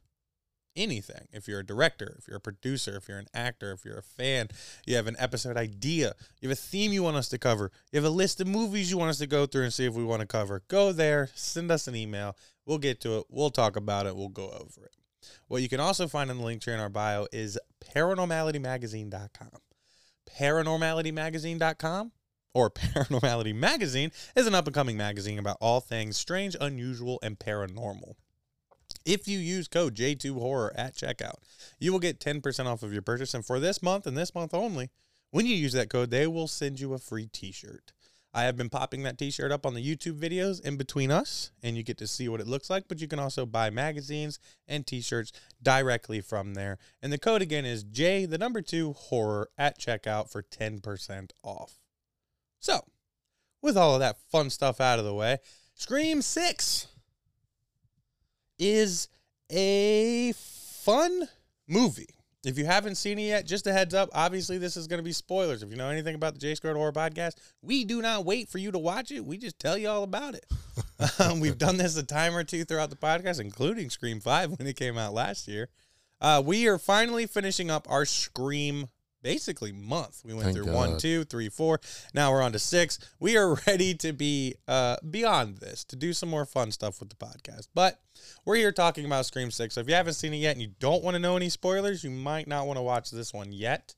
anything. 0.76 1.28
If 1.32 1.48
you're 1.48 1.60
a 1.60 1.66
director, 1.66 2.16
if 2.18 2.26
you're 2.26 2.38
a 2.38 2.40
producer, 2.40 2.96
if 2.96 3.08
you're 3.08 3.18
an 3.18 3.28
actor, 3.32 3.72
if 3.72 3.84
you're 3.84 3.98
a 3.98 4.02
fan, 4.02 4.48
you 4.86 4.96
have 4.96 5.06
an 5.06 5.16
episode 5.18 5.56
idea, 5.56 6.14
you 6.40 6.48
have 6.48 6.58
a 6.58 6.60
theme 6.60 6.92
you 6.92 7.02
want 7.02 7.16
us 7.16 7.28
to 7.28 7.38
cover, 7.38 7.70
you 7.92 7.98
have 7.98 8.04
a 8.04 8.10
list 8.10 8.40
of 8.40 8.48
movies 8.48 8.90
you 8.90 8.98
want 8.98 9.10
us 9.10 9.18
to 9.18 9.26
go 9.26 9.46
through 9.46 9.64
and 9.64 9.72
see 9.72 9.84
if 9.84 9.94
we 9.94 10.04
want 10.04 10.20
to 10.20 10.26
cover, 10.26 10.62
go 10.68 10.92
there, 10.92 11.30
send 11.34 11.70
us 11.70 11.86
an 11.86 11.94
email. 11.94 12.36
We'll 12.66 12.78
get 12.78 13.00
to 13.02 13.18
it. 13.18 13.26
We'll 13.28 13.50
talk 13.50 13.76
about 13.76 14.06
it. 14.06 14.16
We'll 14.16 14.28
go 14.28 14.48
over 14.48 14.86
it. 14.86 14.96
What 15.48 15.62
you 15.62 15.68
can 15.68 15.80
also 15.80 16.08
find 16.08 16.30
in 16.30 16.38
the 16.38 16.44
link 16.44 16.62
tree 16.62 16.74
in 16.74 16.80
our 16.80 16.88
bio 16.88 17.26
is 17.32 17.58
paranormalitymagazine.com. 17.94 19.60
Paranormalitymagazine.com 20.30 22.12
or 22.54 22.70
Paranormality 22.70 23.54
Magazine 23.54 24.12
is 24.36 24.46
an 24.46 24.54
up 24.54 24.66
and 24.66 24.74
coming 24.74 24.96
magazine 24.96 25.38
about 25.38 25.58
all 25.60 25.80
things 25.80 26.16
strange, 26.16 26.56
unusual, 26.60 27.18
and 27.22 27.38
paranormal. 27.38 28.14
If 29.04 29.28
you 29.28 29.38
use 29.38 29.68
code 29.68 29.96
J2Horror 29.96 30.70
at 30.76 30.94
checkout, 30.94 31.36
you 31.78 31.92
will 31.92 31.98
get 31.98 32.20
10% 32.20 32.66
off 32.66 32.82
of 32.82 32.92
your 32.92 33.02
purchase. 33.02 33.34
And 33.34 33.44
for 33.44 33.58
this 33.60 33.82
month 33.82 34.06
and 34.06 34.16
this 34.16 34.34
month 34.34 34.54
only, 34.54 34.90
when 35.30 35.46
you 35.46 35.56
use 35.56 35.72
that 35.72 35.90
code, 35.90 36.10
they 36.10 36.26
will 36.26 36.46
send 36.46 36.78
you 36.78 36.94
a 36.94 36.98
free 36.98 37.26
t 37.26 37.50
shirt. 37.50 37.93
I 38.34 38.42
have 38.42 38.56
been 38.56 38.68
popping 38.68 39.04
that 39.04 39.16
t 39.16 39.30
shirt 39.30 39.52
up 39.52 39.64
on 39.64 39.74
the 39.74 39.96
YouTube 39.96 40.18
videos 40.18 40.60
in 40.60 40.76
between 40.76 41.12
us, 41.12 41.52
and 41.62 41.76
you 41.76 41.84
get 41.84 41.96
to 41.98 42.08
see 42.08 42.28
what 42.28 42.40
it 42.40 42.48
looks 42.48 42.68
like. 42.68 42.88
But 42.88 43.00
you 43.00 43.06
can 43.06 43.20
also 43.20 43.46
buy 43.46 43.70
magazines 43.70 44.40
and 44.66 44.84
t 44.84 45.00
shirts 45.00 45.32
directly 45.62 46.20
from 46.20 46.54
there. 46.54 46.78
And 47.00 47.12
the 47.12 47.18
code 47.18 47.42
again 47.42 47.64
is 47.64 47.84
J, 47.84 48.26
the 48.26 48.36
number 48.36 48.60
two, 48.60 48.92
horror 48.94 49.50
at 49.56 49.78
checkout 49.78 50.30
for 50.30 50.42
10% 50.42 51.30
off. 51.44 51.78
So, 52.58 52.80
with 53.62 53.76
all 53.76 53.94
of 53.94 54.00
that 54.00 54.18
fun 54.32 54.50
stuff 54.50 54.80
out 54.80 54.98
of 54.98 55.04
the 55.04 55.14
way, 55.14 55.38
Scream 55.74 56.20
6 56.20 56.88
is 58.58 59.08
a 59.50 60.32
fun 60.32 61.28
movie. 61.68 62.16
If 62.44 62.58
you 62.58 62.66
haven't 62.66 62.96
seen 62.96 63.18
it 63.18 63.24
yet, 63.26 63.46
just 63.46 63.66
a 63.66 63.72
heads 63.72 63.94
up. 63.94 64.10
Obviously, 64.12 64.58
this 64.58 64.76
is 64.76 64.86
going 64.86 64.98
to 64.98 65.04
be 65.04 65.12
spoilers. 65.12 65.62
If 65.62 65.70
you 65.70 65.76
know 65.76 65.88
anything 65.88 66.14
about 66.14 66.34
the 66.34 66.40
J 66.40 66.54
Squared 66.54 66.76
Horror 66.76 66.92
Podcast, 66.92 67.34
we 67.62 67.84
do 67.84 68.02
not 68.02 68.24
wait 68.24 68.48
for 68.48 68.58
you 68.58 68.70
to 68.72 68.78
watch 68.78 69.10
it. 69.10 69.24
We 69.24 69.38
just 69.38 69.58
tell 69.58 69.78
you 69.78 69.88
all 69.88 70.02
about 70.02 70.34
it. 70.34 70.46
um, 71.18 71.40
we've 71.40 71.58
done 71.58 71.76
this 71.76 71.96
a 71.96 72.02
time 72.02 72.36
or 72.36 72.44
two 72.44 72.64
throughout 72.64 72.90
the 72.90 72.96
podcast, 72.96 73.40
including 73.40 73.90
Scream 73.90 74.20
5 74.20 74.58
when 74.58 74.66
it 74.66 74.76
came 74.76 74.98
out 74.98 75.14
last 75.14 75.48
year. 75.48 75.68
Uh, 76.20 76.42
we 76.44 76.66
are 76.68 76.78
finally 76.78 77.26
finishing 77.26 77.70
up 77.70 77.86
our 77.90 78.04
Scream 78.04 78.88
basically 79.24 79.72
month. 79.72 80.20
We 80.24 80.34
went 80.34 80.44
Thank 80.44 80.56
through 80.58 80.72
one, 80.72 80.90
God. 80.90 81.00
two, 81.00 81.24
three, 81.24 81.48
four. 81.48 81.80
Now 82.12 82.30
we're 82.30 82.42
on 82.42 82.52
to 82.52 82.58
six. 82.60 83.00
We 83.18 83.36
are 83.36 83.54
ready 83.66 83.94
to 83.94 84.12
be 84.12 84.54
uh, 84.68 84.98
beyond 85.10 85.56
this 85.56 85.82
to 85.84 85.96
do 85.96 86.12
some 86.12 86.28
more 86.28 86.44
fun 86.44 86.70
stuff 86.70 87.00
with 87.00 87.08
the 87.08 87.16
podcast. 87.16 87.68
But 87.74 87.98
we're 88.44 88.56
here 88.56 88.70
talking 88.70 89.06
about 89.06 89.26
Scream 89.26 89.50
Six. 89.50 89.74
So 89.74 89.80
if 89.80 89.88
you 89.88 89.94
haven't 89.94 90.12
seen 90.12 90.34
it 90.34 90.38
yet 90.38 90.52
and 90.52 90.62
you 90.62 90.70
don't 90.78 91.02
want 91.02 91.14
to 91.14 91.18
know 91.18 91.36
any 91.36 91.48
spoilers, 91.48 92.04
you 92.04 92.10
might 92.10 92.46
not 92.46 92.66
want 92.66 92.76
to 92.76 92.82
watch 92.82 93.10
this 93.10 93.32
one 93.32 93.50
yet. 93.50 93.94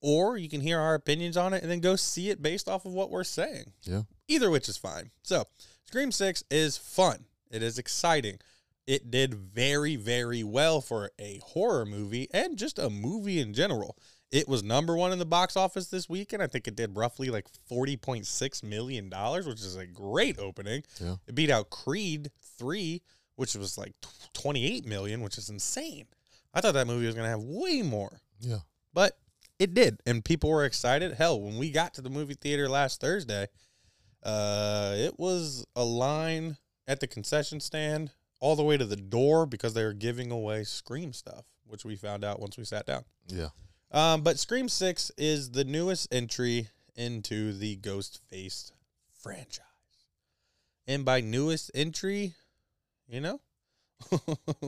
Or 0.00 0.36
you 0.36 0.48
can 0.48 0.60
hear 0.60 0.78
our 0.78 0.94
opinions 0.94 1.36
on 1.36 1.52
it 1.52 1.62
and 1.62 1.70
then 1.70 1.80
go 1.80 1.96
see 1.96 2.30
it 2.30 2.40
based 2.40 2.68
off 2.68 2.86
of 2.86 2.92
what 2.92 3.10
we're 3.10 3.24
saying. 3.24 3.72
Yeah. 3.82 4.02
Either 4.28 4.50
which 4.50 4.68
is 4.68 4.76
fine. 4.76 5.10
So, 5.22 5.44
Scream 5.86 6.12
6 6.12 6.44
is 6.50 6.76
fun. 6.76 7.24
It 7.50 7.62
is 7.62 7.78
exciting. 7.78 8.38
It 8.86 9.10
did 9.10 9.34
very, 9.34 9.96
very 9.96 10.44
well 10.44 10.80
for 10.80 11.10
a 11.18 11.40
horror 11.42 11.84
movie 11.84 12.28
and 12.32 12.56
just 12.56 12.78
a 12.78 12.88
movie 12.88 13.40
in 13.40 13.52
general. 13.52 13.96
It 14.32 14.48
was 14.48 14.62
number 14.62 14.96
one 14.96 15.12
in 15.12 15.18
the 15.18 15.24
box 15.24 15.56
office 15.56 15.86
this 15.86 16.08
weekend. 16.08 16.42
I 16.42 16.46
think 16.48 16.66
it 16.66 16.74
did 16.76 16.96
roughly 16.96 17.30
like 17.30 17.46
$40.6 17.70 18.62
million, 18.64 19.08
which 19.10 19.60
is 19.60 19.76
a 19.76 19.86
great 19.86 20.38
opening. 20.38 20.82
Yeah. 21.00 21.16
It 21.26 21.34
beat 21.34 21.50
out 21.50 21.70
Creed 21.70 22.30
3, 22.58 23.00
which 23.36 23.54
was 23.54 23.78
like 23.78 23.92
28 24.34 24.84
million, 24.84 25.20
which 25.22 25.38
is 25.38 25.48
insane. 25.48 26.06
I 26.52 26.60
thought 26.60 26.74
that 26.74 26.86
movie 26.86 27.06
was 27.06 27.14
going 27.14 27.24
to 27.26 27.30
have 27.30 27.42
way 27.42 27.82
more 27.82 28.20
Yeah. 28.40 28.58
but 28.94 29.16
it 29.58 29.72
did 29.74 30.00
and 30.06 30.22
people 30.24 30.50
were 30.50 30.64
excited 30.64 31.12
hell 31.14 31.40
when 31.40 31.56
we 31.56 31.70
got 31.70 31.94
to 31.94 32.02
the 32.02 32.10
movie 32.10 32.34
theater 32.34 32.68
last 32.68 33.00
thursday 33.00 33.46
uh 34.22 34.92
it 34.96 35.18
was 35.18 35.64
a 35.74 35.84
line 35.84 36.56
at 36.86 37.00
the 37.00 37.06
concession 37.06 37.58
stand 37.60 38.10
all 38.40 38.54
the 38.56 38.62
way 38.62 38.76
to 38.76 38.84
the 38.84 38.96
door 38.96 39.46
because 39.46 39.72
they 39.74 39.82
were 39.84 39.92
giving 39.94 40.30
away 40.30 40.62
scream 40.64 41.12
stuff 41.12 41.46
which 41.66 41.84
we 41.86 41.96
found 41.96 42.22
out 42.24 42.38
once 42.40 42.56
we 42.58 42.64
sat 42.64 42.84
down 42.86 43.04
Yeah. 43.28 43.48
Um 43.92 44.22
but 44.22 44.38
scream 44.38 44.68
6 44.68 45.12
is 45.16 45.50
the 45.50 45.64
newest 45.64 46.12
entry 46.12 46.68
into 46.94 47.52
the 47.52 47.76
ghost 47.76 48.20
faced 48.28 48.72
franchise 49.20 49.62
and 50.86 51.04
by 51.04 51.20
newest 51.20 51.70
entry 51.74 52.34
you 53.08 53.20
know 53.20 53.40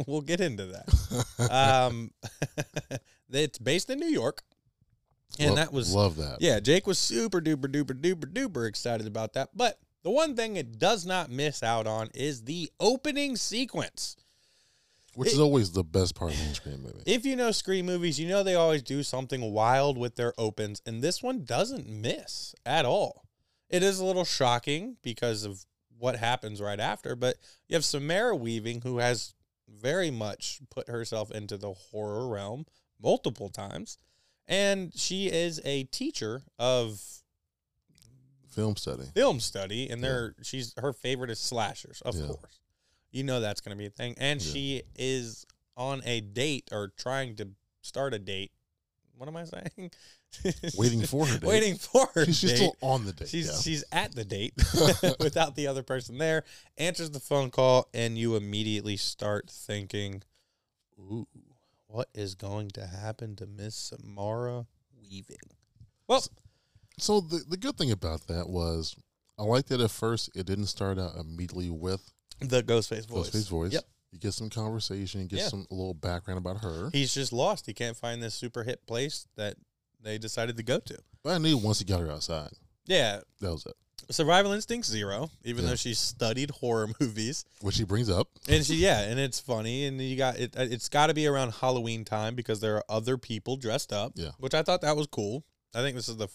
we'll 0.07 0.21
get 0.21 0.41
into 0.41 0.67
that 0.67 1.51
um, 1.51 2.11
it's 3.31 3.59
based 3.59 3.91
in 3.91 3.99
New 3.99 4.09
York, 4.09 4.43
and 5.39 5.57
that 5.57 5.73
was 5.73 5.95
love 5.95 6.17
that. 6.17 6.39
yeah. 6.41 6.61
Jake 6.61 6.87
was 6.87 6.99
super 6.99 7.41
duper 7.41 7.67
duper 7.67 7.93
duper 7.93 8.25
duper 8.25 8.67
excited 8.67 9.07
about 9.07 9.35
that. 9.35 9.51
But 9.55 9.79
the 10.03 10.11
one 10.11 10.35
thing 10.35 10.57
it 10.57 10.79
does 10.79 11.07
not 11.07 11.31
miss 11.31 11.63
out 11.63 11.87
on 11.87 12.09
is 12.15 12.45
the 12.45 12.71
opening 12.81 13.37
sequence. 13.37 14.17
Which 15.19 15.33
is 15.33 15.41
always 15.41 15.73
the 15.73 15.83
best 15.83 16.15
part 16.15 16.33
of 16.33 16.39
a 16.41 16.55
Scream 16.55 16.81
movie. 16.81 17.03
If 17.05 17.27
you 17.27 17.35
know 17.35 17.51
Scream 17.51 17.87
movies, 17.87 18.21
you 18.21 18.29
know 18.29 18.45
they 18.45 18.55
always 18.55 18.83
do 18.85 19.03
something 19.03 19.53
wild 19.53 19.99
with 19.99 20.15
their 20.15 20.33
opens, 20.39 20.81
and 20.87 21.03
this 21.03 21.23
one 21.25 21.45
doesn't 21.45 21.89
miss 21.89 22.55
at 22.65 22.85
all. 22.85 23.25
It 23.69 23.83
is 23.83 23.99
a 23.99 24.05
little 24.05 24.25
shocking 24.25 24.97
because 25.03 25.45
of 25.45 25.67
what 25.99 26.15
happens 26.17 26.61
right 26.61 26.79
after, 26.79 27.17
but 27.17 27.37
you 27.67 27.75
have 27.75 27.85
Samara 27.85 28.37
Weaving, 28.37 28.83
who 28.83 28.99
has 28.99 29.35
very 29.69 30.11
much 30.13 30.61
put 30.71 30.89
herself 30.89 31.33
into 31.33 31.57
the 31.57 31.73
horror 31.73 32.29
realm 32.29 32.65
multiple 33.03 33.49
times, 33.49 33.99
and 34.47 34.93
she 34.97 35.27
is 35.27 35.61
a 35.65 35.83
teacher 35.85 36.43
of 36.61 37.03
Film 38.49 38.77
study. 38.77 39.05
film 39.15 39.41
study, 39.41 39.89
and 39.91 40.03
they're 40.03 40.35
she's 40.43 40.75
her 40.79 40.93
favorite 40.93 41.31
is 41.31 41.41
slashers, 41.41 42.01
of 42.03 42.15
Yeah. 42.15 42.27
course. 42.29 42.61
You 43.11 43.25
know 43.25 43.41
that's 43.41 43.61
going 43.61 43.77
to 43.77 43.79
be 43.79 43.87
a 43.87 43.91
thing, 43.91 44.15
and 44.19 44.41
Yeah. 44.43 44.53
she 44.53 44.83
is 44.97 45.47
on 45.77 46.03
a 46.05 46.21
date 46.21 46.69
or 46.73 46.93
trying 46.97 47.37
to 47.37 47.49
start 47.83 48.15
a 48.15 48.19
date 48.19 48.53
what 49.19 49.29
am 49.29 49.37
I 49.37 49.45
saying? 49.45 49.91
Waiting 50.77 51.03
for 51.03 51.27
her 51.27 51.39
date. 51.39 51.47
Waiting 51.47 51.75
for 51.75 52.09
her. 52.15 52.25
She's, 52.27 52.55
still 52.55 52.77
on 52.81 53.05
the 53.05 53.13
date. 53.13 53.29
She's 53.29 53.49
yeah. 53.49 53.57
she's 53.61 53.85
at 53.91 54.15
the 54.15 54.25
date 54.25 54.55
without 55.21 55.57
the 55.57 55.67
other 55.67 55.83
person 55.83 56.19
there. 56.19 56.45
Answers 56.79 57.11
the 57.11 57.21
phone 57.21 57.51
call, 57.51 57.89
and 57.93 58.17
you 58.17 58.37
immediately 58.37 58.97
start 58.97 59.51
thinking, 59.51 60.23
"Ooh, 60.99 61.27
what 61.89 62.09
is 62.15 62.35
going 62.37 62.69
to 62.71 62.87
happen 62.87 63.35
to 63.37 63.47
Miss 63.47 63.75
Samara 63.75 64.67
Weaving?" 65.01 65.37
Well, 66.07 66.25
So 66.99 67.21
the 67.21 67.43
the 67.49 67.57
good 67.57 67.77
thing 67.77 67.91
about 67.91 68.29
that 68.29 68.49
was, 68.49 68.95
I 69.37 69.43
liked 69.43 69.69
that 69.71 69.81
at 69.81 69.91
first 69.91 70.31
it 70.37 70.47
didn't 70.47 70.67
start 70.67 70.99
out 70.99 71.17
immediately 71.17 71.71
with 71.71 72.13
the 72.41 72.63
Ghostface 72.63 73.07
voice. 73.07 73.31
Ghostface 73.31 73.49
voice. 73.49 73.73
Yep. 73.73 73.85
You 74.13 74.19
get 74.19 74.33
some 74.33 74.49
conversation, 74.51 75.21
you 75.23 75.27
get 75.27 75.41
Yeah. 75.41 75.49
some 75.49 75.67
a 75.71 75.75
little 75.75 75.95
background 75.95 76.39
about 76.39 76.63
her. 76.63 76.89
He's 76.93 77.13
just 77.13 77.33
lost. 77.33 77.67
He 77.67 77.75
can't 77.75 77.97
find 77.97 78.23
this 78.23 78.35
super 78.35 78.63
hit 78.65 78.87
place 78.87 79.27
that 79.37 79.57
they 80.01 80.17
decided 80.19 80.57
to 80.57 80.63
go 80.63 80.79
to. 80.81 80.99
But 81.23 81.35
I 81.35 81.39
knew 81.39 81.59
once 81.59 81.79
he 81.81 81.85
got 81.85 82.01
her 82.01 82.11
outside, 82.11 82.51
Yeah, 82.87 83.21
that 83.41 83.53
was 83.53 83.67
it. 83.67 83.75
survival 84.11 84.53
instinct 84.53 84.87
zero. 84.87 85.31
Even 85.45 85.65
Yeah. 85.65 85.71
though 85.71 85.77
she 85.77 85.93
studied 85.93 86.51
horror 86.53 86.89
movies, 87.01 87.45
Which 87.61 87.75
she 87.75 87.85
brings 87.85 88.09
up. 88.09 88.29
and 88.49 88.65
she 88.65 88.77
yeah, 88.77 89.01
and 89.01 89.21
it's 89.21 89.41
funny, 89.41 89.85
and 89.85 90.01
you 90.01 90.17
got 90.17 90.39
it. 90.39 90.57
Uh, 90.57 90.63
it's 90.71 90.89
got 90.89 91.09
to 91.09 91.15
be 91.15 91.27
around 91.27 91.53
Halloween 91.55 92.05
time 92.07 92.35
because 92.35 92.61
there 92.61 92.77
are 92.77 92.85
other 92.89 93.19
people 93.19 93.57
dressed 93.57 93.93
up. 93.93 94.13
Yeah. 94.15 94.31
which 94.39 94.55
I 94.55 94.63
thought 94.63 94.81
that 94.81 94.97
was 94.97 95.07
cool. 95.09 95.45
I 95.75 95.83
think 95.83 95.97
this 95.97 96.09
is 96.09 96.17
the 96.17 96.25
f- 96.29 96.33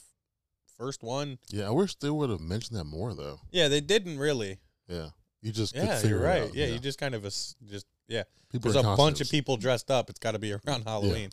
first 0.78 1.02
one. 1.02 1.40
Yeah, 1.50 1.68
I 1.68 1.72
wish 1.72 1.96
they 1.96 2.12
would 2.12 2.30
have 2.30 2.40
mentioned 2.42 2.78
that 2.78 2.84
more 2.84 3.16
though. 3.16 3.40
Yeah, 3.52 3.68
they 3.68 3.82
didn't 3.82 4.20
really. 4.20 4.60
Yeah. 4.88 5.10
You 5.44 5.52
just 5.52 5.76
Yeah, 5.76 6.02
you're 6.02 6.22
right. 6.22 6.44
out. 6.44 6.56
Yeah, 6.56 6.68
you 6.68 6.80
just 6.80 6.98
kind 6.98 7.14
of 7.14 7.24
just 7.24 7.86
yeah. 8.08 8.24
people 8.50 8.72
There's 8.72 8.84
a 8.84 8.96
bunch 8.96 9.20
of 9.20 9.30
people 9.30 9.58
dressed 9.58 9.92
up. 9.92 10.10
It's 10.10 10.20
got 10.20 10.32
to 10.32 10.40
be 10.40 10.54
around 10.68 10.84
Halloween. 10.84 11.30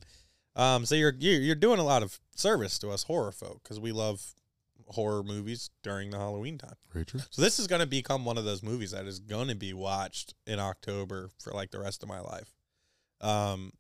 Um, 0.57 0.85
so 0.85 0.97
you're 0.97 1.15
you're 1.17 1.41
you're 1.41 1.55
doing 1.55 1.79
a 1.79 1.85
lot 1.85 2.03
of 2.03 2.19
service 2.35 2.79
to 2.81 2.91
us 2.91 3.05
horror 3.05 3.31
folk 3.31 3.63
because 3.63 3.79
we 3.79 3.93
love 3.93 4.35
horror 4.89 5.23
movies 5.23 5.71
during 5.85 6.11
the 6.11 6.19
Halloween 6.19 6.59
time. 6.59 6.75
Very 6.93 7.05
true. 7.05 7.21
So 7.31 7.41
this 7.41 7.61
is 7.61 7.69
going 7.69 7.81
to 7.81 7.87
become 7.87 8.25
one 8.25 8.37
of 8.37 8.45
those 8.45 8.65
movies 8.65 8.91
that 8.91 9.07
is 9.07 9.21
going 9.21 9.47
to 9.47 9.55
be 9.55 9.73
watched 9.73 10.35
in 10.45 10.59
October 10.59 11.31
for 11.39 11.53
like 11.53 11.71
the 11.71 11.79
rest 11.79 12.03
of 12.03 12.09
my 12.09 12.21
life. 12.21 12.53
Um 13.21 13.73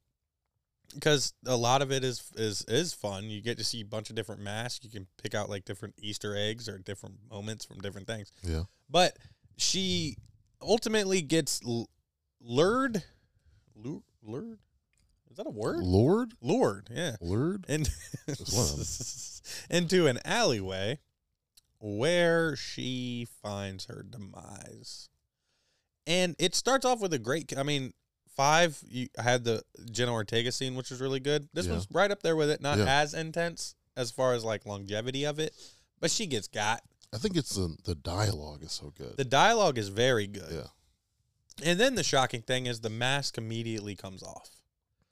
because 0.94 1.34
a 1.46 1.56
lot 1.56 1.82
of 1.82 1.92
it 1.92 2.04
is 2.04 2.30
is 2.36 2.64
is 2.68 2.92
fun. 2.92 3.24
You 3.24 3.40
get 3.40 3.58
to 3.58 3.64
see 3.64 3.80
a 3.80 3.84
bunch 3.84 4.10
of 4.10 4.16
different 4.16 4.40
masks. 4.40 4.84
You 4.84 4.90
can 4.90 5.06
pick 5.22 5.34
out 5.34 5.50
like 5.50 5.64
different 5.64 5.94
Easter 5.98 6.36
eggs 6.36 6.68
or 6.68 6.78
different 6.78 7.16
moments 7.30 7.64
from 7.64 7.80
different 7.80 8.06
things. 8.06 8.30
Yeah. 8.42 8.64
But 8.88 9.16
she 9.60 10.16
ultimately 10.62 11.22
gets 11.22 11.60
l- 11.66 11.88
lured 12.40 13.02
lured 13.74 14.02
lured 14.22 14.58
Is 15.30 15.36
that 15.36 15.46
a 15.46 15.50
word? 15.50 15.80
Lord? 15.80 16.32
Lured, 16.40 16.88
yeah. 16.90 17.16
Lured? 17.20 17.64
And 17.68 17.88
That's 18.26 18.52
one 18.52 18.80
of 18.80 19.70
into 19.70 20.06
an 20.06 20.18
alleyway 20.24 20.98
where 21.78 22.56
she 22.56 23.26
finds 23.42 23.86
her 23.86 24.02
demise. 24.08 25.08
And 26.06 26.34
it 26.38 26.54
starts 26.54 26.84
off 26.84 27.00
with 27.00 27.12
a 27.14 27.18
great 27.18 27.56
I 27.56 27.62
mean, 27.62 27.92
five 28.36 28.78
you 28.88 29.08
had 29.18 29.44
the 29.44 29.62
Jenna 29.90 30.12
Ortega 30.12 30.52
scene, 30.52 30.74
which 30.74 30.90
was 30.90 31.00
really 31.00 31.20
good. 31.20 31.48
This 31.54 31.66
Yeah. 31.66 31.72
one's 31.72 31.86
right 31.90 32.10
up 32.10 32.22
there 32.22 32.36
with 32.36 32.50
it, 32.50 32.60
not 32.60 32.78
Yeah. 32.78 32.84
as 33.00 33.14
intense 33.14 33.74
as 33.96 34.10
far 34.10 34.34
as 34.34 34.44
like 34.44 34.66
longevity 34.66 35.24
of 35.24 35.38
it, 35.38 35.54
but 36.00 36.10
she 36.10 36.26
gets 36.26 36.48
got. 36.48 36.82
I 37.12 37.18
think 37.18 37.36
it's 37.36 37.54
the 37.56 37.76
the 37.84 37.94
dialogue 37.94 38.62
is 38.62 38.72
so 38.72 38.92
good. 38.96 39.16
The 39.16 39.24
dialogue 39.24 39.78
is 39.78 39.88
very 39.88 40.26
good. 40.26 40.50
yeah. 40.52 40.68
And 41.62 41.78
then 41.78 41.94
the 41.94 42.04
shocking 42.04 42.42
thing 42.42 42.66
is 42.66 42.80
the 42.80 42.88
mask 42.90 43.36
immediately 43.36 43.94
comes 43.96 44.22
off. 44.22 44.48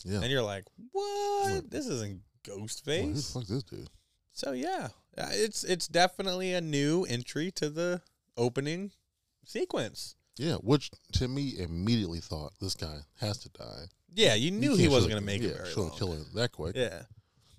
Yeah. 0.04 0.20
And 0.22 0.30
you're 0.30 0.42
like, 0.42 0.64
what? 0.92 1.50
What? 1.54 1.70
This 1.70 1.86
isn't 1.86 2.22
Well, 2.46 2.58
who 2.60 2.66
the 2.66 2.68
Ghostface. 2.68 3.32
fuck 3.34 3.46
this 3.46 3.62
dude? 3.64 3.90
So 4.32 4.52
yeah, 4.52 4.88
Uh, 5.16 5.28
it's 5.32 5.64
it's 5.64 5.88
definitely 5.88 6.52
a 6.54 6.60
new 6.60 7.04
entry 7.04 7.50
to 7.52 7.68
the 7.68 8.00
opening 8.36 8.92
sequence. 9.44 10.14
Yeah, 10.36 10.54
which 10.56 10.90
to 11.14 11.26
me 11.26 11.58
immediately 11.58 12.20
thought 12.20 12.52
this 12.60 12.74
guy 12.76 13.00
has 13.16 13.38
to 13.38 13.48
die. 13.48 13.86
Yeah, 14.14 14.34
you 14.34 14.52
knew 14.52 14.76
he 14.76 14.86
wasn't 14.88 15.10
going 15.10 15.20
to 15.20 15.26
make 15.26 15.42
yeah, 15.42 15.48
it 15.50 15.56
very 15.56 15.74
long. 15.74 15.88
a 15.88 15.98
killer 15.98 16.18
that 16.34 16.52
quick. 16.52 16.76
Yeah, 16.76 16.88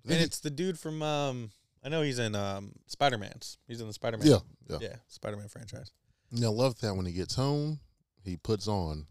Then 0.06 0.14
and 0.14 0.18
he- 0.20 0.24
it's 0.24 0.40
the 0.40 0.50
dude 0.50 0.80
from 0.80 1.04
um, 1.04 1.52
I 1.84 1.90
know 1.90 2.02
he's 2.02 2.20
in 2.20 2.36
um 2.36 2.74
Spider 2.88 3.18
Man's. 3.18 3.58
He's 3.68 3.82
in 3.82 3.88
the 3.88 3.94
Spider 3.94 4.18
Man. 4.18 4.28
yeah, 4.28 4.38
yeah, 4.68 4.78
yeah, 4.82 4.96
Spider 5.08 5.38
Man 5.38 5.48
franchise. 5.48 5.92
And 6.32 6.44
I 6.44 6.50
love 6.50 6.80
that 6.82 6.94
when 6.96 7.06
he 7.06 7.12
gets 7.14 7.36
home, 7.36 7.80
he 8.24 8.38
puts 8.38 8.68
on 8.68 9.08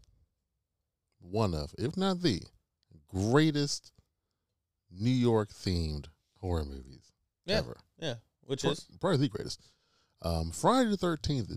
one 1.19 1.53
of, 1.53 1.73
if 1.77 1.97
not 1.97 2.21
the 2.21 2.41
greatest 3.13 3.91
New 4.91 5.09
York 5.09 5.49
themed 5.49 6.05
horror 6.39 6.65
movies 6.65 7.11
Yeah, 7.45 7.57
ever. 7.57 7.77
yeah, 7.99 8.15
which 8.41 8.61
Pro- 8.61 8.71
is 8.71 8.87
probably 8.99 9.17
the 9.17 9.29
greatest. 9.29 9.61
Um, 10.21 10.51
Friday 10.51 10.89
the 10.89 10.97
Thirteenth, 10.97 11.51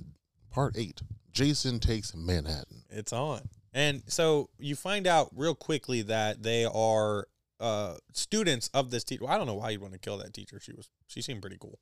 Part 0.50 0.76
Eight. 0.76 1.00
Jason 1.32 1.80
takes 1.80 2.14
Manhattan. 2.14 2.82
it's 2.90 3.12
on. 3.12 3.48
And 3.72 4.02
so 4.06 4.50
you 4.58 4.76
find 4.76 5.06
out 5.06 5.30
real 5.34 5.54
quickly 5.54 6.02
that 6.02 6.42
they 6.42 6.66
are 6.66 7.26
uh 7.62 7.94
students 8.12 8.68
of 8.74 8.90
this 8.90 9.04
teacher. 9.04 9.24
Well, 9.24 9.32
I 9.32 9.38
don't 9.38 9.46
know 9.46 9.54
why 9.54 9.70
you'd 9.70 9.80
want 9.80 9.94
to 9.94 9.98
kill 9.98 10.18
that 10.18 10.34
teacher. 10.34 10.60
She 10.60 10.72
was 10.74 10.90
she 11.06 11.22
seemed 11.22 11.40
pretty 11.40 11.58
cool. 11.60 11.78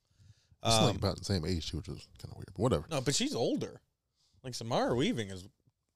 It's 0.62 0.74
Um, 0.76 0.84
like 0.86 0.96
about 0.96 1.18
the 1.18 1.24
same 1.24 1.44
age, 1.46 1.64
She 1.70 1.76
which 1.76 1.88
is 1.88 2.06
kind 2.22 2.30
of 2.32 2.36
weird. 2.36 2.48
But 2.54 2.58
whatever. 2.62 2.84
No, 2.90 3.00
but 3.00 3.14
she's 3.14 3.34
older. 3.34 3.80
Like 4.44 4.54
Samara 4.54 4.94
Weaving 4.94 5.30
is 5.30 5.48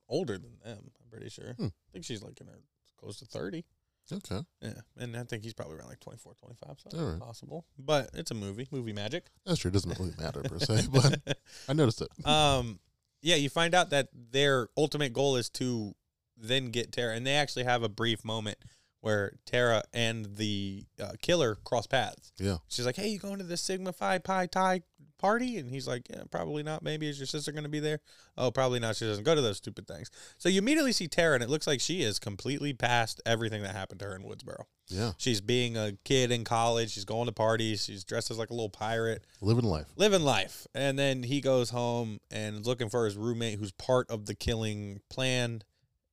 older 0.09 0.39
than 0.39 0.57
them. 0.65 0.91
I'm 1.03 1.11
pretty 1.11 1.29
sure. 1.31 1.53
Hmm. 1.55 1.67
I 1.67 1.93
think 1.93 2.05
she's 2.05 2.23
like 2.23 2.41
in 2.41 2.47
her 2.49 2.61
close 2.99 3.19
to 3.19 3.27
thirty. 3.27 3.65
Okay. 4.13 4.41
Yeah, 4.61 4.73
and 4.99 5.17
I 5.17 5.25
think 5.25 5.45
he's 5.45 5.55
probably 5.55 5.77
around 5.79 5.89
like 5.89 6.01
24, 6.01 6.35
25, 6.35 6.77
so 6.91 6.99
All 6.99 7.07
right. 7.13 7.19
possible. 7.21 7.65
But 7.79 8.11
it's 8.13 8.31
a 8.31 8.35
movie, 8.35 8.69
movie 8.71 8.93
magic. 8.93 9.29
That's 9.47 9.59
true. 9.61 9.71
It 9.71 9.73
doesn't 9.73 9.99
really 9.99 10.13
matter 10.19 10.43
per 10.43 10.59
se, 10.59 10.89
but 10.93 11.39
I 11.71 11.73
noticed 11.73 12.03
it. 12.03 12.09
um, 12.27 12.81
yeah, 13.23 13.37
you 13.37 13.49
find 13.49 13.75
out 13.75 13.89
that 13.91 14.09
their 14.13 14.69
ultimate 14.77 15.15
goal 15.15 15.37
is 15.37 15.49
to 15.51 15.95
then 16.37 16.67
get 16.67 16.93
Tara, 16.93 17.15
and 17.15 17.27
they 17.27 17.33
actually 17.33 17.65
have 17.65 17.83
a 17.83 17.89
brief 17.89 18.27
moment 18.27 18.59
where 19.05 19.35
Tara 19.45 19.83
and 19.93 20.37
the 20.37 20.85
uh, 20.99 21.12
killer 21.21 21.56
cross 21.65 21.87
paths. 21.87 22.33
Yeah. 22.39 22.56
She's 22.69 22.87
like, 22.87 22.97
"Hey, 22.97 23.09
you 23.09 23.19
going 23.19 23.39
to 23.39 23.45
the 23.45 23.56
Sigma 23.56 23.93
Phi 23.93 24.19
Pi 24.19 24.47
Ti 24.47 24.83
party?" 25.19 25.59
And 25.59 25.71
he's 25.71 25.87
like, 25.87 26.09
"Yeah, 26.09 26.23
probably 26.31 26.62
not. 26.62 26.83
Maybe 26.83 27.09
is 27.09 27.19
your 27.19 27.27
sister 27.27 27.53
going 27.53 27.65
to 27.65 27.69
be 27.71 27.81
there?" 27.81 28.01
Oh, 28.39 28.51
probably 28.51 28.81
not. 28.81 28.97
She 28.97 29.05
doesn't 29.05 29.25
go 29.25 29.35
to 29.35 29.43
those 29.43 29.59
stupid 29.59 29.87
things. 29.87 30.11
So 30.39 30.49
you 30.49 30.59
immediately 30.59 30.93
see 30.93 31.06
Tara, 31.06 31.35
and 31.35 31.43
it 31.43 31.51
looks 31.51 31.67
like 31.67 31.81
she 31.81 32.03
is 32.03 32.19
completely 32.19 32.73
past 32.73 33.21
everything 33.27 33.62
that 33.62 33.75
happened 33.77 34.01
to 34.01 34.06
her 34.06 34.17
in 34.17 34.23
Woodsboro. 34.23 34.65
Yeah. 34.89 35.12
She's 35.19 35.41
being 35.43 35.77
a 35.77 35.93
kid 36.05 36.31
in 36.33 36.45
college. 36.45 36.91
She's 36.93 37.05
going 37.05 37.26
to 37.26 37.33
parties. 37.33 37.85
She's 37.85 38.05
dressed 38.05 38.31
as 38.31 38.38
like 38.38 38.50
a 38.50 38.55
little 38.55 38.71
pirate, 38.71 39.25
Living 39.43 39.64
life. 39.64 39.87
living 39.97 40.23
life. 40.23 40.67
And 40.75 40.99
then 40.99 41.23
he 41.23 41.40
goes 41.43 41.71
home 41.71 42.21
and 42.31 42.61
is 42.61 42.67
looking 42.67 42.88
for 42.88 43.05
his 43.05 43.17
roommate, 43.17 43.59
who's 43.59 43.73
part 43.73 44.11
of 44.11 44.26
the 44.26 44.35
killing 44.35 45.00
plan. 45.11 45.62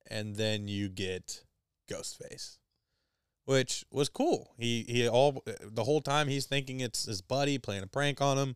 And 0.10 0.36
then 0.36 0.68
you 0.68 0.89
get 0.89 1.44
Ghostface, 1.89 2.58
which 3.51 3.84
was 3.91 4.10
cool. 4.10 4.53
He 4.58 4.86
he 4.88 5.08
all 5.08 5.43
the 5.62 5.84
whole 5.84 6.01
time 6.01 6.27
he's 6.27 6.46
thinking 6.46 6.79
it's 6.79 7.05
his 7.05 7.22
buddy 7.22 7.58
playing 7.58 7.84
a 7.84 7.88
prank 7.88 8.22
on 8.22 8.38
him. 8.38 8.55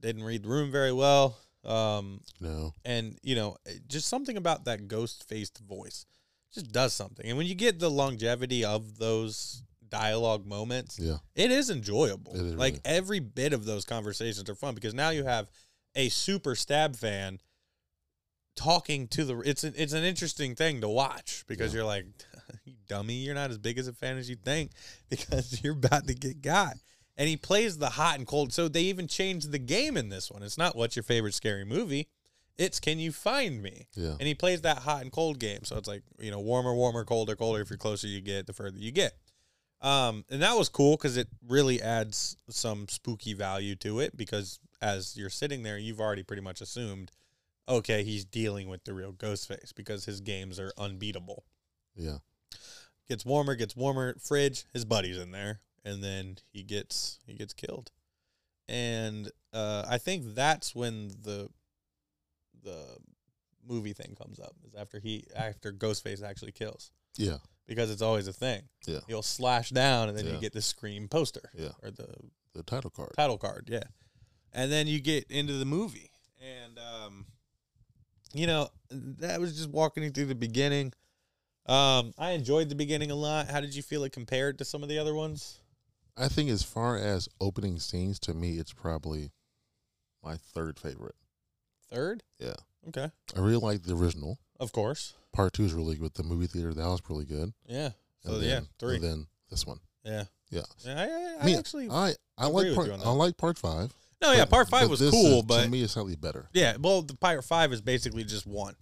Didn't 0.00 0.24
read 0.24 0.42
the 0.44 0.48
room 0.48 0.70
very 0.70 0.92
well. 0.92 1.38
Um, 1.64 2.20
No. 2.40 2.74
and 2.84 3.18
you 3.22 3.34
know 3.34 3.56
just 3.88 4.06
something 4.08 4.36
about 4.36 4.64
that 4.66 4.86
ghost 4.86 5.28
faced 5.28 5.58
voice 5.58 6.06
just 6.54 6.70
does 6.70 6.92
something 6.94 7.26
and 7.26 7.36
when 7.36 7.48
you 7.48 7.56
get 7.56 7.80
the 7.80 7.90
longevity 7.90 8.64
of 8.64 8.98
those 8.98 9.64
dialogue 9.88 10.46
moments 10.46 10.96
Yeah. 10.96 11.18
it 11.34 11.50
is 11.50 11.68
enjoyable 11.68 12.36
It 12.36 12.40
is 12.46 12.54
like 12.54 12.74
really. 12.74 12.96
every 12.98 13.18
bit 13.18 13.52
of 13.52 13.64
those 13.64 13.84
conversations 13.84 14.48
are 14.48 14.54
fun 14.54 14.76
because 14.76 14.94
now 14.94 15.10
you 15.10 15.24
have 15.24 15.50
a 15.96 16.08
super 16.08 16.54
stab 16.54 16.94
fan 16.94 17.40
talking 18.54 19.08
to 19.08 19.24
the 19.24 19.38
it's 19.40 19.64
an, 19.64 19.74
it's 19.76 19.92
an 19.92 20.04
interesting 20.04 20.54
thing 20.54 20.80
to 20.82 20.88
watch 20.88 21.44
because 21.48 21.72
Yeah. 21.72 21.78
you're 21.78 21.86
like 21.86 22.06
you 22.64 22.74
dummy 22.88 23.14
you're 23.14 23.34
not 23.34 23.50
as 23.50 23.58
big 23.58 23.78
as 23.78 23.88
a 23.88 23.92
fan 23.92 24.16
as 24.16 24.28
you 24.28 24.36
think 24.36 24.70
because 25.10 25.62
you're 25.62 25.74
about 25.74 26.06
to 26.06 26.14
get 26.14 26.42
got. 26.42 26.74
And 27.18 27.28
he 27.28 27.36
plays 27.38 27.78
the 27.78 27.88
hot 27.88 28.18
and 28.18 28.26
cold. 28.26 28.52
So 28.52 28.68
they 28.68 28.82
even 28.82 29.08
changed 29.08 29.50
the 29.50 29.58
game 29.58 29.96
in 29.96 30.10
this 30.10 30.30
one. 30.30 30.42
It's 30.42 30.58
not 30.58 30.76
what's 30.76 30.96
your 30.96 31.02
favorite 31.02 31.32
scary 31.34 31.64
movie? 31.64 32.08
It's 32.58 32.78
can 32.80 32.98
you 32.98 33.12
find 33.12 33.62
me? 33.62 33.86
Yeah. 33.94 34.12
and 34.18 34.22
he 34.22 34.34
plays 34.34 34.62
that 34.62 34.78
hot 34.78 35.02
and 35.02 35.12
cold 35.12 35.38
game. 35.38 35.64
So 35.64 35.76
it's 35.76 35.88
like 35.88 36.02
you 36.18 36.30
know 36.30 36.40
warmer 36.40 36.74
warmer 36.74 37.04
colder 37.04 37.36
colder. 37.36 37.60
If 37.62 37.70
you're 37.70 37.78
closer 37.78 38.06
you 38.06 38.20
get 38.20 38.46
the 38.46 38.52
further 38.52 38.78
you 38.78 38.92
get. 38.92 39.14
Um 39.80 40.24
and 40.30 40.42
that 40.42 40.56
was 40.56 40.68
cool 40.68 40.96
because 40.96 41.16
it 41.16 41.28
really 41.46 41.80
adds 41.82 42.36
some 42.48 42.86
spooky 42.88 43.32
value 43.34 43.76
to 43.76 44.00
it 44.00 44.16
because 44.16 44.58
as 44.82 45.16
you're 45.16 45.30
sitting 45.30 45.62
there 45.62 45.78
you've 45.78 46.00
already 46.00 46.22
pretty 46.22 46.42
much 46.42 46.60
assumed 46.60 47.10
okay 47.68 48.04
he's 48.04 48.24
dealing 48.24 48.68
with 48.68 48.84
the 48.84 48.92
real 48.92 49.12
ghost 49.12 49.48
face 49.48 49.72
because 49.74 50.04
his 50.04 50.20
games 50.20 50.60
are 50.60 50.72
unbeatable. 50.78 51.44
Yeah. 51.94 52.18
Gets 53.08 53.24
warmer 53.24 53.54
gets 53.54 53.76
warmer 53.76 54.14
fridge 54.20 54.64
his 54.72 54.84
buddy's 54.84 55.18
in 55.18 55.30
there 55.30 55.60
and 55.84 56.02
then 56.02 56.36
he 56.52 56.62
gets 56.62 57.18
he 57.26 57.34
gets 57.34 57.52
killed 57.52 57.90
and 58.68 59.30
uh 59.52 59.84
i 59.88 59.96
think 59.98 60.34
that's 60.34 60.74
when 60.74 61.08
the 61.22 61.48
the 62.62 62.84
movie 63.66 63.92
thing 63.92 64.14
comes 64.20 64.38
up 64.40 64.54
is 64.66 64.74
after 64.74 64.98
he 64.98 65.24
after 65.34 65.72
ghostface 65.72 66.22
actually 66.22 66.52
kills 66.52 66.90
Yeah. 67.16 67.38
because 67.66 67.90
it's 67.90 68.02
always 68.02 68.28
a 68.28 68.32
thing. 68.32 68.62
Yeah. 68.86 69.00
You'll 69.08 69.22
slash 69.22 69.70
down 69.70 70.08
and 70.08 70.16
then 70.16 70.26
you 70.26 70.38
get 70.40 70.52
the 70.52 70.62
Scream 70.62 71.08
poster 71.08 71.50
Yeah. 71.54 71.70
or 71.82 71.90
the 71.90 72.06
The 72.54 72.62
title 72.62 72.90
card. 72.90 73.12
title 73.16 73.38
card, 73.38 73.68
yeah. 73.70 73.82
And 74.52 74.70
then 74.70 74.86
you 74.86 75.00
get 75.00 75.28
into 75.30 75.54
the 75.54 75.64
movie. 75.64 76.10
And 76.40 76.78
um 76.78 77.26
you 78.34 78.46
know, 78.46 78.68
that 78.90 79.40
was 79.40 79.56
just 79.56 79.70
walking 79.70 80.02
you 80.04 80.10
through 80.10 80.26
the 80.26 80.34
beginning. 80.36 80.92
Um 81.68 82.12
I 82.18 82.30
enjoyed 82.32 82.68
the 82.68 82.74
beginning 82.74 83.10
a 83.10 83.14
lot. 83.14 83.48
How 83.50 83.60
did 83.60 83.74
you 83.74 83.82
feel 83.82 84.04
it 84.04 84.12
compared 84.12 84.58
to 84.58 84.64
some 84.64 84.82
of 84.82 84.88
the 84.88 84.98
other 84.98 85.14
ones? 85.14 85.58
I 86.16 86.28
think 86.28 86.48
as 86.50 86.62
far 86.62 86.96
as 86.96 87.28
opening 87.40 87.78
scenes, 87.78 88.18
to 88.20 88.32
me, 88.34 88.58
it's 88.58 88.72
probably 88.72 89.32
my 90.22 90.36
third 90.36 90.78
favorite. 90.78 91.14
Third? 91.92 92.22
Yeah. 92.38 92.54
Okay. 92.88 93.10
I 93.36 93.40
really 93.40 93.56
like 93.58 93.82
the 93.82 93.94
original. 93.94 94.38
Of 94.58 94.72
course. 94.72 95.14
Part 95.32 95.52
two 95.52 95.64
is 95.64 95.74
really 95.74 95.96
good. 95.96 96.14
The 96.14 96.22
movie 96.22 96.46
theater, 96.46 96.72
that 96.72 96.86
was 96.86 97.02
really 97.10 97.26
good. 97.26 97.52
Yeah. 97.66 97.90
So 98.24 98.34
And 98.34 98.42
yeah, 98.42 98.48
then- 98.54 98.68
three. 98.78 98.94
And 98.96 99.04
then 99.04 99.26
this 99.50 99.66
one. 99.66 99.80
yeah. 100.04 100.24
Yeah. 100.50 100.62
Yeah, 100.84 101.00
I, 101.00 101.04
I, 101.04 101.42
I 101.42 101.44
Me, 101.44 101.56
actually 101.56 101.88
I, 101.90 102.14
I 102.38 102.46
agree 102.46 102.68
like 102.70 102.74
part 102.76 102.86
you 102.86 102.92
on 102.94 103.00
that. 103.00 103.06
I 103.06 103.10
like 103.10 103.36
part 103.36 103.58
five. 103.58 103.92
No, 104.22 104.32
yeah, 104.32 104.44
part 104.46 104.68
five 104.70 104.88
was 104.88 105.00
cool, 105.00 105.40
is, 105.40 105.42
but 105.42 105.64
to 105.64 105.68
me 105.68 105.82
it's 105.82 105.92
slightly 105.94 106.14
better. 106.16 106.48
yeah, 106.54 106.76
well, 106.80 107.02
the 107.02 107.14
Pirate 107.14 107.42
Five 107.42 107.70
is 107.72 107.82
basically 107.82 108.24
just 108.24 108.46
one 108.46 108.74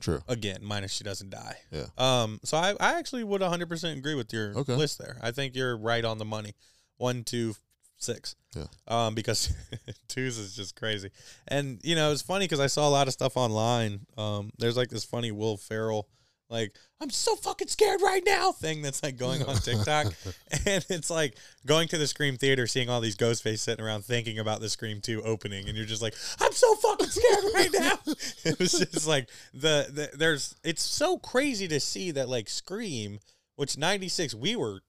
True. 0.00 0.22
again, 0.28 0.58
minus 0.62 0.92
she 0.92 1.04
doesn't 1.04 1.30
die. 1.30 1.56
Yeah. 1.70 1.86
Um. 1.98 2.40
So 2.44 2.56
I, 2.56 2.74
I 2.80 2.98
actually 2.98 3.24
would 3.24 3.40
100 3.40 3.68
percent 3.68 3.98
agree 3.98 4.14
with 4.14 4.32
your 4.32 4.56
Okay. 4.58 4.74
list 4.74 4.98
there. 4.98 5.16
I 5.22 5.30
think 5.30 5.54
you're 5.56 5.76
right 5.76 6.04
on 6.04 6.18
the 6.18 6.24
money. 6.24 6.54
One, 6.96 7.24
two, 7.24 7.54
six. 7.96 8.36
Yeah. 8.54 8.66
Um. 8.88 9.14
Because 9.14 9.52
twos 10.08 10.38
is 10.38 10.54
just 10.54 10.76
crazy, 10.76 11.10
and 11.48 11.80
you 11.82 11.94
know 11.94 12.12
it's 12.12 12.22
funny 12.22 12.44
because 12.44 12.60
I 12.60 12.66
saw 12.68 12.86
a 12.88 12.90
lot 12.90 13.06
of 13.08 13.12
stuff 13.12 13.36
online. 13.36 14.06
Um. 14.16 14.50
There's 14.58 14.76
like 14.76 14.90
this 14.90 15.04
funny 15.04 15.32
Will 15.32 15.56
Ferrell. 15.56 16.08
Like 16.54 16.72
I'm 17.00 17.10
so 17.10 17.34
fucking 17.34 17.66
scared 17.66 18.00
right 18.00 18.22
now 18.24 18.52
thing 18.52 18.80
that's 18.80 19.02
like 19.02 19.16
going 19.16 19.42
on 19.42 19.56
TikTok, 19.56 20.06
and 20.66 20.86
it's 20.88 21.10
like 21.10 21.36
going 21.66 21.88
to 21.88 21.98
the 21.98 22.06
Scream 22.06 22.36
theater, 22.36 22.68
seeing 22.68 22.88
all 22.88 23.00
these 23.00 23.16
ghost 23.16 23.42
face 23.42 23.60
sitting 23.60 23.84
around 23.84 24.04
thinking 24.04 24.38
about 24.38 24.60
the 24.60 24.68
Scream 24.68 25.00
two 25.00 25.20
opening, 25.22 25.68
and 25.68 25.76
you're 25.76 25.84
just 25.84 26.00
like, 26.00 26.14
I'm 26.40 26.52
so 26.52 26.74
fucking 26.76 27.08
scared 27.08 27.44
right 27.54 27.70
now. 27.72 27.98
it 28.44 28.58
was 28.60 28.72
just 28.72 29.08
like 29.08 29.28
the, 29.52 29.88
the 29.92 30.16
there's 30.16 30.54
it's 30.62 30.82
so 30.82 31.18
crazy 31.18 31.66
to 31.66 31.80
see 31.80 32.12
that 32.12 32.28
like 32.28 32.48
Scream, 32.48 33.18
which 33.56 33.76
'96 33.76 34.32
we 34.34 34.54
were 34.54 34.80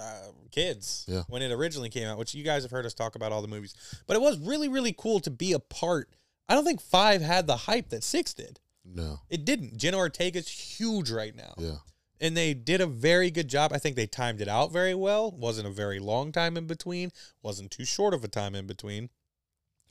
uh, 0.00 0.28
kids 0.50 1.04
Yeah. 1.06 1.22
when 1.28 1.42
it 1.42 1.52
originally 1.52 1.90
came 1.90 2.08
out, 2.08 2.16
which 2.16 2.34
you 2.34 2.44
guys 2.44 2.62
have 2.62 2.72
heard 2.72 2.86
us 2.86 2.94
talk 2.94 3.14
about 3.14 3.30
all 3.30 3.42
the 3.42 3.48
movies, 3.48 3.74
but 4.06 4.16
it 4.16 4.22
was 4.22 4.38
really 4.38 4.68
really 4.68 4.94
cool 4.96 5.20
to 5.20 5.30
be 5.30 5.52
a 5.52 5.60
part. 5.60 6.08
I 6.48 6.54
don't 6.54 6.64
think 6.64 6.80
five 6.80 7.20
had 7.20 7.46
the 7.46 7.56
hype 7.56 7.90
that 7.90 8.02
six 8.02 8.32
did. 8.32 8.60
No. 8.84 9.20
It 9.30 9.44
didn't. 9.44 9.76
Jenna 9.76 9.96
Ortega's 9.98 10.48
huge 10.48 11.10
right 11.10 11.34
now 11.34 11.54
Yeah. 11.56 11.78
and 12.20 12.36
they 12.36 12.52
did 12.54 12.80
a 12.80 12.86
very 12.86 13.30
good 13.30 13.48
job. 13.48 13.72
I 13.72 13.78
think 13.78 13.96
they 13.96 14.06
timed 14.06 14.40
it 14.40 14.48
out 14.48 14.72
very 14.72 14.94
well. 14.94 15.30
wasn't 15.30 15.66
a 15.68 15.70
very 15.72 15.98
long 15.98 16.32
time 16.32 16.56
in 16.56 16.66
between. 16.66 17.10
wasn't 17.42 17.70
too 17.70 17.84
short 17.84 18.12
of 18.14 18.22
a 18.24 18.28
time 18.28 18.54
in 18.54 18.66
between. 18.66 19.10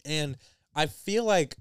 And 0.06 0.38
I 0.76 0.86
feel 0.88 1.24
like 1.24 1.56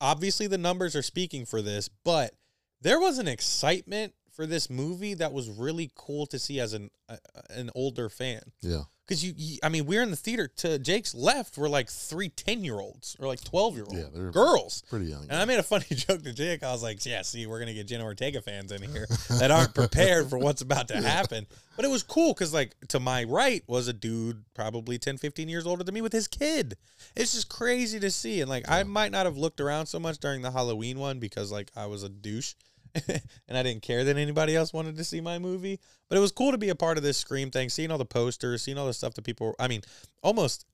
obviously 0.00 0.46
the 0.46 0.58
numbers 0.58 0.96
are 0.96 1.02
speaking 1.02 1.44
for 1.46 1.60
this, 1.62 1.88
but 1.88 2.34
there 2.80 2.98
was 3.00 3.18
an 3.18 3.28
excitement 3.28 4.14
for 4.32 4.46
this 4.46 4.68
movie 4.70 5.14
that 5.14 5.32
was 5.32 5.48
really 5.48 5.90
cool 5.94 6.26
to 6.26 6.38
see 6.38 6.58
as 6.60 6.72
an 6.72 6.90
uh, 7.08 7.16
an 7.50 7.70
older 7.74 8.08
fan. 8.08 8.40
Yeah. 8.60 8.82
Because 9.06 9.24
you, 9.24 9.34
you, 9.36 9.58
I 9.64 9.68
mean, 9.68 9.84
we're 9.84 10.02
in 10.02 10.10
the 10.10 10.16
theater. 10.16 10.48
To 10.58 10.78
Jake's 10.78 11.12
left, 11.12 11.58
we're 11.58 11.68
like 11.68 11.90
three 11.90 12.28
10 12.28 12.64
year 12.64 12.78
olds 12.80 13.16
or 13.18 13.26
like 13.26 13.42
12 13.42 13.74
year 13.74 13.84
olds. 13.84 13.98
Yeah, 13.98 14.04
they're- 14.14 14.30
girls. 14.30 14.84
Pretty 14.88 15.06
young. 15.06 15.22
And 15.22 15.32
I 15.32 15.44
made 15.44 15.58
a 15.58 15.62
funny 15.62 15.84
joke 15.90 16.22
to 16.22 16.32
Jake. 16.32 16.62
I 16.62 16.72
was 16.72 16.84
like, 16.84 17.04
yeah, 17.04 17.20
see, 17.22 17.46
we're 17.46 17.58
going 17.58 17.66
to 17.66 17.74
get 17.74 17.88
Jenna 17.88 18.04
Ortega 18.04 18.40
fans 18.40 18.70
in 18.70 18.80
here 18.80 19.06
that 19.28 19.50
aren't 19.50 19.74
prepared 19.74 20.30
for 20.30 20.38
what's 20.38 20.62
about 20.62 20.88
to 20.88 21.02
happen. 21.02 21.46
But 21.74 21.84
it 21.84 21.90
was 21.90 22.04
cool 22.04 22.32
because, 22.32 22.54
like, 22.54 22.74
to 22.88 23.00
my 23.00 23.24
right 23.24 23.62
was 23.66 23.88
a 23.88 23.92
dude 23.92 24.44
probably 24.54 24.98
10, 24.98 25.18
15 25.18 25.48
years 25.48 25.66
older 25.66 25.82
than 25.82 25.94
me 25.94 26.00
with 26.00 26.12
his 26.12 26.28
kid. 26.28 26.76
It's 27.16 27.32
just 27.34 27.48
crazy 27.48 27.98
to 28.00 28.10
see. 28.10 28.40
And, 28.40 28.48
like, 28.48 28.66
I 28.70 28.84
might 28.84 29.10
not 29.10 29.26
have 29.26 29.36
looked 29.36 29.60
around 29.60 29.86
so 29.86 29.98
much 29.98 30.18
during 30.18 30.42
the 30.42 30.52
Halloween 30.52 30.98
one 30.98 31.18
because, 31.18 31.50
like, 31.50 31.70
I 31.76 31.86
was 31.86 32.02
a 32.04 32.08
douche. 32.08 32.54
and 33.08 33.56
I 33.56 33.62
didn't 33.62 33.82
care 33.82 34.04
that 34.04 34.16
anybody 34.16 34.56
else 34.56 34.72
wanted 34.72 34.96
to 34.96 35.04
see 35.04 35.20
my 35.20 35.38
movie. 35.38 35.80
But 36.08 36.18
it 36.18 36.20
was 36.20 36.32
cool 36.32 36.52
to 36.52 36.58
be 36.58 36.68
a 36.68 36.74
part 36.74 36.98
of 36.98 37.02
this 37.02 37.18
Scream 37.18 37.50
thing, 37.50 37.68
seeing 37.68 37.90
all 37.90 37.98
the 37.98 38.04
posters, 38.04 38.62
seeing 38.62 38.78
all 38.78 38.86
the 38.86 38.94
stuff 38.94 39.14
that 39.14 39.22
people, 39.22 39.54
I 39.58 39.68
mean, 39.68 39.82
almost 40.22 40.66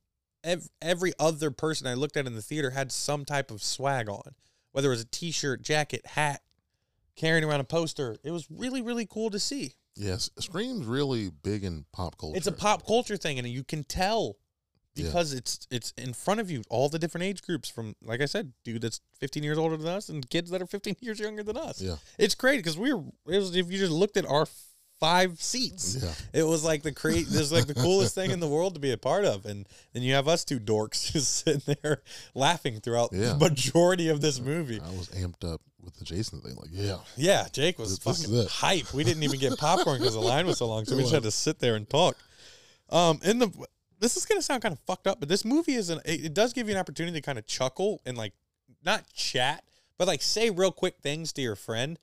ev- 0.44 0.68
every 0.82 1.12
other 1.18 1.50
person 1.50 1.87
I 1.87 1.94
looked 1.94 2.16
at 2.16 2.26
in 2.26 2.34
the 2.34 2.42
theater 2.42 2.70
had 2.70 2.90
some 2.92 3.25
type 3.25 3.50
of 3.50 3.62
swag 3.62 4.08
on, 4.08 4.34
whether 4.72 4.88
it 4.88 4.92
was 4.92 5.02
a 5.02 5.06
t-shirt, 5.06 5.62
jacket, 5.62 6.06
hat, 6.06 6.42
carrying 7.16 7.44
around 7.44 7.60
a 7.60 7.64
poster. 7.64 8.16
It 8.25 8.30
was 8.30 8.46
really, 8.50 8.82
really 8.82 9.06
cool 9.06 9.30
to 9.30 9.38
see. 9.38 9.75
Yes. 9.94 10.30
Scream's 10.38 10.87
really 10.87 11.30
big 11.42 11.64
in 11.64 11.84
pop 11.92 12.16
culture. 12.18 12.37
It's 12.37 12.46
a 12.46 12.52
pop 12.52 12.87
culture 12.87 13.16
thing, 13.16 13.38
and 13.38 13.48
you 13.48 13.64
can 13.64 13.84
tell 13.84 14.37
Yeah. 14.99 15.07
because 15.07 15.33
it's 15.33 15.67
it's 15.71 15.93
in 15.97 16.12
front 16.12 16.40
of 16.40 16.50
you, 16.50 16.62
all 16.69 16.88
the 16.88 16.99
different 16.99 17.25
age 17.25 17.43
groups 17.43 17.69
from, 17.69 17.95
like 18.05 18.21
I 18.21 18.26
said, 18.26 18.52
dude 18.64 18.83
that's 18.83 19.00
15 19.21 19.43
years 19.43 19.59
older 19.59 19.76
than 19.76 19.88
us, 19.88 20.09
and 20.09 20.28
kids 20.28 20.50
that 20.50 20.61
are 20.62 20.67
15 20.67 20.97
years 21.00 21.19
younger 21.21 21.43
than 21.43 21.57
us. 21.57 21.81
Yeah. 21.81 21.97
It's 22.19 22.35
great 22.35 22.57
because 22.59 22.76
we 22.78 22.93
were. 22.93 23.02
It 23.28 23.38
was 23.38 23.55
if 23.57 23.71
you 23.71 23.78
just 23.78 23.93
looked 23.93 24.17
at 24.17 24.26
our 24.26 24.47
five 25.00 25.40
seats. 25.40 25.97
Yeah. 26.02 26.40
It 26.40 26.43
was 26.45 26.64
like 26.64 26.83
the 26.83 26.90
create. 26.93 27.26
This 27.28 27.52
like 27.52 27.67
the 27.67 27.75
coolest 27.75 28.14
thing 28.17 28.33
in 28.33 28.40
the 28.40 28.49
world 28.49 28.75
to 28.75 28.81
be 28.81 28.90
a 28.93 28.99
part 28.99 29.25
of, 29.25 29.47
and 29.47 29.67
then 29.93 30.02
you 30.02 30.14
have 30.14 30.26
us 30.28 30.45
two 30.45 30.59
dorks 30.59 31.12
just 31.12 31.45
sitting 31.45 31.76
there 31.83 32.02
laughing 32.35 32.81
throughout 32.81 33.11
Yeah. 33.12 33.35
the 33.35 33.37
majority 33.50 34.09
of 34.09 34.21
this 34.21 34.40
movie. 34.40 34.81
I 34.85 34.90
was 34.90 35.09
amped 35.11 35.45
up 35.49 35.61
with 35.81 35.95
the 35.95 36.05
Jason 36.05 36.40
thing. 36.40 36.57
Like, 36.57 36.71
yeah. 36.73 36.97
Yeah, 37.17 37.47
Jake 37.52 37.78
was 37.78 37.90
This- 37.90 37.99
this 38.00 38.23
fucking 38.25 38.35
is 38.38 38.45
it. 38.47 38.50
hype. 38.50 38.93
We 38.93 39.05
didn't 39.05 39.23
even 39.23 39.38
get 39.38 39.57
popcorn 39.57 39.99
because 40.00 40.14
the 40.14 40.21
line 40.21 40.47
was 40.49 40.59
so 40.59 40.67
long, 40.67 40.85
so 40.85 40.97
we 40.97 41.02
just 41.02 41.14
had 41.19 41.23
to 41.23 41.31
sit 41.31 41.61
there 41.61 41.76
and 41.76 41.88
talk. 41.88 42.17
Um, 42.90 43.21
in 43.23 43.38
the 43.38 43.52
this 44.00 44.17
is 44.17 44.26
gonna 44.26 44.43
sound 44.43 44.62
kind 44.62 44.73
of 44.73 44.78
fucked 44.81 45.07
up, 45.07 45.21
but 45.21 45.28
this 45.28 45.45
movie 45.45 45.75
is 45.75 45.90
an 45.90 46.00
it, 46.05 46.26
it 46.26 46.35
does 46.35 46.52
give 46.52 46.69
you 46.69 46.75
an 46.75 46.81
opportunity 46.81 47.19
to 47.21 47.25
kind 47.25 47.38
of 47.38 47.47
chuckle 47.47 48.00
and 48.07 48.17
like 48.17 48.33
not 48.85 49.05
chat, 49.12 49.64
but 49.99 50.07
like 50.09 50.23
say 50.23 50.50
real 50.50 50.73
quick 50.73 50.97
things 51.02 51.33
to 51.35 51.43
your 51.43 51.57
friend. 51.57 51.99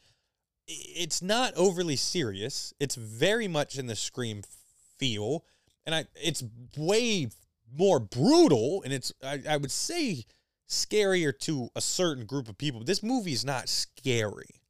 It's 0.68 1.22
not 1.22 1.54
overly 1.56 1.96
serious. 1.96 2.74
It's 2.80 2.96
very 2.96 3.48
much 3.48 3.78
in 3.78 3.86
the 3.88 3.96
scream 3.96 4.42
feel, 4.98 5.44
and 5.86 5.94
I 5.94 6.06
it's 6.16 6.44
way 6.78 7.28
more 7.78 8.00
brutal, 8.00 8.82
and 8.84 8.94
it's 8.94 9.14
I, 9.24 9.42
I 9.50 9.58
would 9.58 9.72
say 9.72 10.26
scarier 10.68 11.38
to 11.40 11.70
a 11.76 11.82
certain 11.82 12.26
group 12.26 12.50
of 12.50 12.58
people. 12.58 12.84
This 12.84 13.04
movie 13.04 13.34
is 13.34 13.46
not 13.46 13.70
scary 13.70 14.62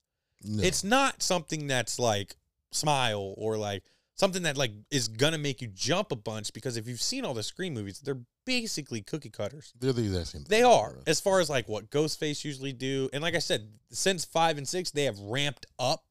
No. 0.43 0.61
it's 0.61 0.83
not 0.83 1.23
something 1.23 1.67
that's 1.67 1.97
like 1.97 2.35
smile 2.71 3.33
or 3.37 3.57
like 3.57 3.83
something 4.15 4.43
that 4.43 4.57
like 4.57 4.71
is 4.91 5.07
gonna 5.07 5.37
make 5.37 5.61
you 5.61 5.67
jump 5.67 6.11
a 6.11 6.15
bunch 6.15 6.51
because 6.53 6.77
if 6.77 6.87
you've 6.87 7.01
seen 7.01 7.23
all 7.25 7.33
the 7.33 7.43
scream 7.43 7.73
movies 7.73 7.99
they're 7.99 8.19
basically 8.45 9.01
cookie 9.01 9.29
cutters 9.29 9.73
They're 9.79 9.93
the 9.93 10.03
exact 10.03 10.27
same. 10.27 10.43
they 10.47 10.63
are 10.63 10.99
as 11.07 11.19
far 11.19 11.39
as 11.39 11.49
like 11.49 11.67
what 11.67 11.89
ghostface 11.89 12.43
usually 12.45 12.73
do 12.73 13.09
and 13.13 13.21
like 13.23 13.35
i 13.35 13.39
said 13.39 13.67
since 13.91 14.23
five 14.25 14.57
and 14.57 14.67
six 14.67 14.91
they 14.91 15.03
have 15.05 15.19
ramped 15.19 15.65
up 15.79 16.03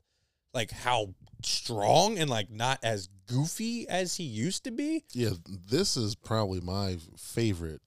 like 0.52 0.70
how 0.70 1.14
strong 1.42 2.18
and 2.18 2.28
like 2.30 2.50
not 2.50 2.78
as 2.82 3.08
goofy 3.26 3.88
as 3.88 4.16
he 4.16 4.25
used 4.25 4.64
to 4.64 4.70
be 4.70 5.04
Yeah, 5.12 5.30
this 5.70 5.96
is 5.96 6.14
probably 6.14 6.61
my 6.61 6.99
favorite 7.16 7.80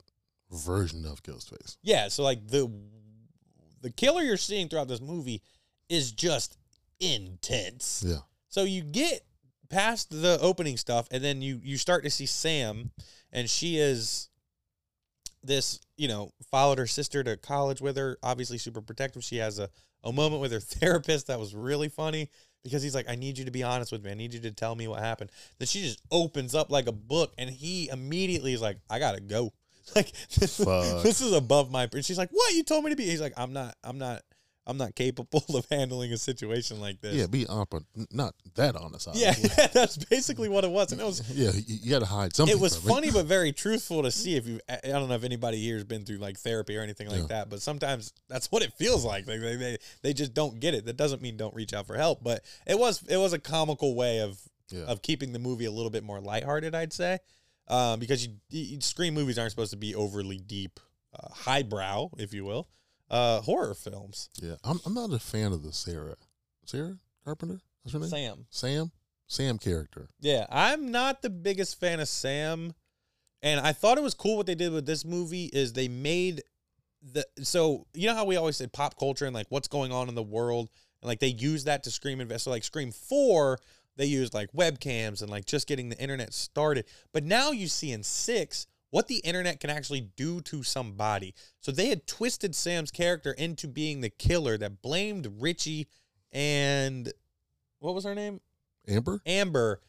version 0.52 1.06
of 1.06 1.22
Ghostface. 1.24 1.78
yeah 1.84 2.08
so 2.08 2.24
like 2.24 2.48
the 2.48 2.72
the 3.82 3.92
killer 3.92 4.22
you're 4.24 4.38
seeing 4.38 4.70
throughout 4.70 4.88
this 4.88 5.02
movie 5.02 5.42
is 5.90 6.12
just 6.12 6.58
intense 7.00 8.04
Yeah. 8.06 8.18
So 8.50 8.64
you 8.64 8.82
get 8.82 9.22
past 9.70 10.10
the 10.10 10.40
opening 10.42 10.78
stuff, 10.78 11.08
and 11.12 11.24
then 11.24 11.42
you 11.42 11.60
you 11.64 11.78
start 11.78 12.04
to 12.04 12.10
see 12.10 12.26
Sam, 12.26 12.92
and 13.32 13.50
she 13.50 13.78
is 13.78 14.30
this 15.44 15.80
you 15.96 16.08
know 16.08 16.32
followed 16.52 16.78
her 16.78 16.88
sister 16.88 17.24
to 17.24 17.38
college 17.38 17.82
with 17.82 17.98
her. 17.98 18.18
Obviously, 18.24 18.58
super 18.58 18.82
protective. 18.82 19.24
She 19.24 19.38
has 19.38 19.60
a 19.60 19.70
a 20.04 20.12
moment 20.12 20.42
with 20.42 20.52
her 20.52 20.60
therapist 20.80 21.28
that 21.28 21.40
was 21.40 21.56
really 21.56 21.90
funny 21.90 22.30
because 22.64 22.84
he's 22.84 22.96
like, 22.96 23.10
"I 23.10 23.16
need 23.16 23.38
you 23.38 23.46
to 23.46 23.52
be 23.52 23.64
honest 23.64 23.92
with 23.92 24.04
me. 24.04 24.12
I 24.12 24.16
need 24.16 24.34
you 24.34 24.40
to 24.42 24.52
tell 24.52 24.76
me 24.76 24.88
what 24.88 25.00
happened." 25.00 25.32
Then 25.60 25.68
she 25.68 25.82
just 25.82 26.02
opens 26.12 26.56
up 26.56 26.72
like 26.72 26.88
a 26.88 26.92
book, 26.92 27.34
and 27.38 27.50
he 27.50 27.90
immediately 27.90 28.54
is 28.54 28.62
like, 28.62 28.78
"I 28.90 29.00
gotta 29.00 29.22
go." 29.22 29.54
Like 29.96 30.12
this, 30.38 30.58
this 30.58 31.22
is 31.22 31.32
above 31.32 31.72
my. 31.72 31.88
And 31.94 32.04
she's 32.04 32.18
like, 32.18 32.30
"What? 32.32 32.54
You 32.54 32.64
told 32.64 32.84
me 32.84 32.90
to 32.90 32.98
be?" 32.98 33.06
He's 33.06 33.22
like, 33.22 33.32
"I'm 33.38 33.54
not. 33.54 33.74
I'm 33.86 33.98
not." 33.98 34.22
I'm 34.68 34.78
not 34.78 34.96
capable 34.96 35.44
of 35.56 35.66
handling 35.72 36.12
a 36.12 36.18
situation 36.18 36.80
like 36.82 37.00
this. 37.02 37.16
Yeah, 37.16 37.26
be 37.28 37.48
honest, 37.48 37.86
not 38.12 38.36
that 38.56 38.76
honest. 38.76 39.08
Obviously. 39.08 39.50
yeah, 39.58 39.68
that's 39.74 39.98
basically 39.98 40.50
what 40.50 40.64
it 40.66 40.70
was, 40.72 40.92
and 40.92 41.00
it 41.00 41.06
was 41.06 41.24
yeah. 41.32 41.52
You, 41.52 41.78
you 41.84 41.90
got 41.90 42.00
to 42.00 42.06
hide 42.06 42.36
something. 42.36 42.56
it 42.56 42.60
was 42.62 42.76
funny 42.76 43.10
but 43.10 43.26
very 43.26 43.54
truthful 43.54 44.04
to 44.04 44.12
see. 44.12 44.36
If 44.36 44.46
you, 44.46 44.60
I 44.70 44.80
don't 44.90 45.08
know 45.08 45.16
if 45.16 45.24
anybody 45.24 45.58
here 45.62 45.76
has 45.76 45.86
been 45.86 46.04
through 46.04 46.18
like 46.18 46.38
therapy 46.38 46.76
or 46.78 46.82
anything 46.82 47.08
like 47.10 47.22
Yeah. 47.22 47.26
that, 47.28 47.50
but 47.50 47.62
sometimes 47.62 48.12
that's 48.28 48.52
what 48.52 48.62
it 48.62 48.74
feels 48.74 49.06
like. 49.06 49.26
Like 49.26 49.40
they, 49.40 49.56
they 49.56 49.78
they 50.04 50.14
just 50.14 50.34
don't 50.34 50.60
get 50.60 50.74
it. 50.74 50.86
That 50.86 50.98
doesn't 50.98 51.22
mean 51.22 51.38
don't 51.38 51.56
reach 51.56 51.74
out 51.74 51.88
for 51.88 51.96
help, 51.96 52.22
but 52.22 52.44
it 52.68 52.78
was 52.78 53.02
it 53.08 53.18
was 53.18 53.32
a 53.34 53.40
comical 53.40 53.96
way 53.96 54.20
of 54.20 54.38
Yeah. 54.70 54.84
of 54.84 55.02
keeping 55.02 55.32
the 55.32 55.40
movie 55.40 55.64
a 55.66 55.72
little 55.72 55.90
bit 55.92 56.04
more 56.04 56.20
lighthearted, 56.20 56.76
I'd 56.76 56.92
say, 56.92 57.20
um, 57.70 58.00
because 58.02 58.26
you, 58.28 58.34
you 58.50 58.82
scream 58.82 59.14
movies 59.14 59.40
aren't 59.40 59.52
supposed 59.52 59.72
to 59.72 59.78
be 59.78 59.96
overly 59.96 60.40
deep, 60.40 60.80
uh, 61.18 61.30
highbrow, 61.32 62.10
if 62.18 62.34
you 62.34 62.44
will, 62.44 62.68
uh, 63.10 63.42
horror 63.42 63.74
films. 63.74 64.30
Yeah, 64.42 64.56
I'm, 64.64 64.80
I'm 64.86 64.94
not 64.94 65.12
a 65.12 65.20
fan 65.20 65.52
of 65.52 65.64
the 65.64 65.74
Sarah, 65.74 66.16
Sarah 66.66 66.98
Carpenter. 67.24 67.62
What's 67.84 67.94
her 67.94 68.00
name? 68.00 68.10
Sam. 68.10 68.46
Sam. 68.50 68.92
Sam 69.28 69.58
character. 69.58 70.08
Yeah, 70.22 70.46
I'm 70.50 70.92
not 70.92 71.22
the 71.22 71.30
biggest 71.30 71.80
fan 71.80 72.00
of 72.00 72.08
Sam, 72.08 72.74
and 73.42 73.60
I 73.60 73.74
thought 73.74 73.98
it 73.98 74.04
was 74.04 74.14
cool 74.14 74.38
what 74.38 74.46
they 74.46 74.56
did 74.56 74.72
with 74.72 74.86
this 74.86 75.04
movie 75.04 75.46
is 75.46 75.74
they 75.74 75.90
made 75.90 76.42
the 77.02 77.26
so 77.44 77.86
you 77.94 78.08
know 78.08 78.16
how 78.16 78.26
we 78.26 78.38
always 78.38 78.58
say 78.58 78.68
pop 78.68 78.98
culture 78.98 79.26
and 79.26 79.36
like 79.36 79.46
what's 79.50 79.68
going 79.68 79.92
on 79.92 80.10
in 80.10 80.16
the 80.16 80.24
world 80.24 80.70
and 81.02 81.08
like 81.08 81.20
they 81.20 81.28
use 81.28 81.66
that 81.66 81.84
to 81.84 81.92
Scream 81.92 82.22
invest. 82.22 82.46
So 82.46 82.52
like 82.52 82.64
Scream 82.64 82.92
Four, 82.92 83.60
they 83.98 84.06
used 84.06 84.34
like 84.34 84.52
webcams 84.54 85.22
and 85.22 85.30
like 85.30 85.46
just 85.46 85.68
getting 85.68 85.90
the 85.90 86.00
internet 86.00 86.34
started. 86.34 86.86
But 87.14 87.24
now 87.24 87.52
you 87.52 87.68
see 87.68 87.92
in 87.92 88.04
six 88.04 88.68
what 88.90 89.08
the 89.08 89.18
internet 89.18 89.60
can 89.60 89.70
actually 89.70 90.02
do 90.02 90.42
to 90.42 90.64
somebody. 90.64 91.34
So 91.60 91.72
they 91.72 91.90
had 91.90 92.08
twisted 92.08 92.56
Sam's 92.56 92.92
character 92.92 93.32
into 93.32 93.68
being 93.68 94.02
the 94.02 94.10
killer 94.10 94.58
that 94.58 94.82
blamed 94.82 95.28
Richie 95.40 95.88
and 96.32 97.12
what 97.80 97.96
was 97.96 98.06
her 98.06 98.16
name? 98.16 98.42
Amber. 98.88 99.22
Amber 99.26 99.82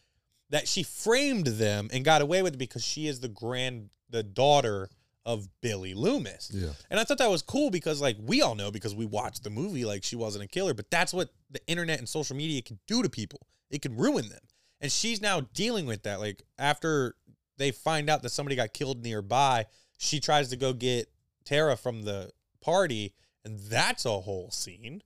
that 0.51 0.67
she 0.67 0.83
framed 0.83 1.47
them 1.47 1.89
and 1.93 2.05
got 2.05 2.23
away 2.23 2.43
with 2.43 2.55
it 2.55 2.59
because 2.59 2.85
she 2.85 3.07
is 3.07 3.21
the 3.21 3.29
grand 3.29 3.91
the 4.11 4.23
daughter 4.23 4.89
of 5.27 5.47
Billy 5.61 5.93
Loomis. 5.93 6.51
Yeah. 6.53 6.71
And 6.91 6.99
I 6.99 7.05
thought 7.05 7.19
that 7.19 7.31
was 7.31 7.43
cool 7.43 7.71
because 7.71 8.01
like 8.01 8.17
we 8.19 8.41
all 8.41 8.55
know 8.55 8.71
because 8.71 8.95
we 8.95 9.05
watched 9.05 9.45
the 9.45 9.51
movie 9.51 9.85
like 9.85 10.03
she 10.03 10.17
wasn't 10.17 10.45
a 10.45 10.49
killer, 10.49 10.73
but 10.73 10.91
that's 10.91 11.13
what 11.13 11.31
the 11.51 11.61
internet 11.67 11.99
and 11.99 12.09
social 12.09 12.35
media 12.35 12.63
can 12.63 12.79
do 12.87 13.03
to 13.03 13.11
people. 13.11 13.47
It 13.71 13.83
can 13.83 13.97
ruin 13.97 14.29
them. 14.31 14.41
And 14.81 14.91
she's 14.91 15.21
now 15.21 15.41
dealing 15.53 15.85
with 15.87 16.05
that 16.05 16.19
like 16.19 16.43
after 16.59 17.15
they 17.59 17.71
find 17.71 18.09
out 18.09 18.23
that 18.23 18.31
somebody 18.31 18.57
got 18.57 18.73
killed 18.73 19.03
nearby, 19.03 19.67
she 19.97 20.21
tries 20.21 20.49
to 20.49 20.57
go 20.57 20.73
get 20.73 21.11
Tara 21.45 21.77
from 21.77 22.03
the 22.03 22.31
party 22.61 23.15
and 23.45 23.59
that's 23.59 24.05
a 24.05 24.21
whole 24.21 24.51
scene 24.51 25.03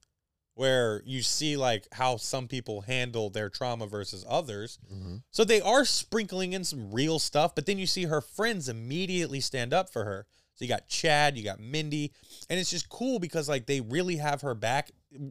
where 0.54 1.02
you 1.06 1.22
see 1.22 1.56
like 1.56 1.86
how 1.92 2.16
some 2.16 2.46
people 2.46 2.82
handle 2.82 3.30
their 3.30 3.48
trauma 3.48 3.86
versus 3.86 4.24
others. 4.28 4.78
hmm 4.88 5.16
So 5.30 5.44
they 5.44 5.60
are 5.60 5.84
sprinkling 5.84 6.52
in 6.52 6.64
some 6.64 6.90
real 6.92 7.18
stuff, 7.18 7.54
but 7.54 7.66
then 7.66 7.78
you 7.78 7.86
see 7.86 8.04
her 8.04 8.20
friends 8.20 8.68
immediately 8.68 9.40
stand 9.40 9.72
up 9.72 9.90
for 9.90 10.04
her. 10.04 10.26
So 10.54 10.64
you 10.64 10.68
got 10.68 10.88
Chad, 10.88 11.38
you 11.38 11.44
got 11.44 11.58
Mindy, 11.60 12.12
and 12.50 12.60
it's 12.60 12.70
just 12.70 12.90
cool 12.90 13.18
because 13.18 13.48
like 13.48 13.66
they 13.66 13.80
really 13.80 14.16
have 14.16 14.42
her 14.42 14.54
back 14.54 14.90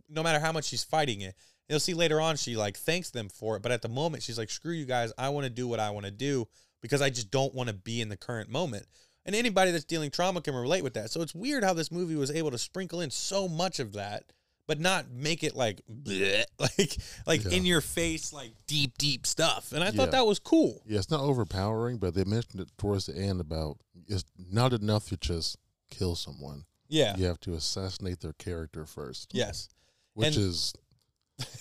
no 0.09 0.23
matter 0.23 0.39
how 0.39 0.51
much 0.51 0.65
she's 0.65 0.83
fighting 0.83 1.21
it. 1.21 1.35
You'll 1.69 1.79
see 1.79 1.93
later 1.93 2.19
on 2.19 2.35
she 2.35 2.55
like 2.57 2.75
thanks 2.77 3.11
them 3.11 3.29
for 3.29 3.55
it, 3.55 3.61
but 3.61 3.71
at 3.71 3.81
the 3.81 3.89
moment 3.89 4.23
she's 4.23 4.37
like 4.37 4.49
screw 4.49 4.73
you 4.73 4.85
guys, 4.85 5.13
I 5.17 5.29
want 5.29 5.43
to 5.45 5.49
do 5.51 5.67
what 5.67 5.79
I 5.79 5.91
want 5.91 6.05
to 6.05 6.11
do 6.11 6.47
because 6.81 7.01
I 7.01 7.09
just 7.09 7.31
don't 7.31 7.53
want 7.53 7.67
to 7.69 7.73
be 7.75 8.01
in 8.01 8.09
the 8.09 8.17
current 8.17 8.49
moment. 8.49 8.85
And 9.25 9.35
anybody 9.35 9.71
that's 9.71 9.85
dealing 9.85 10.09
trauma 10.11 10.41
can 10.41 10.55
relate 10.55 10.83
with 10.83 10.95
that. 10.95 11.11
So 11.11 11.21
it's 11.21 11.35
weird 11.35 11.63
how 11.63 11.73
this 11.73 11.91
movie 11.91 12.15
was 12.15 12.31
able 12.31 12.51
to 12.51 12.57
sprinkle 12.57 13.01
in 13.01 13.11
so 13.11 13.47
much 13.47 13.79
of 13.79 13.93
that 13.93 14.25
but 14.67 14.79
not 14.79 15.09
make 15.11 15.43
it 15.43 15.53
like 15.53 15.81
bleh, 15.91 16.43
like 16.59 16.95
like 17.25 17.43
Yeah. 17.43 17.51
in 17.57 17.65
your 17.65 17.81
face 17.81 18.31
like 18.31 18.53
deep 18.67 18.97
deep 18.97 19.27
stuff. 19.27 19.73
And 19.73 19.83
I 19.83 19.87
Yeah. 19.87 19.91
thought 19.91 20.11
that 20.11 20.25
was 20.25 20.39
cool. 20.39 20.81
Yeah, 20.85 20.99
it's 20.99 21.09
not 21.09 21.19
overpowering, 21.19 21.97
but 21.97 22.13
they 22.13 22.23
mentioned 22.23 22.61
it 22.61 22.69
towards 22.77 23.07
the 23.07 23.15
end 23.17 23.41
about 23.41 23.77
it's 24.07 24.23
not 24.37 24.71
enough 24.71 25.09
to 25.09 25.17
just 25.17 25.57
kill 25.89 26.15
someone. 26.15 26.63
Yeah. 26.87 27.17
You 27.17 27.25
have 27.25 27.39
to 27.41 27.53
assassinate 27.53 28.21
their 28.21 28.33
character 28.33 28.85
first, 28.85 29.31
Yes. 29.33 29.67
which 30.13 30.37
And- 30.37 30.45
is 30.45 30.73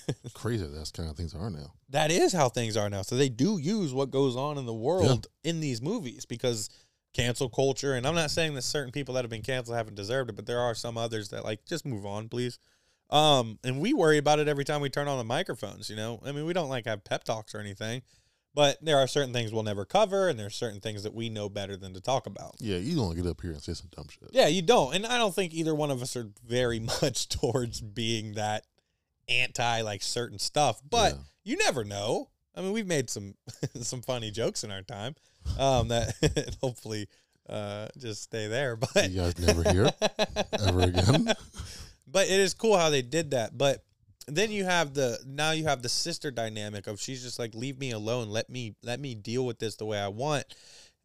crazy. 0.34 0.66
That's 0.66 0.90
kind 0.90 1.08
of 1.08 1.16
things 1.16 1.34
are 1.34 1.50
now. 1.50 1.72
That 1.90 2.10
is 2.10 2.32
how 2.32 2.48
things 2.48 2.76
are 2.76 2.90
now. 2.90 3.02
So 3.02 3.16
they 3.16 3.28
do 3.28 3.58
use 3.58 3.92
what 3.92 4.10
goes 4.10 4.36
on 4.36 4.58
in 4.58 4.66
the 4.66 4.74
world 4.74 5.26
in 5.44 5.60
these 5.60 5.82
movies 5.82 6.26
because 6.26 6.70
cancel 7.12 7.48
culture 7.48 7.94
and 7.94 8.06
I'm 8.06 8.14
not 8.14 8.30
saying 8.30 8.54
that 8.54 8.62
certain 8.62 8.92
people 8.92 9.14
that 9.14 9.24
have 9.24 9.30
been 9.30 9.42
canceled 9.42 9.76
haven't 9.76 9.96
deserved 9.96 10.30
it, 10.30 10.36
but 10.36 10.46
there 10.46 10.60
are 10.60 10.74
some 10.74 10.96
others 10.96 11.30
that 11.30 11.44
like 11.44 11.64
just 11.64 11.84
move 11.84 12.06
on, 12.06 12.28
please. 12.28 12.58
Um 13.10 13.58
and 13.64 13.80
we 13.80 13.92
worry 13.92 14.18
about 14.18 14.38
it 14.38 14.48
every 14.48 14.64
time 14.64 14.80
we 14.80 14.90
turn 14.90 15.08
on 15.08 15.18
the 15.18 15.24
microphones, 15.24 15.90
you 15.90 15.96
know. 15.96 16.20
I 16.24 16.32
mean, 16.32 16.44
we 16.46 16.52
don't 16.52 16.68
like 16.68 16.86
have 16.86 17.02
pep 17.02 17.24
talks 17.24 17.54
or 17.54 17.58
anything, 17.58 18.02
but 18.54 18.78
there 18.80 18.98
are 18.98 19.08
certain 19.08 19.32
things 19.32 19.52
we'll 19.52 19.64
never 19.64 19.84
cover 19.84 20.28
and 20.28 20.38
there's 20.38 20.54
certain 20.54 20.80
things 20.80 21.02
that 21.02 21.14
we 21.14 21.28
know 21.28 21.48
better 21.48 21.76
than 21.76 21.94
to 21.94 22.00
talk 22.00 22.26
about. 22.26 22.54
Yeah, 22.60 22.76
you 22.76 22.94
don't 22.96 23.16
get 23.16 23.26
up 23.26 23.40
here 23.40 23.52
and 23.52 23.62
say 23.62 23.74
some 23.74 23.88
dumb 23.94 24.06
shit. 24.08 24.30
Yeah, 24.32 24.46
you 24.46 24.62
don't. 24.62 24.94
And 24.94 25.06
I 25.06 25.18
don't 25.18 25.34
think 25.34 25.52
either 25.52 25.74
one 25.74 25.90
of 25.90 26.02
us 26.02 26.16
are 26.16 26.28
very 26.46 26.78
much 27.02 27.28
towards 27.28 27.80
being 27.80 28.34
that 28.34 28.66
anti 29.28 29.82
like 29.82 30.02
certain 30.02 30.38
stuff, 30.38 30.80
but 30.88 31.12
Yeah. 31.12 31.18
you 31.44 31.56
never 31.58 31.84
know. 31.84 32.30
I 32.54 32.62
mean, 32.62 32.72
we've 32.72 32.86
made 32.86 33.08
some 33.10 33.34
some 33.80 34.02
funny 34.02 34.30
jokes 34.30 34.64
in 34.64 34.70
our 34.70 34.82
time 34.82 35.14
um 35.58 35.88
that 35.88 36.56
hopefully 36.60 37.08
uh 37.48 37.88
just 37.98 38.22
stay 38.22 38.46
there, 38.48 38.76
but 38.76 39.10
You 39.10 39.20
guys 39.20 39.38
never 39.38 39.70
hear 39.70 39.90
ever 40.66 40.80
again. 40.82 41.32
but 42.06 42.26
it 42.26 42.40
is 42.40 42.54
cool 42.54 42.76
how 42.76 42.90
they 42.90 43.02
did 43.02 43.30
that. 43.32 43.56
But 43.56 43.84
then 44.26 44.50
you 44.50 44.64
have 44.64 44.94
the 44.94 45.18
now 45.26 45.52
you 45.52 45.64
have 45.64 45.82
the 45.82 45.88
sister 45.88 46.30
dynamic 46.30 46.86
of 46.86 47.00
she's 47.00 47.22
just 47.22 47.38
like 47.38 47.54
leave 47.54 47.78
me 47.78 47.90
alone, 47.92 48.28
let 48.28 48.50
me 48.50 48.74
let 48.82 49.00
me 49.00 49.14
deal 49.14 49.46
with 49.46 49.58
this 49.58 49.76
the 49.76 49.84
way 49.86 49.98
I 49.98 50.08
want. 50.08 50.44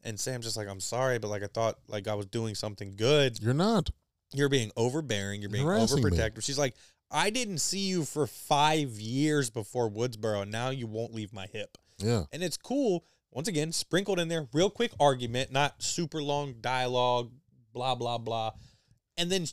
And 0.03 0.19
Sam's 0.19 0.45
just 0.45 0.57
like 0.57 0.67
I'm 0.67 0.79
sorry, 0.81 1.17
but 1.19 1.29
like 1.29 1.41
I 1.43 1.47
thought 1.47 1.75
like 1.87 2.07
I 2.07 2.13
was 2.13 2.25
doing 2.27 2.53
something 2.55 2.93
good. 2.95 3.39
You're 3.41 3.53
not. 3.55 3.89
You're 4.33 4.49
being 4.49 4.71
overbearing. 4.75 5.41
You're 5.41 5.49
being 5.49 5.65
Harassing 5.65 6.03
me. 6.03 6.11
overprotective. 6.11 6.43
She's 6.43 6.57
like, 6.59 6.75
I 7.11 7.29
didn't 7.29 7.59
see 7.59 7.79
you 7.87 8.03
for 8.03 8.27
five 8.27 8.91
years 8.99 9.49
before 9.49 9.89
Woodsboro. 9.89 10.41
and 10.43 10.51
Now 10.51 10.69
you 10.69 10.87
won't 10.87 11.13
leave 11.13 11.31
my 11.33 11.47
hip. 11.47 11.77
Yeah. 11.97 12.23
And 12.33 12.43
it's 12.43 12.57
cool. 12.57 13.05
Once 13.31 13.47
again, 13.47 13.71
sprinkled 13.71 14.19
in 14.19 14.27
there, 14.27 14.47
real 14.53 14.69
quick 14.69 14.91
argument, 14.99 15.51
not 15.51 15.81
super 15.83 16.23
long 16.23 16.55
dialogue, 16.61 17.31
blah, 17.73 17.95
blah, 17.95 18.17
blah. 18.17 18.51
And 19.17 19.29
then 19.31 19.45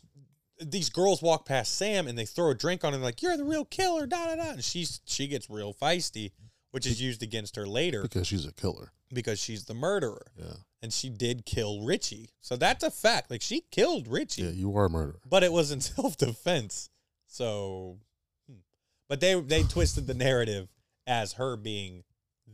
these 0.60 0.88
girls 0.88 1.20
walk 1.20 1.46
past 1.46 1.76
Sam 1.76 2.06
and 2.06 2.16
they 2.16 2.24
throw 2.24 2.50
a 2.50 2.54
drink 2.54 2.84
on 2.84 2.94
him, 2.94 3.02
like, 3.02 3.22
you're 3.22 3.36
the 3.36 3.44
real 3.44 3.64
killer, 3.64 4.06
da, 4.06 4.26
da, 4.26 4.36
da. 4.36 4.50
And 4.52 4.64
she's, 4.64 5.00
she 5.04 5.26
gets 5.26 5.50
real 5.50 5.74
feisty, 5.74 6.30
which 6.70 6.86
is 6.86 7.02
used 7.02 7.22
against 7.22 7.56
her 7.56 7.66
later 7.66 8.02
Because 8.02 8.26
she's 8.28 8.46
a 8.46 8.52
killer. 8.52 8.92
because 9.12 9.38
she's 9.40 9.64
the 9.64 9.74
murderer. 9.74 10.30
Yeah. 10.36 10.54
And 10.80 10.92
she 10.92 11.10
did 11.10 11.44
kill 11.44 11.82
Richie. 11.82 12.30
So 12.40 12.56
that's 12.56 12.82
a 12.84 12.90
fact. 12.90 13.30
Like, 13.30 13.42
she 13.42 13.62
killed 13.72 14.06
Richie 14.08 14.42
Yeah, 14.42 14.50
you 14.50 14.76
are 14.76 14.84
a 14.86 14.90
murderer. 14.90 15.20
but 15.28 15.42
it 15.42 15.52
was 15.52 15.70
in 15.72 15.80
self 15.80 16.16
defense. 16.16 16.88
So, 17.32 17.98
hmm. 18.46 18.56
but 19.08 19.20
they 19.20 19.40
they 19.40 19.62
twisted 19.62 20.06
the 20.06 20.12
narrative 20.14 20.68
as 21.06 21.32
her 21.34 21.56
being 21.56 22.04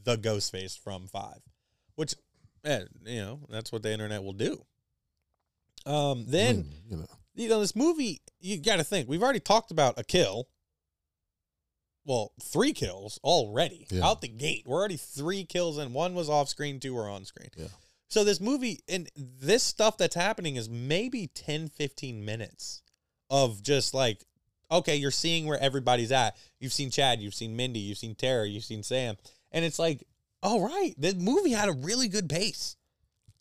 the 0.04 0.16
Ghostface 0.16 0.78
from 0.78 1.08
Five, 1.08 1.40
which, 1.96 2.14
eh, 2.64 2.82
you 3.04 3.20
know, 3.20 3.40
that's 3.48 3.72
what 3.72 3.82
the 3.82 3.92
internet 3.92 4.22
will 4.22 4.32
do. 4.34 4.64
Um, 5.84 6.26
then 6.28 6.64
Mm, 6.64 6.90
you 6.90 6.96
know. 6.98 7.06
you 7.34 7.48
know 7.48 7.60
this 7.60 7.74
movie, 7.74 8.20
you 8.40 8.58
got 8.58 8.76
to 8.76 8.84
think 8.84 9.08
we've 9.08 9.22
already 9.22 9.40
talked 9.40 9.70
about 9.72 9.98
a 9.98 10.04
kill. 10.04 10.48
Well, 12.04 12.32
three 12.40 12.72
kills 12.72 13.18
already 13.24 13.86
Yeah. 13.90 14.06
out 14.06 14.20
the 14.20 14.28
gate. 14.28 14.62
We're 14.66 14.78
already 14.78 14.96
three 14.96 15.44
kills, 15.44 15.76
and 15.76 15.92
one 15.92 16.14
was 16.14 16.30
off 16.30 16.48
screen, 16.48 16.78
two 16.80 16.94
were 16.94 17.08
on 17.08 17.24
screen. 17.24 17.50
Yeah. 17.56 17.68
So 18.08 18.24
this 18.24 18.40
movie 18.40 18.80
and 18.88 19.10
this 19.16 19.62
stuff 19.62 19.98
that's 19.98 20.14
happening 20.14 20.56
is 20.56 20.68
maybe 20.70 21.26
10, 21.26 21.68
15 21.68 22.24
minutes 22.24 22.82
of 23.28 23.62
just 23.62 23.92
like, 23.92 24.24
okay, 24.70 24.96
you're 24.96 25.10
seeing 25.10 25.46
where 25.46 25.60
everybody's 25.62 26.12
at. 26.12 26.36
You've 26.60 26.72
seen 26.72 26.90
Chad, 26.90 27.20
you've 27.20 27.34
seen 27.34 27.56
Mindy, 27.56 27.80
you've 27.80 27.98
seen 27.98 28.14
Tara, 28.14 28.46
you've 28.46 28.64
seen 28.64 28.82
Sam. 28.82 29.16
And 29.52 29.64
it's 29.64 29.78
like, 29.78 30.04
all 30.42 30.60
right, 30.66 30.94
the 30.98 31.14
movie 31.14 31.50
had 31.52 31.68
a 31.68 31.72
really 31.72 32.08
good 32.08 32.28
pace. 32.28 32.76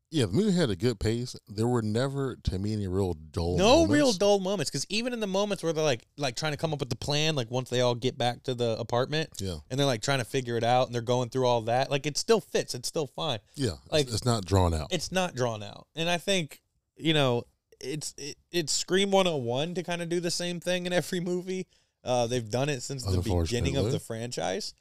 Yeah, 0.09 0.25
the 0.27 0.31
movie 0.31 0.53
had 0.53 0.69
a 0.69 0.75
good 0.77 1.01
pace. 1.01 1.35
There 1.49 1.67
were 1.67 1.81
never, 1.81 2.37
to 2.43 2.57
me, 2.57 2.71
any 2.71 2.87
real 2.87 3.13
dull. 3.13 3.57
no 3.57 3.85
real 3.85 4.03
moments. 4.05 4.17
dull 4.19 4.39
moments 4.39 4.71
because 4.71 4.85
even 4.87 5.11
in 5.11 5.19
the 5.19 5.27
moments 5.27 5.63
where 5.63 5.73
they're 5.73 5.83
like 5.83 6.05
like 6.17 6.37
trying 6.37 6.53
to 6.53 6.57
come 6.57 6.71
up 6.71 6.79
with 6.79 6.89
the 6.89 6.95
plan 6.95 7.35
like 7.35 7.51
once 7.51 7.69
they 7.69 7.81
all 7.81 7.93
get 7.93 8.17
back 8.17 8.41
to 8.43 8.53
the 8.53 8.77
apartment 8.79 9.29
Yeah, 9.39 9.55
and 9.69 9.77
they're 9.77 9.85
like 9.85 10.01
trying 10.01 10.19
to 10.19 10.25
figure 10.25 10.55
it 10.55 10.63
out 10.63 10.85
and 10.87 10.95
they're 10.95 11.01
going 11.01 11.27
through 11.27 11.45
all 11.45 11.59
that 11.63 11.91
like 11.91 12.05
it 12.05 12.17
still 12.17 12.39
fits 12.39 12.73
it's 12.73 12.87
still 12.87 13.07
fine 13.07 13.39
yeah. 13.55 13.71
Like- 13.91 14.05
it's, 14.05 14.15
it's 14.15 14.25
not 14.25 14.45
drawn 14.45 14.73
out. 14.73 14.87
it's 14.91 15.11
not 15.11 15.35
drawn 15.35 15.61
out 15.61 15.87
and 15.93 16.09
i 16.09 16.17
think 16.17 16.61
you 16.95 17.13
know 17.13 17.43
it's 17.79 18.13
it, 18.17 18.35
it's 18.51 18.73
scream 18.73 19.11
101 19.11 19.75
to 19.75 19.83
kind 19.83 20.01
of 20.01 20.09
do 20.09 20.19
the 20.19 20.31
same 20.31 20.59
thing 20.59 20.85
in 20.85 20.93
every 20.93 21.19
movie. 21.19 21.67
Uh 22.03 22.27
they've 22.27 22.49
done 22.49 22.69
it 22.69 22.81
since 22.81 23.03
the 23.03 23.21
beginning 23.21 23.75
of 23.77 23.91
the 23.91 23.99
franchise. 23.99 24.73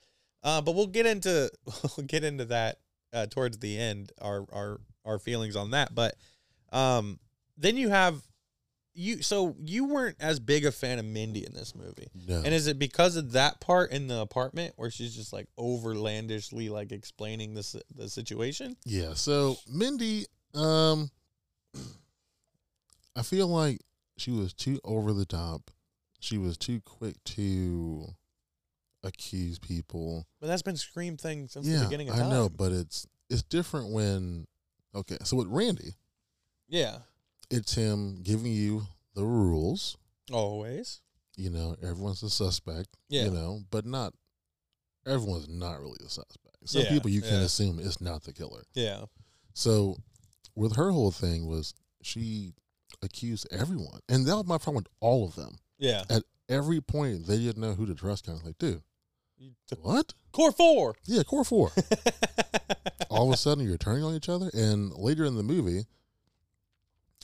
Uh 0.43 0.61
but 0.61 0.75
we'll 0.75 0.87
get 0.87 1.07
into 1.07 1.51
we'll 1.97 2.07
get 2.07 2.25
into 2.25 2.45
that 2.47 2.79
uh 3.13 3.27
towards 3.27 3.59
the 3.59 3.79
end 3.79 4.13
our 4.21 4.47
our 4.53 4.81
our 5.05 5.19
feelings 5.19 5.57
on 5.57 5.71
that. 5.73 5.95
But 5.95 6.17
um 6.73 7.19
then 7.57 7.77
you 7.77 7.89
have 7.89 8.23
you 8.99 9.23
so 9.23 9.55
you 9.63 9.85
weren't 9.85 10.17
as 10.21 10.41
big 10.41 10.65
a 10.65 10.73
fan 10.73 10.99
of 10.99 11.05
mindy 11.05 11.45
in 11.45 11.53
this 11.53 11.75
movie. 11.75 12.09
No. 12.27 12.37
and 12.37 12.55
is 12.55 12.67
it 12.67 12.79
because 12.79 13.17
of 13.17 13.33
that 13.33 13.61
part 13.61 13.91
in 13.93 14.09
the 14.09 14.21
apartment 14.21 14.73
where 14.77 14.91
she's 14.91 15.15
just 15.15 15.33
like 15.35 15.49
overlandishly 15.59 16.71
like 16.71 16.93
explaining 16.93 17.55
this 17.55 17.77
the 17.95 18.09
situation? 18.09 18.77
Yeah. 18.85 19.13
So 19.15 19.57
Mindy, 19.69 20.27
um, 20.55 21.11
I 23.17 23.23
feel 23.23 23.49
like 23.49 23.81
she 24.19 24.31
was 24.31 24.53
too 24.53 24.79
over 24.85 25.13
the 25.13 25.25
top. 25.27 25.71
She 26.21 26.39
was 26.39 26.57
too 26.57 26.81
quick 26.85 27.17
to 27.25 28.07
accuse 29.03 29.59
people. 29.59 30.27
But 30.41 30.49
that's 30.49 30.63
been 30.63 30.77
Scream 30.77 31.17
thing 31.17 31.49
since 31.49 31.67
the 31.67 31.85
beginning 31.85 32.09
of 32.09 32.17
I 32.17 32.21
time. 32.21 32.31
know, 32.31 32.49
but 32.49 32.73
it's 32.73 33.07
it's 33.31 33.43
different 33.43 33.93
when. 33.93 34.47
Okay, 34.95 35.19
so 35.25 35.37
with 35.37 35.49
Randy, 35.49 35.95
yeah, 36.69 36.99
it's 37.51 37.75
him 37.75 38.21
giving 38.23 38.53
you 38.53 38.83
the 39.15 39.25
rules. 39.25 39.97
always. 40.33 41.01
You 41.37 41.51
know, 41.51 41.77
everyone's 41.83 42.23
a 42.23 42.31
suspect. 42.31 42.89
Yeah. 43.11 43.25
You 43.25 43.31
know, 43.31 43.61
but 43.71 43.85
not 43.85 44.15
everyone's 45.07 45.49
not 45.49 45.81
really 45.81 45.99
a 46.05 46.09
suspect. 46.09 46.57
Some 46.65 46.83
Yeah, 46.83 46.89
people 46.91 47.11
you 47.11 47.21
can 47.21 47.35
yeah. 47.35 47.41
assume 47.43 47.79
it's 47.79 48.01
not 48.01 48.25
the 48.25 48.33
killer. 48.33 48.63
Yeah. 48.75 49.05
So, 49.53 49.97
with 50.55 50.77
her 50.77 50.91
whole 50.91 51.11
thing 51.13 51.47
was 51.47 51.75
she 52.03 52.55
accused 53.07 53.47
everyone, 53.51 54.01
and 54.09 54.27
that 54.27 54.37
was 54.37 54.47
my 54.47 54.59
problem 54.59 54.77
with 54.85 54.89
all 55.01 55.25
of 55.27 55.35
them. 55.35 55.57
Yeah. 55.79 56.03
At 56.11 56.23
every 56.49 56.81
point, 56.81 57.27
they 57.27 57.39
didn't 57.39 57.61
know 57.63 57.73
who 57.75 57.87
to 57.87 57.95
trust. 57.95 58.27
Kind 58.27 58.39
of 58.39 58.45
like, 58.47 58.59
dude, 58.59 58.83
what? 59.81 60.13
Core 60.33 60.53
four. 60.53 60.95
Yeah, 61.05 61.23
core 61.23 61.45
four. 61.45 61.71
all 63.11 63.29
of 63.29 63.35
a 63.35 63.37
sudden, 63.37 63.67
you're 63.67 63.77
turning 63.79 64.05
on 64.05 64.15
each 64.15 64.29
other, 64.29 64.51
and 64.53 64.93
later 64.93 65.25
in 65.25 65.37
the 65.37 65.43
movie, 65.43 65.87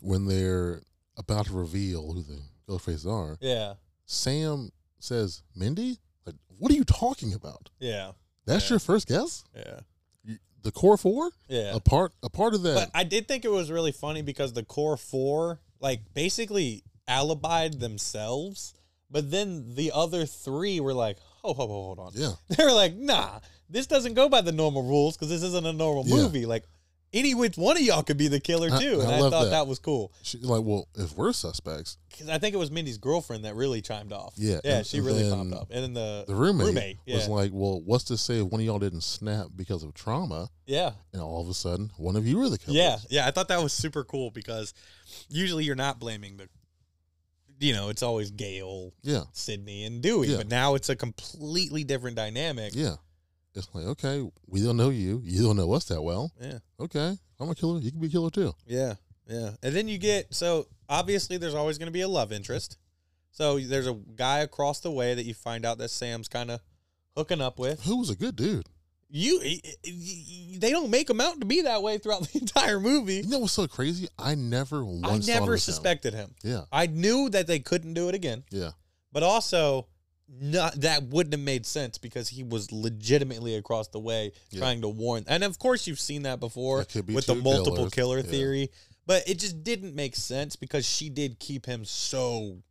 when 0.01 0.27
they're 0.27 0.83
about 1.17 1.47
to 1.47 1.53
reveal 1.53 2.13
who 2.13 2.23
the 2.23 2.41
ghost 2.67 2.85
faces 2.87 3.07
are, 3.07 3.37
yeah. 3.41 3.75
Sam 4.07 4.71
says, 4.99 5.43
"Mindy, 5.55 5.99
like, 6.27 6.37
what 6.59 6.71
are 6.73 6.75
you 6.75 6.85
talking 6.85 7.33
about? 7.35 7.71
Yeah. 7.79 8.13
That's 8.45 8.65
Yeah. 8.65 8.75
your 8.75 8.79
first 8.81 9.07
guess? 9.09 9.45
Yeah. 9.55 9.81
The 10.63 10.71
core 10.73 10.97
four? 10.97 11.31
Yeah. 11.49 11.75
A 11.75 11.81
part, 11.81 12.13
a 12.23 12.31
part 12.31 12.55
of 12.55 12.63
that? 12.63 12.75
But 12.75 12.91
I 12.95 13.03
did 13.03 13.27
think 13.27 13.45
it 13.45 13.51
was 13.51 13.69
really 13.71 13.91
funny 13.91 14.23
because 14.23 14.53
the 14.53 14.63
core 14.63 14.97
four, 14.97 15.59
like, 15.83 16.01
basically 16.15 16.85
alibied 17.09 17.81
themselves, 17.81 18.73
but 19.11 19.31
then 19.31 19.75
the 19.75 19.93
other 19.95 20.25
three 20.25 20.81
were 20.81 20.95
like, 20.95 21.19
oh, 21.45 21.53
hold, 21.53 21.69
hold, 21.71 21.99
hold 21.99 21.99
on. 21.99 22.13
yeah, 22.15 22.33
They 22.57 22.65
were 22.65 22.73
like, 22.73 22.95
nah, 22.97 23.41
this 23.69 23.87
doesn't 23.87 24.15
go 24.15 24.29
by 24.29 24.41
the 24.41 24.53
normal 24.53 24.83
rules 24.85 25.17
because 25.17 25.29
this 25.29 25.43
isn't 25.43 25.67
a 25.67 25.73
normal 25.73 26.05
Yeah. 26.07 26.17
movie. 26.23 26.47
Like, 26.47 26.65
any 27.13 27.35
which 27.35 27.57
one 27.57 27.77
of 27.77 27.83
y'all 27.83 28.03
could 28.03 28.17
be 28.17 28.29
the 28.29 28.41
killer 28.41 28.69
too. 28.71 29.01
I 29.01 29.05
and 29.05 29.13
I, 29.13 29.19
thought 29.19 29.45
that. 29.45 29.51
that. 29.51 29.67
was 29.67 29.79
cool 29.79 30.13
she's 30.23 30.43
like, 30.45 30.63
well, 30.65 30.89
if 30.95 31.17
we're 31.17 31.33
suspects, 31.33 31.99
because 32.11 32.29
I 32.29 32.39
think 32.39 32.55
it 32.55 32.59
was 32.59 32.71
Mindy's 32.71 32.99
girlfriend 32.99 33.45
that 33.45 33.55
really 33.55 33.83
chimed 33.83 34.13
off. 34.13 34.35
Yeah, 34.37 34.61
Yeah, 34.65 34.79
and- 34.79 34.87
she 34.87 34.99
and 34.99 35.07
really 35.07 35.31
popped 35.31 35.53
up. 35.53 35.69
And 35.71 35.83
then 35.85 35.95
the, 35.95 36.25
the 36.27 36.35
roommate, 36.35 36.67
roommate, 36.67 36.99
yeah. 37.07 37.17
was 37.17 37.29
like, 37.29 37.51
well, 37.53 37.81
what's 37.85 38.05
to 38.05 38.17
say 38.17 38.39
if 38.41 38.47
one 38.47 38.61
of 38.61 38.67
y'all 38.67 38.79
didn't 38.79 39.03
snap 39.03 39.47
because 39.55 39.83
of 39.83 39.95
trauma, 39.95 40.49
yeah. 40.67 40.93
and 41.13 41.21
all 41.23 41.41
of 41.43 41.49
a 41.49 41.55
sudden 41.55 41.91
one 41.97 42.17
of 42.17 42.27
you 42.27 42.39
were 42.39 42.49
the 42.49 42.59
killer? 42.59 42.77
Yeah, 42.77 42.97
yeah, 43.11 43.27
I 43.27 43.31
thought 43.31 43.49
that 43.49 43.63
was 43.63 43.73
super 43.73 44.05
cool 44.05 44.31
because 44.31 44.73
usually 45.29 45.65
you're 45.65 45.75
not 45.75 45.99
blaming 45.99 46.37
the, 46.39 46.49
you 47.61 47.73
know, 47.73 47.91
it's 47.91 48.03
always 48.03 48.31
Gail, 48.31 48.93
yeah, 49.03 49.23
Sidney, 49.33 49.85
and 49.85 50.03
Dewey, 50.03 50.29
Yeah. 50.29 50.39
but 50.39 50.49
now 50.49 50.75
it's 50.75 50.89
a 50.89 50.97
completely 50.97 51.85
different 51.85 52.17
dynamic. 52.17 52.73
yeah. 52.75 52.97
It's 53.55 53.69
like, 53.75 53.85
okay, 53.85 54.27
we 54.47 54.63
don't 54.63 54.77
know 54.77 54.89
you, 54.91 55.21
you 55.25 55.43
don't 55.43 55.57
know 55.57 55.73
us 55.73 55.85
that 55.87 56.01
well. 56.03 56.33
yeah, 56.41 56.59
Okay, 56.81 57.17
I'm 57.39 57.51
a 57.51 57.55
killer. 57.55 57.81
You 57.81 57.91
can 57.91 58.01
be 58.01 58.07
a 58.07 58.11
killer 58.11 58.31
too. 58.31 58.55
yeah, 58.67 58.95
yeah. 59.29 59.51
And 59.63 59.75
then 59.75 59.89
you 59.89 59.99
get 59.99 60.35
so 60.35 60.67
obviously 60.89 61.37
there's 61.37 61.55
always 61.55 61.79
going 61.79 61.87
to 61.89 61.93
be 61.93 62.01
a 62.03 62.09
love 62.09 62.33
interest. 62.33 62.79
So 63.31 63.59
there's 63.59 63.87
a 63.87 63.95
guy 64.17 64.41
across 64.41 64.81
the 64.81 64.91
way 64.91 65.15
that 65.15 65.25
you 65.25 65.33
find 65.35 65.65
out 65.65 65.79
that 65.79 65.89
Sam's 65.91 66.29
kind 66.29 66.51
of 66.51 66.61
hooking 67.17 67.41
up 67.41 67.59
with. 67.59 67.83
Who 67.85 67.99
was 67.99 68.11
a 68.11 68.15
good 68.17 68.37
dude? 68.37 68.67
You, 69.15 69.41
they 70.59 70.71
don't 70.71 70.91
make 70.91 71.09
him 71.11 71.21
out 71.21 71.39
to 71.41 71.47
be 71.47 71.63
that 71.63 71.83
way 71.83 71.99
throughout 71.99 72.27
the 72.33 72.39
entire 72.41 72.81
movie. 72.81 73.17
You 73.17 73.29
know 73.29 73.41
what's 73.41 73.53
so 73.53 73.67
crazy? 73.67 74.09
I 74.19 74.35
never 74.35 74.85
once 74.85 75.29
I 75.29 75.33
never 75.35 75.53
was 75.53 75.69
him. 75.69 75.73
suspected 75.75 76.15
him. 76.15 76.35
Yeah, 76.43 76.63
I 76.73 76.87
knew 76.87 77.29
that 77.31 77.47
they 77.47 77.59
couldn't 77.59 77.95
do 77.95 78.09
it 78.09 78.15
again. 78.15 78.45
yeah, 78.51 78.71
but 79.13 79.23
also 79.23 79.87
not 80.41 80.81
that 80.81 81.03
wouldn't 81.05 81.35
have 81.35 81.41
made 81.43 81.67
sense 81.67 81.99
because 81.99 82.29
he 82.29 82.43
was 82.43 82.73
legitimately 82.73 83.55
across 83.57 83.89
the 83.89 83.99
way 84.01 84.33
Yeah. 84.51 84.61
trying 84.61 84.81
to 84.83 84.89
warn 84.89 85.25
and 85.27 85.45
of 85.45 85.59
course 85.59 85.87
you've 85.87 86.01
seen 86.01 86.23
that 86.23 86.41
before 86.41 86.85
be 87.05 87.15
with 87.15 87.27
the 87.27 87.35
multiple 87.35 87.91
killers. 87.91 87.93
killer 87.93 88.17
Yeah. 88.19 88.23
theory 88.31 88.71
but 89.07 89.29
it 89.29 89.39
just 89.39 89.63
didn't 89.63 89.95
make 89.95 90.17
sense 90.17 90.57
because 90.57 90.87
she 90.89 91.09
did 91.11 91.39
keep 91.39 91.67
him 91.67 91.85
so 91.85 92.63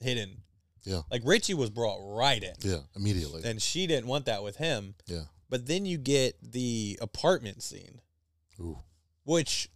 hidden 0.00 0.42
Yeah. 0.84 1.02
like 1.10 1.22
richie 1.24 1.54
was 1.54 1.68
brought 1.70 1.98
right 2.00 2.42
in 2.42 2.54
yeah. 2.62 2.78
Immediately. 2.96 3.42
and 3.44 3.60
she 3.60 3.86
didn't 3.86 4.06
want 4.06 4.24
that 4.26 4.42
with 4.42 4.56
him 4.56 4.94
yeah. 5.06 5.24
but 5.50 5.66
then 5.66 5.84
you 5.84 5.98
get 5.98 6.36
the 6.42 6.98
apartment 7.02 7.62
scene 7.62 8.00
Ooh. 8.60 8.78
which 9.24 9.68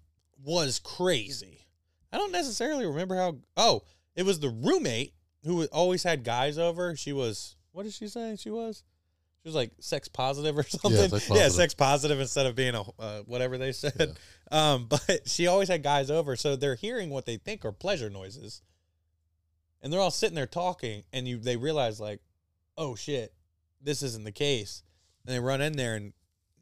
was 0.43 0.79
crazy. 0.79 1.67
I 2.13 2.19
don't 2.19 2.33
necessarily 2.33 2.85
remember 2.87 3.17
how. 3.17 3.39
Oh, 3.57 3.83
it 4.15 4.25
was 4.25 4.39
the 4.41 4.51
roommate 4.51 5.15
who 5.45 5.65
always 5.67 6.03
had 6.03 6.25
guys 6.25 6.59
over. 6.59 6.97
She 6.97 7.13
was. 7.13 7.57
What 7.73 7.85
did 7.85 7.93
she 7.93 8.09
say? 8.09 8.37
She 8.37 8.51
was. 8.51 8.83
She 9.43 9.49
was 9.49 9.55
like 9.55 9.73
sex 9.79 10.09
positive 10.09 10.57
or 10.57 10.63
something. 10.69 11.09
sex 11.11 11.31
Yeah, 11.31 11.49
sex 11.49 11.75
positive 11.75 12.19
instead 12.19 12.47
of 12.47 12.55
being 12.55 12.75
a 12.75 12.83
uh, 12.99 13.21
whatever 13.27 13.59
they 13.59 13.73
said. 13.73 14.17
Um, 14.53 14.87
but 14.89 15.23
she 15.27 15.47
always 15.47 15.69
had 15.69 15.83
guys 15.83 16.11
over, 16.11 16.37
so 16.37 16.55
they're 16.55 16.75
hearing 16.75 17.09
what 17.09 17.25
they 17.25 17.39
think 17.39 17.65
are 17.65 17.73
pleasure 17.73 18.11
noises, 18.11 18.61
and 19.83 19.91
they're 19.91 20.03
all 20.03 20.11
sitting 20.11 20.35
there 20.35 20.47
talking, 20.47 21.03
and 21.15 21.27
you 21.27 21.39
they 21.39 21.57
realize 21.57 21.99
like, 21.99 22.21
oh 22.77 22.95
shit, 22.95 23.33
this 23.81 24.03
isn't 24.03 24.25
the 24.25 24.31
case, 24.31 24.83
and 25.25 25.35
they 25.35 25.41
run 25.41 25.63
in 25.63 25.73
there, 25.73 25.97
and 25.97 26.13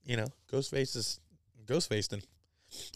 you 0.04 0.16
know, 0.16 0.28
Ghostface 0.50 0.94
is 0.96 1.20
Ghostfaced 1.66 2.12
and 2.12 2.22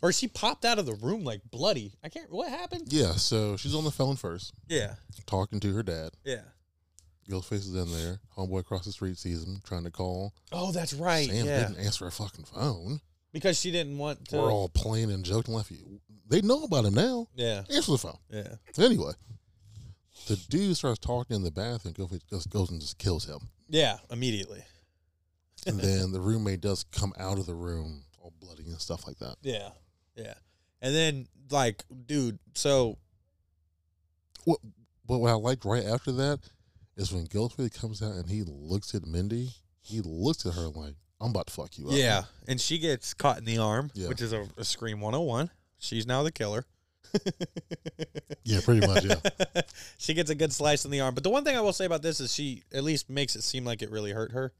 or 0.02 0.12
she 0.12 0.28
popped 0.28 0.64
out 0.64 0.78
of 0.78 0.86
the 0.86 0.94
room 0.94 1.24
like 1.24 1.40
bloody. 1.50 1.94
I 2.04 2.08
can't. 2.08 2.30
What 2.32 2.48
happened? 2.48 2.92
Yeah. 2.92 3.12
So 3.12 3.56
she's 3.56 3.74
on 3.74 3.84
the 3.84 3.90
phone 3.90 4.16
first, 4.16 4.52
Yeah, 4.68 4.94
talking 5.26 5.60
to 5.60 5.72
her 5.74 5.82
dad. 5.82 6.10
yeah. 6.24 6.42
Ghostface 7.28 7.54
is 7.66 7.74
in 7.74 7.90
there. 7.90 8.20
Homeboy 8.36 8.60
across 8.60 8.84
the 8.84 8.92
street 8.92 9.18
sees 9.18 9.42
him 9.42 9.60
trying 9.64 9.82
to 9.82 9.90
call. 9.90 10.32
Oh, 10.52 10.70
that's 10.70 10.92
right. 10.92 11.28
Sam 11.28 11.44
yeah, 11.46 11.66
didn't 11.66 11.84
answer 11.84 12.04
her 12.04 12.10
fucking 12.12 12.44
phone. 12.44 13.00
because 13.32 13.58
she 13.58 13.72
didn't 13.72 13.98
want 13.98 14.28
to. 14.28 14.36
We're 14.36 14.52
all 14.52 14.68
playing 14.68 15.10
and 15.10 15.24
joking. 15.24 15.52
Left 15.54 15.70
you. 15.72 16.00
They 16.28 16.40
know 16.40 16.62
about 16.62 16.84
him 16.84 16.94
now. 16.94 17.26
yeah, 17.34 17.62
Answer 17.74 17.92
the 17.92 17.98
phone. 17.98 18.18
yeah, 18.30 18.54
Anyway, 18.78 19.10
the 20.28 20.36
dude 20.48 20.76
starts 20.76 20.98
talking 21.00 21.34
in 21.36 21.42
the 21.42 21.50
bathroom. 21.50 21.94
Ghostface 21.94 22.20
just 22.30 22.48
goes 22.50 22.70
and 22.70 22.80
just 22.80 22.98
kills 22.98 23.24
him. 23.26 23.40
yeah. 23.68 23.98
Immediately. 24.10 24.62
And 25.66 25.80
then 25.80 26.12
the 26.12 26.20
roommate 26.20 26.60
does 26.60 26.84
come 26.84 27.12
out 27.18 27.38
of 27.40 27.46
the 27.46 27.54
room 27.54 28.04
all 28.26 28.32
bloody 28.40 28.64
and 28.64 28.80
stuff 28.80 29.06
like 29.06 29.18
that. 29.18 29.36
Yeah, 29.42 29.68
yeah. 30.16 30.34
And 30.82 30.94
then 30.94 31.26
like, 31.50 31.84
dude. 32.06 32.38
So 32.54 32.98
What, 34.44 34.58
but 35.06 35.18
what 35.18 35.30
I 35.30 35.34
liked 35.34 35.64
right 35.64 35.84
after 35.84 36.10
that 36.12 36.40
is 36.96 37.12
when 37.12 37.26
Ghostface 37.26 37.78
comes 37.80 38.02
out 38.02 38.14
and 38.14 38.28
he 38.28 38.42
looks 38.44 38.94
at 38.94 39.06
Mindy. 39.06 39.50
He 39.80 40.00
looks 40.00 40.44
at 40.46 40.54
her 40.54 40.68
like, 40.68 40.94
"I'm 41.20 41.30
about 41.30 41.46
to 41.46 41.52
fuck 41.52 41.78
you 41.78 41.86
up." 41.88 41.92
yeah, 41.94 42.22
and 42.48 42.60
she 42.60 42.78
gets 42.78 43.14
caught 43.14 43.38
in 43.38 43.44
the 43.44 43.58
arm, 43.58 43.90
Yeah. 43.94 44.08
which 44.08 44.20
is 44.20 44.32
a, 44.32 44.46
a 44.56 44.64
scream 44.64 45.00
101. 45.00 45.50
She's 45.78 46.06
now 46.06 46.22
the 46.24 46.32
killer. 46.32 46.64
yeah, 48.44 48.60
pretty 48.64 48.84
much. 48.86 49.04
Yeah, 49.04 49.60
she 49.98 50.12
gets 50.14 50.30
a 50.30 50.34
good 50.34 50.52
slice 50.52 50.84
in 50.84 50.90
the 50.90 51.00
arm. 51.00 51.14
But 51.14 51.22
the 51.22 51.30
one 51.30 51.44
thing 51.44 51.56
I 51.56 51.60
will 51.60 51.72
say 51.72 51.84
about 51.84 52.02
this 52.02 52.18
is 52.18 52.34
she 52.34 52.62
at 52.74 52.82
least 52.82 53.08
makes 53.08 53.36
it 53.36 53.42
seem 53.42 53.64
like 53.64 53.80
it 53.82 53.90
really 53.90 54.10
hurt 54.12 54.32
her. 54.32 54.52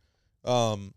Um 0.45 0.95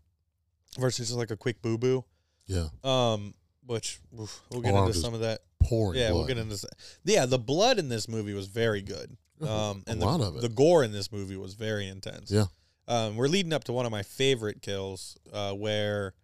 versus 0.78 1.08
just 1.08 1.18
like 1.18 1.32
a 1.32 1.36
quick 1.36 1.60
boo 1.60 1.76
boo. 1.76 2.04
Yeah. 2.50 2.66
Um 2.84 3.34
which 3.66 4.00
oof, 4.20 4.40
we'll 4.50 4.60
get 4.62 4.74
Arm 4.74 4.84
into 4.84 4.92
just 4.92 5.04
some 5.04 5.14
of 5.14 5.20
that. 5.20 5.40
Pouring. 5.62 5.98
Yeah, 5.98 6.08
we'll 6.10 6.18
blood. 6.24 6.28
get 6.28 6.38
into 6.38 6.54
s- 6.54 6.64
Yeah, 7.04 7.26
the 7.26 7.38
blood 7.38 7.78
in 7.78 7.88
this 7.88 8.08
movie 8.08 8.34
was 8.34 8.46
very 8.46 8.82
good. 8.82 9.16
Um 9.40 9.84
a 9.86 9.90
and 9.92 10.00
lot 10.00 10.18
the, 10.18 10.26
of 10.26 10.36
it. 10.36 10.42
the 10.42 10.48
gore 10.50 10.84
in 10.84 10.92
this 10.92 11.10
movie 11.12 11.36
was 11.36 11.54
very 11.54 11.86
intense. 11.88 12.30
Yeah. 12.30 12.46
Um 12.88 13.16
we're 13.16 13.28
leading 13.28 13.52
up 13.52 13.64
to 13.64 13.72
one 13.72 13.86
of 13.86 13.92
my 13.92 14.02
favorite 14.02 14.60
kills 14.62 15.16
uh 15.32 15.52
where 15.52 16.14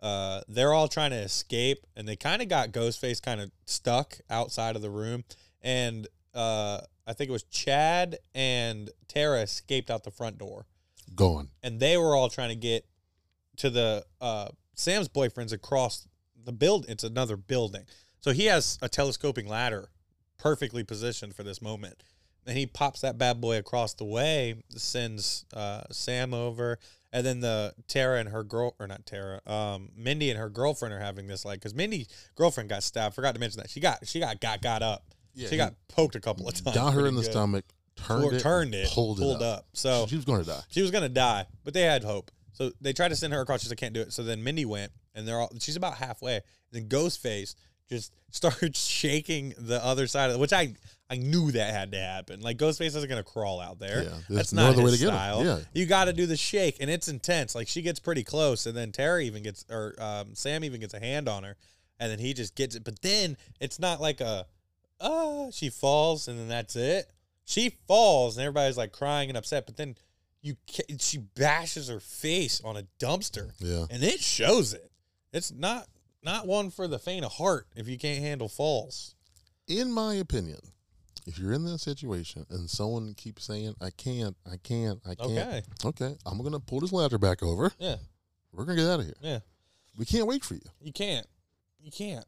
uh, 0.00 0.40
they're 0.48 0.72
all 0.72 0.88
trying 0.88 1.10
to 1.12 1.16
escape, 1.16 1.86
and 1.94 2.08
they 2.08 2.16
kind 2.16 2.42
of 2.42 2.48
got 2.48 2.72
Ghostface 2.72 3.22
kind 3.22 3.40
of 3.40 3.52
stuck 3.66 4.18
outside 4.28 4.74
of 4.74 4.82
the 4.82 4.90
room. 4.90 5.22
And 5.60 6.08
uh, 6.34 6.80
I 7.06 7.12
think 7.12 7.28
it 7.28 7.32
was 7.32 7.44
Chad 7.44 8.18
and 8.34 8.90
Tara 9.06 9.42
escaped 9.42 9.92
out 9.92 10.02
the 10.02 10.10
front 10.10 10.38
door, 10.38 10.66
Gone. 11.14 11.50
and 11.62 11.78
they 11.78 11.96
were 11.96 12.16
all 12.16 12.28
trying 12.28 12.48
to 12.48 12.56
get 12.56 12.84
to 13.58 13.70
the 13.70 14.04
uh, 14.20 14.48
Sam's 14.74 15.08
boyfriend's 15.08 15.52
across 15.52 16.06
the 16.44 16.52
build. 16.52 16.86
It's 16.88 17.04
another 17.04 17.36
building, 17.36 17.84
so 18.20 18.32
he 18.32 18.46
has 18.46 18.78
a 18.82 18.88
telescoping 18.88 19.48
ladder, 19.48 19.90
perfectly 20.38 20.84
positioned 20.84 21.34
for 21.34 21.42
this 21.42 21.60
moment. 21.62 22.02
And 22.44 22.58
he 22.58 22.66
pops 22.66 23.02
that 23.02 23.18
bad 23.18 23.40
boy 23.40 23.58
across 23.58 23.94
the 23.94 24.04
way, 24.04 24.56
sends 24.70 25.44
uh, 25.54 25.82
Sam 25.92 26.34
over, 26.34 26.78
and 27.12 27.24
then 27.24 27.38
the 27.38 27.72
Tara 27.86 28.18
and 28.18 28.30
her 28.30 28.42
girl, 28.42 28.74
or 28.80 28.88
not 28.88 29.06
Tara, 29.06 29.40
um, 29.46 29.90
Mindy 29.96 30.28
and 30.30 30.38
her 30.40 30.48
girlfriend 30.50 30.92
are 30.92 30.98
having 30.98 31.28
this 31.28 31.44
like, 31.44 31.60
because 31.60 31.72
Mindy's 31.74 32.08
girlfriend 32.34 32.68
got 32.68 32.82
stabbed. 32.82 33.14
Forgot 33.14 33.34
to 33.34 33.40
mention 33.40 33.60
that 33.60 33.70
she 33.70 33.78
got 33.78 34.04
she 34.08 34.18
got 34.18 34.40
got 34.40 34.60
got 34.60 34.82
up. 34.82 35.04
Yeah, 35.34 35.48
she 35.48 35.56
got 35.56 35.74
poked 35.88 36.16
a 36.16 36.20
couple 36.20 36.48
of 36.48 36.54
times. 36.54 36.74
Got 36.76 36.94
her 36.94 37.06
in 37.06 37.14
the 37.14 37.22
good. 37.22 37.30
stomach. 37.30 37.64
Turned 37.94 38.24
Or 38.24 38.34
it. 38.34 38.40
turned 38.40 38.74
it, 38.74 38.88
Pulled, 38.90 39.18
pulled 39.18 39.40
it 39.42 39.44
up. 39.46 39.58
up. 39.58 39.66
So 39.74 40.06
she 40.08 40.16
was 40.16 40.24
going 40.24 40.40
to 40.42 40.46
die. 40.48 40.62
she 40.68 40.82
was 40.82 40.90
gonna 40.90 41.08
die, 41.10 41.46
but 41.62 41.74
they 41.74 41.82
had 41.82 42.02
hope. 42.02 42.30
So 42.52 42.72
they 42.80 42.92
tried 42.92 43.08
to 43.08 43.16
send 43.16 43.32
her 43.32 43.40
across. 43.40 43.62
She's 43.62 43.70
like, 43.70 43.78
can't 43.78 43.94
do 43.94 44.00
it. 44.02 44.12
So 44.12 44.22
then 44.22 44.42
Mindy 44.44 44.64
went, 44.64 44.92
and 45.14 45.26
they're 45.26 45.38
all. 45.40 45.50
She's 45.58 45.76
about 45.76 45.94
halfway. 45.94 46.36
And 46.36 46.42
then 46.72 46.88
Ghostface 46.88 47.54
just 47.88 48.12
starts 48.30 48.84
shaking 48.84 49.54
the 49.58 49.84
other 49.84 50.06
side 50.06 50.30
of 50.30 50.38
which 50.40 50.52
I 50.52 50.74
I 51.10 51.16
knew 51.16 51.52
that 51.52 51.74
had 51.74 51.92
to 51.92 51.98
happen. 51.98 52.40
Like 52.40 52.56
Ghostface 52.56 52.96
isn't 52.96 53.08
gonna 53.08 53.22
crawl 53.22 53.60
out 53.60 53.78
there. 53.78 54.04
Yeah, 54.04 54.10
That's 54.30 54.52
not 54.52 54.76
no 54.76 54.82
way 54.82 54.90
his 54.90 55.00
to 55.00 55.06
get 55.06 55.12
style. 55.12 55.44
Yeah. 55.44 55.58
You 55.74 55.84
got 55.86 56.06
to 56.06 56.12
do 56.14 56.24
the 56.24 56.36
shake, 56.38 56.78
and 56.80 56.88
it's 56.88 57.08
intense. 57.08 57.54
Like 57.54 57.68
she 57.68 57.82
gets 57.82 58.00
pretty 58.00 58.24
close, 58.24 58.64
and 58.64 58.76
then 58.76 58.92
Terry 58.92 59.26
even 59.26 59.42
gets, 59.42 59.66
or 59.70 59.94
um, 59.98 60.34
Sam 60.34 60.64
even 60.64 60.80
gets 60.80 60.94
a 60.94 61.00
hand 61.00 61.28
on 61.28 61.44
her, 61.44 61.56
and 62.00 62.10
then 62.10 62.18
he 62.18 62.32
just 62.32 62.54
gets 62.54 62.74
it. 62.74 62.84
But 62.84 63.02
then 63.02 63.36
it's 63.60 63.78
not 63.78 64.00
like 64.00 64.22
a, 64.22 64.46
ah, 65.00 65.50
she 65.50 65.68
falls, 65.68 66.28
and 66.28 66.38
then 66.38 66.48
that's 66.48 66.76
it. 66.76 67.12
She 67.44 67.76
falls, 67.86 68.38
and 68.38 68.44
everybody's 68.46 68.78
like 68.78 68.92
crying 68.92 69.28
and 69.28 69.36
upset. 69.36 69.66
But 69.66 69.76
then 69.76 69.96
you 70.42 70.56
ca- 70.70 70.96
she 70.98 71.18
bashes 71.18 71.88
her 71.88 72.00
face 72.00 72.60
on 72.64 72.76
a 72.76 72.82
dumpster, 72.98 73.52
Yeah. 73.60 73.86
and 73.90 74.02
it 74.02 74.20
shows 74.20 74.74
it. 74.74 74.90
It's 75.32 75.52
not 75.52 75.88
not 76.22 76.46
one 76.46 76.70
for 76.70 76.86
the 76.86 76.98
faint 76.98 77.24
of 77.24 77.32
heart 77.32 77.66
if 77.74 77.88
you 77.88 77.98
can't 77.98 78.22
handle 78.22 78.48
falls. 78.48 79.14
In 79.66 79.90
my 79.90 80.14
opinion, 80.14 80.58
if 81.26 81.38
you're 81.38 81.52
in 81.52 81.64
that 81.64 81.78
situation 81.78 82.46
and 82.50 82.68
someone 82.68 83.14
keeps 83.14 83.44
saying, 83.44 83.74
I 83.80 83.90
can't, 83.90 84.36
I 84.44 84.56
can't, 84.62 85.00
I 85.08 85.14
can't. 85.14 85.30
Okay. 85.30 85.62
Okay. 85.84 86.16
I'm 86.26 86.38
going 86.38 86.52
to 86.52 86.58
pull 86.60 86.80
this 86.80 86.92
ladder 86.92 87.18
back 87.18 87.42
over. 87.42 87.72
Yeah, 87.78 87.96
We're 88.52 88.64
going 88.64 88.76
to 88.76 88.82
get 88.84 88.90
out 88.92 89.00
of 89.00 89.06
here. 89.06 89.14
yeah. 89.20 89.38
We 89.96 90.04
can't 90.04 90.26
wait 90.26 90.44
for 90.44 90.54
you. 90.54 90.60
You 90.80 90.92
can't. 90.92 91.26
You 91.80 91.90
can't. 91.90 92.24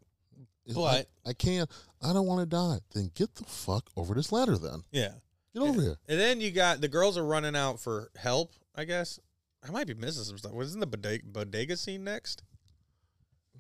If 0.66 0.74
But- 0.76 1.08
I, 1.26 1.30
I 1.30 1.32
can't, 1.34 1.68
I 2.02 2.12
don't 2.12 2.26
want 2.26 2.40
to 2.40 2.46
die. 2.46 2.78
Then 2.94 3.10
get 3.14 3.34
the 3.36 3.44
fuck 3.44 3.90
over 3.96 4.14
this 4.14 4.32
ladder 4.32 4.56
then. 4.58 4.82
Yeah. 4.92 5.12
Get 5.54 5.62
over 5.62 5.80
here. 5.80 5.96
And 6.08 6.18
then 6.20 6.40
you 6.40 6.50
got 6.50 6.80
the 6.80 6.88
girls 6.88 7.16
are 7.16 7.24
running 7.24 7.54
out 7.56 7.80
for 7.80 8.10
help. 8.16 8.52
I 8.74 8.84
guess 8.84 9.18
I 9.66 9.70
might 9.70 9.86
be 9.86 9.94
missing 9.94 10.24
some 10.24 10.36
stuff. 10.38 10.52
Wasn't 10.52 10.80
the 10.80 10.86
bodega, 10.86 11.24
bodega 11.26 11.76
scene 11.76 12.04
next? 12.04 12.42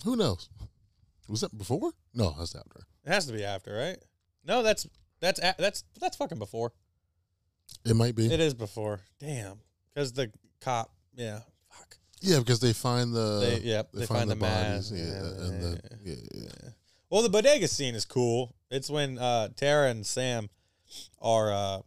Who 0.04 0.16
knows? 0.16 0.48
Was 1.28 1.40
that 1.42 1.56
before? 1.56 1.92
No, 2.12 2.34
that's 2.38 2.54
after. 2.54 2.80
It 3.04 3.10
has 3.12 3.26
to 3.26 3.32
be 3.32 3.44
after, 3.44 3.74
right? 3.74 3.96
No, 4.44 4.62
that's 4.62 4.86
that's 5.20 5.38
a- 5.40 5.54
that's 5.58 5.84
that's 6.00 6.16
fucking 6.16 6.38
before. 6.38 6.72
It 7.86 7.94
might 7.96 8.14
be. 8.14 8.26
It 8.32 8.40
is 8.40 8.54
before. 8.54 9.00
Damn, 9.18 9.60
because 9.94 10.12
the 10.12 10.30
cop. 10.60 10.90
Yeah, 11.14 11.40
fuck. 11.70 11.96
yeah, 12.20 12.40
because 12.40 12.60
they 12.60 12.72
find 12.72 13.14
the 13.14 13.40
They, 13.40 13.68
yep, 13.68 13.90
they, 13.92 14.00
they, 14.00 14.06
find, 14.06 14.18
find, 14.18 14.30
the, 14.30 14.34
the 14.34 14.40
bodies. 14.40 14.90
mask. 14.90 14.94
Yeah, 14.94 15.46
and 15.46 15.62
the 15.62 15.80
yeah, 16.02 16.14
yeah. 16.34 16.68
Well, 17.08 17.22
the 17.22 17.28
bodega 17.30 17.68
scene 17.68 17.94
is 17.94 18.04
cool. 18.04 18.54
It's 18.70 18.90
when 18.90 19.18
uh, 19.18 19.48
Tara 19.56 19.88
and 19.90 20.04
Sam 20.04 20.50
are 21.20 21.52
uh, 21.52 21.80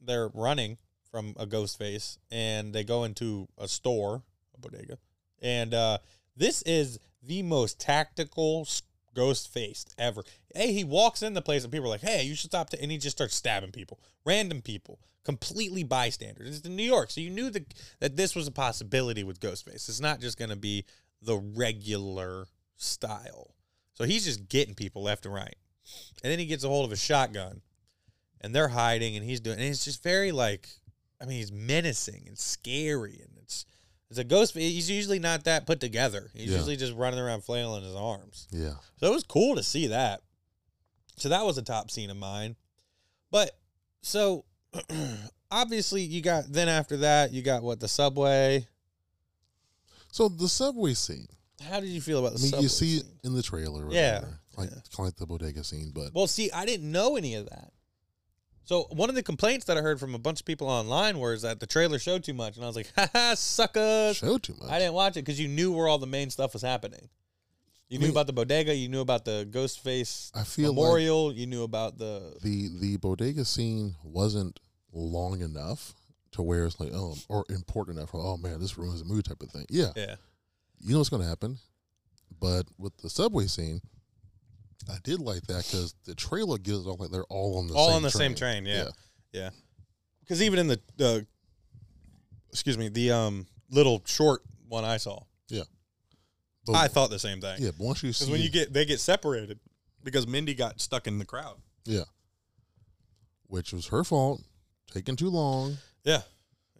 they're 0.00 0.28
running 0.28 0.78
from 1.10 1.34
a 1.38 1.46
ghost 1.46 1.78
face, 1.78 2.18
and 2.30 2.72
they 2.72 2.84
go 2.84 3.04
into 3.04 3.48
a 3.58 3.68
store, 3.68 4.22
a 4.54 4.60
bodega, 4.60 4.98
and 5.42 5.74
uh, 5.74 5.98
this 6.36 6.62
is 6.62 6.98
the 7.22 7.42
most 7.42 7.80
tactical 7.80 8.66
ghost 9.14 9.52
faced 9.52 9.94
ever. 9.98 10.22
Hey, 10.54 10.72
he 10.72 10.84
walks 10.84 11.22
in 11.22 11.34
the 11.34 11.42
place, 11.42 11.64
and 11.64 11.72
people 11.72 11.86
are 11.86 11.90
like, 11.90 12.00
"Hey, 12.00 12.22
you 12.22 12.34
should 12.34 12.50
stop!" 12.50 12.70
To-, 12.70 12.80
and 12.80 12.90
he 12.90 12.98
just 12.98 13.16
starts 13.16 13.34
stabbing 13.34 13.72
people, 13.72 14.00
random 14.24 14.62
people, 14.62 15.00
completely 15.24 15.82
bystanders. 15.82 16.56
It's 16.56 16.66
in 16.66 16.76
New 16.76 16.82
York, 16.82 17.10
so 17.10 17.20
you 17.20 17.30
knew 17.30 17.50
that 17.50 17.74
that 18.00 18.16
this 18.16 18.34
was 18.34 18.46
a 18.46 18.52
possibility 18.52 19.24
with 19.24 19.40
Ghostface. 19.40 19.88
It's 19.88 20.00
not 20.00 20.20
just 20.20 20.38
going 20.38 20.50
to 20.50 20.56
be 20.56 20.84
the 21.22 21.36
regular 21.36 22.46
style. 22.76 23.54
So 23.94 24.04
he's 24.04 24.24
just 24.24 24.48
getting 24.48 24.74
people 24.74 25.02
left 25.02 25.26
and 25.26 25.34
right. 25.34 25.56
And 26.22 26.30
then 26.30 26.38
he 26.38 26.46
gets 26.46 26.64
a 26.64 26.68
hold 26.68 26.86
of 26.86 26.92
a 26.92 26.96
shotgun 26.96 27.60
and 28.40 28.54
they're 28.54 28.68
hiding 28.68 29.16
and 29.16 29.24
he's 29.24 29.40
doing 29.40 29.58
and 29.58 29.66
it's 29.66 29.84
just 29.84 30.02
very 30.02 30.32
like 30.32 30.68
I 31.20 31.24
mean 31.26 31.36
he's 31.38 31.52
menacing 31.52 32.24
and 32.26 32.38
scary 32.38 33.20
and 33.22 33.30
it's 33.42 33.66
it's 34.08 34.18
a 34.18 34.24
ghost 34.24 34.54
he's 34.54 34.90
usually 34.90 35.18
not 35.20 35.44
that 35.44 35.66
put 35.66 35.78
together. 35.80 36.30
He's 36.34 36.50
Yeah. 36.50 36.56
usually 36.56 36.76
just 36.76 36.94
running 36.94 37.20
around 37.20 37.44
flailing 37.44 37.84
his 37.84 37.94
arms. 37.94 38.48
yeah. 38.50 38.74
So 38.98 39.06
it 39.06 39.14
was 39.14 39.22
cool 39.24 39.54
to 39.56 39.62
see 39.62 39.86
that. 39.88 40.22
So 41.16 41.28
that 41.28 41.44
was 41.44 41.58
a 41.58 41.62
top 41.62 41.90
scene 41.90 42.10
of 42.10 42.16
mine. 42.16 42.56
But 43.30 43.56
so 44.02 44.44
obviously 45.50 46.02
you 46.02 46.22
got 46.22 46.44
then 46.52 46.68
after 46.68 46.96
that 46.98 47.32
you 47.32 47.42
got 47.42 47.62
what 47.62 47.80
the 47.80 47.88
subway. 47.88 48.66
So 50.12 50.28
the 50.28 50.48
subway 50.48 50.94
scene. 50.94 51.28
How 51.62 51.78
did 51.78 51.90
you 51.90 52.00
feel 52.00 52.18
about 52.18 52.32
I 52.38 52.42
mean, 52.42 52.50
subway 52.50 52.62
you 52.62 52.68
see 52.68 52.96
it 52.96 53.04
in 53.22 53.34
the 53.34 53.42
trailer. 53.42 53.86
Or 53.86 53.92
Yeah, 53.92 54.14
whatever, 54.14 54.40
like 54.56 54.70
yeah. 54.70 54.74
kind 54.74 54.84
of 54.98 55.04
like 55.04 55.16
the 55.16 55.26
bodega 55.26 55.62
scene, 55.62 55.92
but 55.94 56.12
Well, 56.14 56.26
see, 56.26 56.50
I 56.50 56.64
didn't 56.66 56.90
know 56.90 57.16
any 57.16 57.34
of 57.34 57.48
that. 57.50 57.70
So 58.70 58.86
one 58.90 59.08
of 59.08 59.16
the 59.16 59.22
complaints 59.24 59.64
that 59.64 59.76
I 59.76 59.80
heard 59.80 59.98
from 59.98 60.14
a 60.14 60.18
bunch 60.20 60.38
of 60.38 60.46
people 60.46 60.68
online 60.68 61.18
was 61.18 61.42
that 61.42 61.58
the 61.58 61.66
trailer 61.66 61.98
showed 61.98 62.22
too 62.22 62.34
much, 62.34 62.54
and 62.54 62.62
I 62.64 62.68
was 62.68 62.76
like, 62.76 62.92
"Ha 62.96 63.08
ha, 63.12 63.34
suckers!" 63.34 64.18
show 64.18 64.38
too 64.38 64.54
much. 64.60 64.70
I 64.70 64.78
didn't 64.78 64.94
watch 64.94 65.16
it 65.16 65.24
because 65.24 65.40
you 65.40 65.48
knew 65.48 65.72
where 65.72 65.88
all 65.88 65.98
the 65.98 66.06
main 66.06 66.30
stuff 66.30 66.52
was 66.52 66.62
happening. 66.62 67.08
You 67.88 67.98
I 67.98 67.98
knew 67.98 68.06
mean- 68.06 68.10
about 68.12 68.28
the 68.28 68.32
bodega, 68.32 68.72
you 68.72 68.88
knew 68.88 69.00
about 69.00 69.24
the 69.24 69.44
Ghostface 69.50 70.30
I 70.36 70.44
feel 70.44 70.68
like 70.68 70.76
memorial, 70.76 71.32
you 71.32 71.48
knew 71.48 71.64
about 71.64 71.98
the 71.98 72.36
the 72.44 72.68
the 72.78 72.96
bodega 72.98 73.44
scene 73.44 73.96
wasn't 74.04 74.60
long 74.92 75.40
enough 75.40 75.94
to 76.30 76.42
where 76.42 76.64
it's 76.64 76.78
like 76.78 76.92
oh 76.94 77.16
or 77.28 77.44
important 77.48 77.98
enough 77.98 78.10
oh 78.14 78.36
man 78.36 78.60
this 78.60 78.78
ruins 78.78 79.02
the 79.02 79.08
mood 79.12 79.24
type 79.24 79.42
of 79.42 79.50
thing. 79.50 79.66
Yeah, 79.68 79.90
yeah, 79.96 80.14
you 80.78 80.92
know 80.92 80.98
what's 80.98 81.10
going 81.10 81.24
to 81.24 81.28
happen. 81.28 81.58
But 82.38 82.66
with 82.78 82.96
the 82.98 83.10
subway 83.10 83.48
scene, 83.48 83.80
I 84.88 84.96
did 85.02 85.20
like 85.20 85.42
that 85.42 85.66
because 85.66 85.94
the 86.04 86.14
trailer 86.14 86.58
gives 86.58 86.86
it 86.86 86.88
off 86.88 87.00
like 87.00 87.10
they're 87.10 87.24
all 87.24 87.58
on 87.58 87.66
the 87.68 87.74
all 87.74 87.88
same 87.88 87.96
on 87.96 88.02
the 88.02 88.10
train. 88.10 88.20
same 88.30 88.34
train. 88.34 88.66
Yeah, 88.66 88.88
yeah. 89.32 89.50
Because 90.20 90.42
even 90.42 90.58
in 90.58 90.66
the 90.68 90.80
the 90.96 91.26
excuse 92.50 92.78
me, 92.78 92.88
the 92.88 93.12
um 93.12 93.46
little 93.70 94.02
short 94.06 94.42
one 94.68 94.84
I 94.84 94.96
saw, 94.96 95.22
But, 96.66 96.74
I 96.76 96.88
thought 96.88 97.10
the 97.10 97.18
same 97.18 97.40
thing. 97.40 97.56
yeah, 97.60 97.70
but 97.76 97.84
once 97.84 98.02
you 98.02 98.12
see 98.12 98.24
Because 98.26 98.30
when 98.32 98.40
you 98.42 98.50
get 98.50 98.72
they 98.72 98.84
get 98.84 99.00
separated 99.00 99.58
because 100.04 100.26
Mindy 100.26 100.54
got 100.54 100.80
stuck 100.80 101.06
in 101.06 101.18
the 101.18 101.24
crowd. 101.24 101.56
yeah, 101.84 102.04
which 103.48 103.72
was 103.72 103.88
her 103.88 104.04
fault, 104.04 104.42
taking 104.92 105.16
too 105.16 105.30
long. 105.30 105.78
Yeah. 106.04 106.22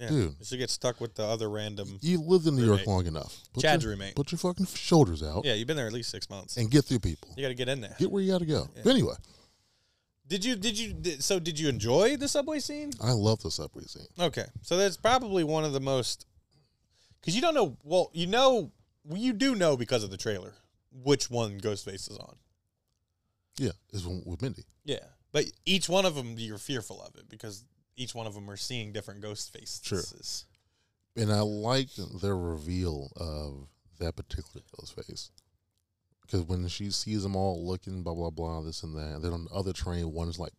Yeah. 0.01 0.09
Dude. 0.09 0.37
She 0.43 0.57
get 0.57 0.71
stuck 0.71 0.99
with 1.01 1.15
the 1.15 1.25
other 1.25 1.51
random. 1.51 1.99
You 2.01 2.23
lived 2.23 2.47
in 2.47 2.57
New 2.57 2.65
York 2.65 2.87
long 2.87 3.07
enough. 3.07 3.39
Put 3.53 3.63
Chad's 3.63 3.85
your, 3.85 3.93
roommate. 3.93 4.15
Put 4.17 4.33
your 4.33 4.39
fucking 4.39 4.67
shoulders 4.67 5.23
out 5.23 5.45
Yeah, 5.45 5.53
you've 5.55 5.69
been 5.69 5.77
there 5.77 5.87
at 5.87 5.93
least 5.93 6.11
six 6.11 6.31
months. 6.31 6.57
and 6.57 6.71
get 6.71 6.87
through 6.87 7.01
people. 7.01 7.29
You 7.37 7.43
got 7.43 7.49
to 7.49 7.55
get 7.55 7.69
in 7.69 7.83
there. 7.83 7.95
Get 7.99 8.11
where 8.11 8.23
you 8.23 8.33
got 8.33 8.39
to 8.39 8.47
go. 8.47 8.67
Yeah. 8.75 8.83
But 8.83 8.91
anyway, 8.91 9.15
Did 10.27 10.45
you? 10.45 10.57
Did 10.57 10.79
you? 10.79 10.95
Did, 10.95 11.23
so 11.23 11.39
did 11.39 11.59
you 11.59 11.69
enjoy 11.69 12.17
the 12.17 12.29
subway 12.29 12.61
scene? 12.61 12.93
I 13.03 13.13
love 13.13 13.43
the 13.43 13.51
subway 13.51 13.85
scene. 13.85 14.07
Okay, 14.19 14.47
so 14.63 14.77
that's 14.79 14.97
probably 14.97 15.45
one 15.45 15.65
of 15.65 15.73
the 15.75 15.81
most. 15.81 16.27
Because 17.21 17.37
you 17.37 17.43
don't 17.43 17.55
know. 17.55 17.77
Well, 17.85 18.11
you 18.15 18.27
know. 18.27 18.73
Well, 19.05 19.21
you 19.21 19.33
do 19.35 19.55
know 19.55 19.77
because 19.77 20.03
of 20.03 20.11
the 20.11 20.17
trailer 20.17 20.55
which 20.93 21.31
one 21.31 21.61
Ghostface 21.61 22.11
is 22.11 22.17
on. 22.19 22.37
Yeah, 23.59 23.73
is 23.93 24.07
one 24.07 24.23
with 24.25 24.41
Mindy. 24.41 24.65
Yeah, 24.85 25.05
but 25.33 25.45
each 25.67 25.89
one 25.89 26.07
of 26.07 26.15
them 26.15 26.35
you're 26.39 26.59
fearful 26.59 27.03
of 27.03 27.15
it 27.17 27.29
because 27.29 27.65
each 28.01 28.15
one 28.15 28.27
of 28.27 28.35
them 28.35 28.49
are 28.51 28.57
seeing 28.57 28.93
different 28.93 29.21
ghost 29.21 29.53
faces. 29.53 29.81
Sure. 29.85 31.23
And 31.23 31.31
I 31.33 31.41
liked 31.41 31.99
their 32.21 32.37
reveal 32.37 33.11
of 33.17 33.69
that 33.99 34.17
particular 34.17 34.65
ghost 34.79 34.95
face. 34.95 35.31
Because 36.23 36.43
when 36.43 36.67
she 36.69 36.91
sees 36.91 37.23
them 37.25 37.37
all 37.37 37.67
looking, 37.67 38.03
blah, 38.03 38.15
blah, 38.15 38.31
blah, 38.31 38.61
this 38.63 38.83
and 38.83 38.95
that, 38.97 39.21
then 39.21 39.33
on 39.33 39.45
the 39.45 39.51
other 39.51 39.73
train, 39.73 40.13
one's 40.13 40.39
like, 40.39 40.53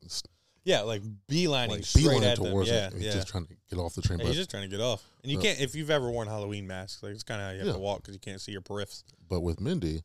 Yeah, 0.66 0.82
like 0.82 1.02
beelining 1.30 1.70
like 1.70 1.86
straight 1.86 2.06
beelining 2.06 2.24
at 2.32 2.38
them. 2.38 2.52
towards 2.52 2.70
Yeah, 2.70 2.88
it. 2.88 2.94
He's 2.94 3.04
yeah. 3.06 3.14
just 3.14 3.30
trying 3.30 3.46
to 3.48 3.56
get 3.70 3.80
off 3.80 3.96
the 3.96 4.02
train. 4.02 4.20
Yeah, 4.20 4.28
he's 4.28 4.36
just 4.36 4.52
trying 4.52 4.64
to 4.64 4.70
get 4.70 4.82
off, 4.82 5.02
and 5.24 5.32
you 5.32 5.38
Yeah. 5.40 5.44
can't 5.46 5.62
if 5.62 5.74
you've 5.74 5.90
ever 5.90 6.12
worn 6.12 6.28
Halloween 6.28 6.68
masks. 6.68 7.02
Like 7.02 7.14
it's 7.14 7.24
kind 7.24 7.42
of 7.42 7.48
how 7.48 7.52
you 7.54 7.60
have 7.60 7.68
Yeah. 7.68 7.74
to 7.74 7.80
walk 7.80 8.02
because 8.04 8.14
you 8.14 8.20
can't 8.20 8.40
see 8.42 8.52
your 8.52 8.62
periffs. 8.62 9.04
but 9.30 9.40
with 9.40 9.60
Mindy, 9.62 10.04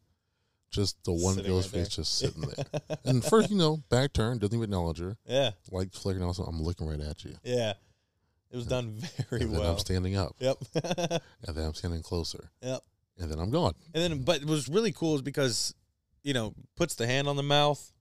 just 0.70 0.96
the 1.04 1.12
one 1.12 1.34
Sitting 1.36 1.50
ghost 1.50 1.72
right 1.72 1.80
face 1.84 1.96
just 1.96 2.18
sitting 2.18 2.42
there. 2.42 2.64
and 3.04 3.24
first, 3.24 3.50
you 3.50 3.56
know, 3.56 3.78
back 3.88 4.12
turn, 4.12 4.38
doesn't 4.38 4.54
even 4.54 4.64
acknowledge 4.64 4.98
her. 4.98 5.16
Yeah, 5.26 5.50
Like 5.70 5.92
flicking 5.94 6.22
also, 6.22 6.42
I'm 6.44 6.62
looking 6.62 6.86
right 6.86 7.00
at 7.00 7.24
you. 7.24 7.36
yeah, 7.44 7.72
it 8.50 8.56
was 8.56 8.66
done 8.66 8.98
very 9.30 9.42
and 9.42 9.52
then 9.52 9.60
well. 9.60 9.72
I'm 9.72 9.78
standing 9.78 10.16
up. 10.16 10.34
Yep, 10.38 10.56
And 11.46 11.56
then 11.56 11.64
I'm 11.64 11.74
standing 11.74 12.02
closer. 12.02 12.50
yep. 12.62 12.80
And 13.18 13.30
then 13.30 13.38
I'm 13.38 13.50
gone. 13.50 13.72
And 13.94 14.02
then, 14.02 14.22
but 14.24 14.42
it 14.42 14.46
was 14.46 14.68
really 14.68 14.92
cool 14.92 15.14
is 15.14 15.22
because, 15.22 15.74
you 16.22 16.34
know, 16.34 16.52
puts 16.76 16.96
the 16.96 17.06
hand 17.06 17.28
on 17.28 17.36
the 17.36 17.42
mouth. 17.42 17.92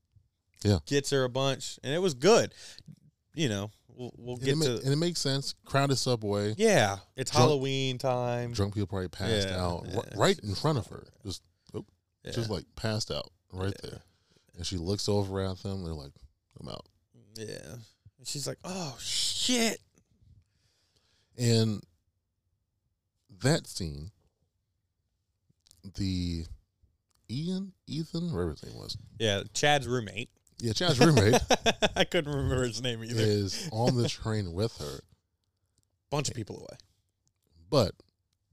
Yeah. 0.64 0.80
Gets 0.88 1.12
her 1.12 1.24
a 1.24 1.30
bunch, 1.30 1.80
and 1.84 1.94
it 1.94 2.00
was 2.02 2.14
good. 2.16 2.52
You 3.36 3.48
know, 3.50 3.72
we'll 3.88 4.12
we'll 4.18 4.36
And 4.38 4.44
get 4.46 4.58
ma- 4.58 4.66
to. 4.66 4.78
and 4.84 4.88
it 4.92 4.96
makes 4.98 5.22
sense. 5.22 5.54
Crowded 5.66 5.98
subway. 5.98 6.56
yeah, 6.58 6.98
it's 7.16 7.32
Drunk- 7.32 7.48
Halloween 7.50 7.98
time. 7.98 8.52
Drunk 8.52 8.74
people 8.74 8.88
probably 8.88 9.08
passed 9.10 9.48
Yeah, 9.50 9.62
out 9.64 9.86
yeah, 9.90 10.00
right 10.18 10.38
in 10.40 10.56
front 10.56 10.80
of 10.80 10.88
her. 10.88 11.06
Just 11.26 11.44
Yeah. 12.26 12.32
just 12.32 12.50
like 12.50 12.66
passed 12.76 13.12
out 13.12 13.30
right 13.54 13.74
Yeah. 13.84 13.90
there. 13.90 14.00
And 14.58 14.66
she 14.66 14.78
looks 14.78 15.08
over 15.10 15.42
at 15.42 15.58
them. 15.64 15.84
They're 15.84 15.94
like, 15.94 16.12
I'm 16.60 16.68
out. 16.70 16.86
Yeah. 17.36 17.74
And 18.18 18.26
she's 18.28 18.48
like, 18.48 18.58
oh, 18.64 18.96
shit. 19.00 19.80
And 21.38 21.84
that 23.42 23.68
scene, 23.68 24.12
the 25.96 26.46
Ian, 27.30 27.74
Ethan, 27.88 28.32
whatever 28.34 28.52
his 28.52 28.64
name 28.66 28.76
was. 28.78 28.98
Yeah, 29.20 29.44
Chad's 29.54 29.88
roommate. 29.88 30.30
Yeah, 30.60 30.72
Chad's 30.74 31.00
roommate 31.00 31.36
I 31.98 32.06
couldn't 32.06 32.34
remember 32.34 32.64
his 32.64 32.82
name 32.82 33.04
either. 33.04 33.16
is 33.20 33.68
on 33.74 33.96
the 33.98 34.08
train 34.08 34.54
with 34.54 34.78
her, 34.78 35.00
Bunch 36.10 36.30
of 36.30 36.36
people 36.36 36.58
away. 36.60 36.78
but 37.70 37.92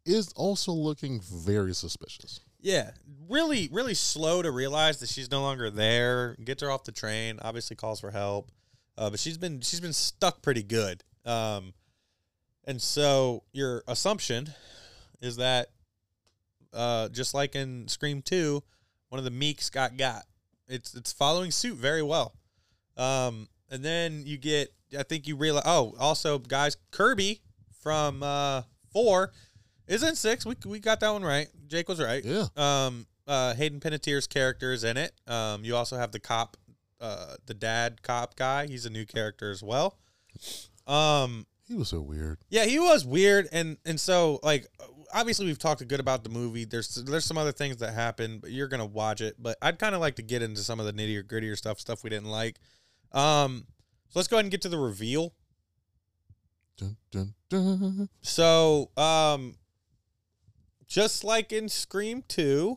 is 0.04 0.32
also 0.35 0.72
looking 0.72 1.20
very 1.20 1.74
suspicious. 1.74 2.40
Yeah, 2.62 2.92
really, 3.29 3.68
really 3.72 3.94
slow 3.94 4.40
to 4.40 4.51
realize 4.51 5.01
that 5.01 5.09
she's 5.09 5.31
no 5.31 5.42
longer 5.42 5.68
there. 5.68 6.37
Gets 6.42 6.62
her 6.62 6.70
off 6.70 6.85
the 6.85 6.92
train. 6.92 7.40
Obviously, 7.42 7.75
calls 7.75 8.01
for 8.01 8.12
help, 8.12 8.51
uh, 8.96 9.11
but 9.11 9.18
she's 9.18 9.37
been 9.37 9.61
she's 9.61 9.81
been 9.81 9.92
stuck 9.92 10.42
pretty 10.42 10.62
good. 10.62 11.03
Um, 11.25 11.75
and 12.64 12.81
so 12.81 13.42
your 13.53 13.83
assumption 13.88 14.48
is 15.20 15.37
that, 15.37 15.70
uh, 16.72 17.09
just 17.09 17.35
like 17.35 17.57
in 17.57 17.88
Scream 17.88 18.22
Two, 18.22 18.62
one 19.09 19.18
of 19.18 19.25
the 19.25 19.31
Meeks 19.33 19.68
got 19.68 19.96
got. 19.96 20.22
It's 20.68 20.94
it's 20.94 21.12
following 21.12 21.51
suit 21.51 21.77
very 21.77 22.03
well. 22.03 22.35
Um, 22.96 23.48
and 23.70 23.85
then 23.85 24.22
you 24.25 24.38
get 24.38 24.72
I 24.96 25.03
think 25.03 25.27
you 25.27 25.35
realize. 25.35 25.64
Oh, 25.66 25.96
also, 25.98 26.38
guys, 26.38 26.77
Kirby 26.92 27.40
from 27.81 28.22
uh, 28.22 28.62
four 28.92 29.33
is 29.86 30.02
in 30.02 30.14
six. 30.16 30.44
We 30.46 30.54
we 30.66 30.78
got 30.80 31.00
that 31.00 31.10
one 31.10 31.22
right. 31.22 31.48
Jake 31.68 31.88
was 31.88 32.00
right. 32.00 32.24
Yeah. 32.24 32.46
Um, 32.56 33.06
uh, 33.26 33.54
Hayden 33.54 33.80
Panettiere's 33.80 34.26
character 34.26 34.72
is 34.72 34.84
in 34.84 34.96
it. 34.96 35.12
Um, 35.26 35.64
you 35.64 35.76
also 35.76 35.96
have 35.96 36.12
the 36.12 36.18
cop, 36.20 36.56
uh, 37.00 37.36
the 37.46 37.54
dad 37.54 38.02
cop 38.02 38.36
guy. 38.36 38.66
He's 38.66 38.84
a 38.86 38.90
new 38.90 39.06
character 39.06 39.50
as 39.50 39.62
well. 39.62 39.96
Um, 40.86 41.46
He 41.68 41.74
was 41.74 41.88
so 41.88 42.00
weird. 42.00 42.38
yeah, 42.50 42.64
he 42.64 42.78
was 42.78 43.04
weird, 43.04 43.48
and 43.52 43.76
and 43.84 44.00
so 44.00 44.40
like 44.42 44.66
obviously 45.14 45.46
we've 45.46 45.58
talked 45.58 45.86
good 45.86 46.00
about 46.00 46.24
the 46.24 46.30
movie. 46.30 46.64
There's 46.64 46.94
there's 46.96 47.24
some 47.24 47.38
other 47.38 47.52
things 47.52 47.76
that 47.78 47.92
happen, 47.94 48.38
but 48.40 48.50
you're 48.50 48.68
gonna 48.68 48.86
watch 48.86 49.20
it. 49.20 49.36
But 49.38 49.56
I'd 49.62 49.78
kind 49.78 49.94
of 49.94 50.00
like 50.00 50.16
to 50.16 50.22
get 50.22 50.42
into 50.42 50.62
some 50.62 50.80
of 50.80 50.86
the 50.86 50.92
nittier 50.92 51.22
grittier 51.22 51.56
stuff, 51.56 51.78
stuff 51.78 52.02
we 52.02 52.10
didn't 52.10 52.30
like. 52.30 52.58
Um, 53.12 53.66
so 54.08 54.18
let's 54.18 54.28
go 54.28 54.36
ahead 54.36 54.44
and 54.46 54.50
get 54.50 54.62
to 54.62 54.68
the 54.68 54.78
reveal. 54.78 55.32
Dun, 56.78 56.96
dun, 57.10 57.34
dun. 57.48 58.08
So, 58.22 58.90
um, 58.96 59.54
just 60.92 61.24
like 61.24 61.52
in 61.52 61.70
Scream 61.70 62.22
2, 62.28 62.76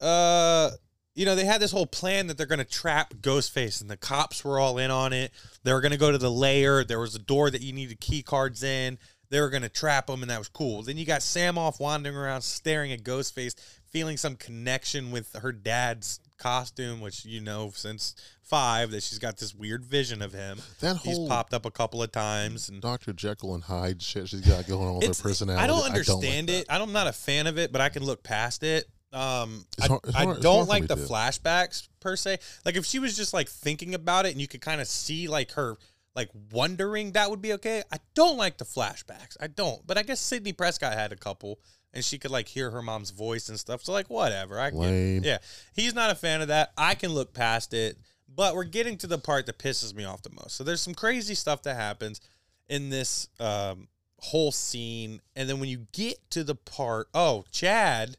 uh, 0.00 0.70
you 1.16 1.26
know, 1.26 1.34
they 1.34 1.44
had 1.44 1.60
this 1.60 1.72
whole 1.72 1.86
plan 1.86 2.28
that 2.28 2.38
they're 2.38 2.46
going 2.46 2.60
to 2.60 2.64
trap 2.64 3.14
Ghostface, 3.14 3.80
and 3.80 3.90
the 3.90 3.96
cops 3.96 4.44
were 4.44 4.60
all 4.60 4.78
in 4.78 4.92
on 4.92 5.12
it. 5.12 5.32
They 5.64 5.72
were 5.72 5.80
going 5.80 5.90
to 5.90 5.98
go 5.98 6.12
to 6.12 6.18
the 6.18 6.30
lair. 6.30 6.84
There 6.84 7.00
was 7.00 7.16
a 7.16 7.18
door 7.18 7.50
that 7.50 7.62
you 7.62 7.72
needed 7.72 7.98
key 7.98 8.22
cards 8.22 8.62
in. 8.62 8.98
They 9.28 9.40
were 9.40 9.50
going 9.50 9.64
to 9.64 9.68
trap 9.68 10.08
him, 10.08 10.22
and 10.22 10.30
that 10.30 10.38
was 10.38 10.46
cool. 10.46 10.82
Then 10.82 10.96
you 10.96 11.04
got 11.04 11.24
Sam 11.24 11.58
off 11.58 11.80
wandering 11.80 12.16
around, 12.16 12.42
staring 12.42 12.92
at 12.92 13.02
Ghostface, 13.02 13.56
feeling 13.90 14.16
some 14.16 14.36
connection 14.36 15.10
with 15.10 15.34
her 15.34 15.50
dad's 15.50 16.20
costume, 16.38 17.00
which 17.00 17.24
you 17.24 17.40
know 17.40 17.72
since 17.74 18.14
five 18.42 18.90
that 18.90 19.02
she's 19.02 19.18
got 19.18 19.38
this 19.38 19.54
weird 19.54 19.84
vision 19.84 20.22
of 20.22 20.32
him. 20.32 20.58
That 20.80 20.98
He's 20.98 21.18
popped 21.18 21.54
up 21.54 21.64
a 21.66 21.70
couple 21.70 22.02
of 22.02 22.12
times, 22.12 22.68
and 22.68 22.80
Dr. 22.80 23.12
Jekyll 23.12 23.54
and 23.54 23.64
Hyde 23.64 24.02
shit 24.02 24.28
she's 24.28 24.40
got 24.42 24.66
going 24.66 24.88
on 24.88 24.94
with 24.96 25.16
her 25.16 25.22
personality. 25.22 25.62
I 25.62 25.66
don't 25.66 25.80
like 25.80 25.90
understand 25.90 26.48
that. 26.48 26.60
it. 26.60 26.66
I'm 26.68 26.92
not 26.92 27.06
a 27.06 27.12
fan 27.12 27.46
of 27.46 27.58
it, 27.58 27.72
but 27.72 27.80
I 27.80 27.88
can 27.88 28.04
look 28.04 28.22
past 28.22 28.62
it. 28.62 28.86
Um, 29.12 29.64
I, 29.80 29.86
hard- 29.86 30.00
I 30.14 30.24
don't 30.40 30.68
like 30.68 30.88
the 30.88 30.96
flashbacks 30.96 31.88
per 32.00 32.16
se. 32.16 32.38
Like 32.64 32.76
if 32.76 32.84
she 32.84 32.98
was 32.98 33.16
just 33.16 33.32
like 33.32 33.48
thinking 33.48 33.94
about 33.94 34.26
it 34.26 34.32
and 34.32 34.40
you 34.40 34.48
could 34.48 34.60
kind 34.60 34.80
of 34.80 34.88
see 34.88 35.28
like 35.28 35.52
her 35.52 35.76
like 36.16 36.30
wondering, 36.52 37.12
that 37.12 37.30
would 37.30 37.40
be 37.42 37.52
okay. 37.54 37.82
I 37.92 37.98
don't 38.14 38.36
like 38.36 38.58
the 38.58 38.64
flashbacks. 38.64 39.36
I 39.40 39.46
don't. 39.46 39.84
But 39.86 39.98
I 39.98 40.02
guess 40.02 40.20
Sidney 40.20 40.52
Prescott 40.52 40.94
had 40.94 41.12
a 41.12 41.16
couple 41.16 41.60
and 41.94 42.04
she 42.04 42.18
could 42.18 42.30
like 42.30 42.48
hear 42.48 42.70
her 42.70 42.82
mom's 42.82 43.10
voice 43.10 43.48
and 43.48 43.58
stuff. 43.58 43.82
So 43.82 43.92
like 43.92 44.10
whatever. 44.10 44.60
I 44.60 44.68
Lame. 44.70 45.22
get, 45.22 45.26
yeah. 45.28 45.38
He's 45.74 45.94
not 45.94 46.10
a 46.10 46.14
fan 46.14 46.42
of 46.42 46.48
that. 46.48 46.72
I 46.76 46.94
can 46.94 47.12
look 47.12 47.32
past 47.32 47.72
it. 47.72 47.96
But 48.36 48.54
we're 48.56 48.64
getting 48.64 48.98
to 48.98 49.06
the 49.06 49.18
part 49.18 49.46
that 49.46 49.58
pisses 49.58 49.94
me 49.94 50.04
off 50.04 50.22
the 50.22 50.30
most. 50.30 50.56
So 50.56 50.64
there's 50.64 50.80
some 50.82 50.94
crazy 50.94 51.34
stuff 51.36 51.62
that 51.62 51.76
happens 51.76 52.20
in 52.68 52.90
this 52.90 53.28
um, 53.38 53.86
whole 54.18 54.50
scene, 54.50 55.20
and 55.36 55.48
then 55.48 55.60
when 55.60 55.68
you 55.68 55.86
get 55.92 56.16
to 56.30 56.42
the 56.42 56.54
part, 56.56 57.06
oh, 57.14 57.44
Chad, 57.52 58.16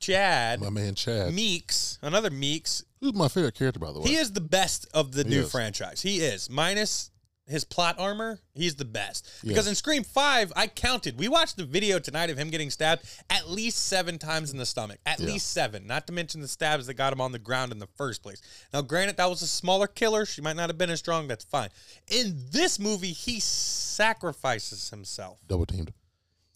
Chad 0.00 0.60
My 0.60 0.70
man 0.70 0.94
Chad, 0.94 1.32
Meeks, 1.34 1.98
another 2.02 2.30
Meeks, 2.30 2.84
who's 3.00 3.14
my 3.14 3.28
favorite 3.28 3.54
character 3.54 3.78
by 3.80 3.92
the 3.92 4.00
way. 4.00 4.08
he 4.08 4.16
is 4.16 4.32
the 4.32 4.40
best 4.40 4.86
of 4.94 5.12
the 5.12 5.22
He 5.24 5.28
new 5.30 5.40
is. 5.42 5.50
franchise. 5.50 6.00
He 6.02 6.18
is 6.18 6.48
minus 6.48 7.10
his 7.48 7.64
plot 7.64 7.96
armor. 7.98 8.40
He's 8.54 8.74
the 8.76 8.84
best 8.84 9.28
because 9.42 9.56
Yes. 9.64 9.66
in 9.68 9.74
Scream 9.74 10.04
Five, 10.04 10.52
I 10.56 10.66
counted. 10.66 11.18
We 11.18 11.28
watched 11.28 11.56
the 11.56 11.64
video 11.64 11.98
tonight 11.98 12.30
of 12.30 12.38
him 12.38 12.50
getting 12.50 12.70
stabbed 12.70 13.04
at 13.30 13.48
least 13.48 13.78
seven 13.86 14.18
times 14.18 14.50
in 14.50 14.58
the 14.58 14.66
stomach. 14.66 14.98
At 15.06 15.20
Yeah. 15.20 15.26
least 15.26 15.50
seven. 15.50 15.86
Not 15.86 16.06
to 16.08 16.12
mention 16.12 16.40
the 16.40 16.48
stabs 16.48 16.86
that 16.86 16.94
got 16.94 17.12
him 17.12 17.20
on 17.20 17.32
the 17.32 17.38
ground 17.38 17.72
in 17.72 17.78
the 17.78 17.88
first 17.96 18.22
place. 18.22 18.40
Now, 18.72 18.82
granted, 18.82 19.16
that 19.16 19.30
was 19.30 19.42
a 19.42 19.46
smaller 19.46 19.86
killer. 19.86 20.26
She 20.26 20.40
might 20.40 20.56
not 20.56 20.68
have 20.68 20.78
been 20.78 20.90
as 20.90 20.98
strong. 20.98 21.26
That's 21.28 21.44
fine. 21.44 21.70
In 22.08 22.44
this 22.50 22.78
movie, 22.78 23.12
he 23.12 23.40
sacrifices 23.40 24.90
himself 24.90 25.38
Double 25.46 25.66
teamed. 25.66 25.92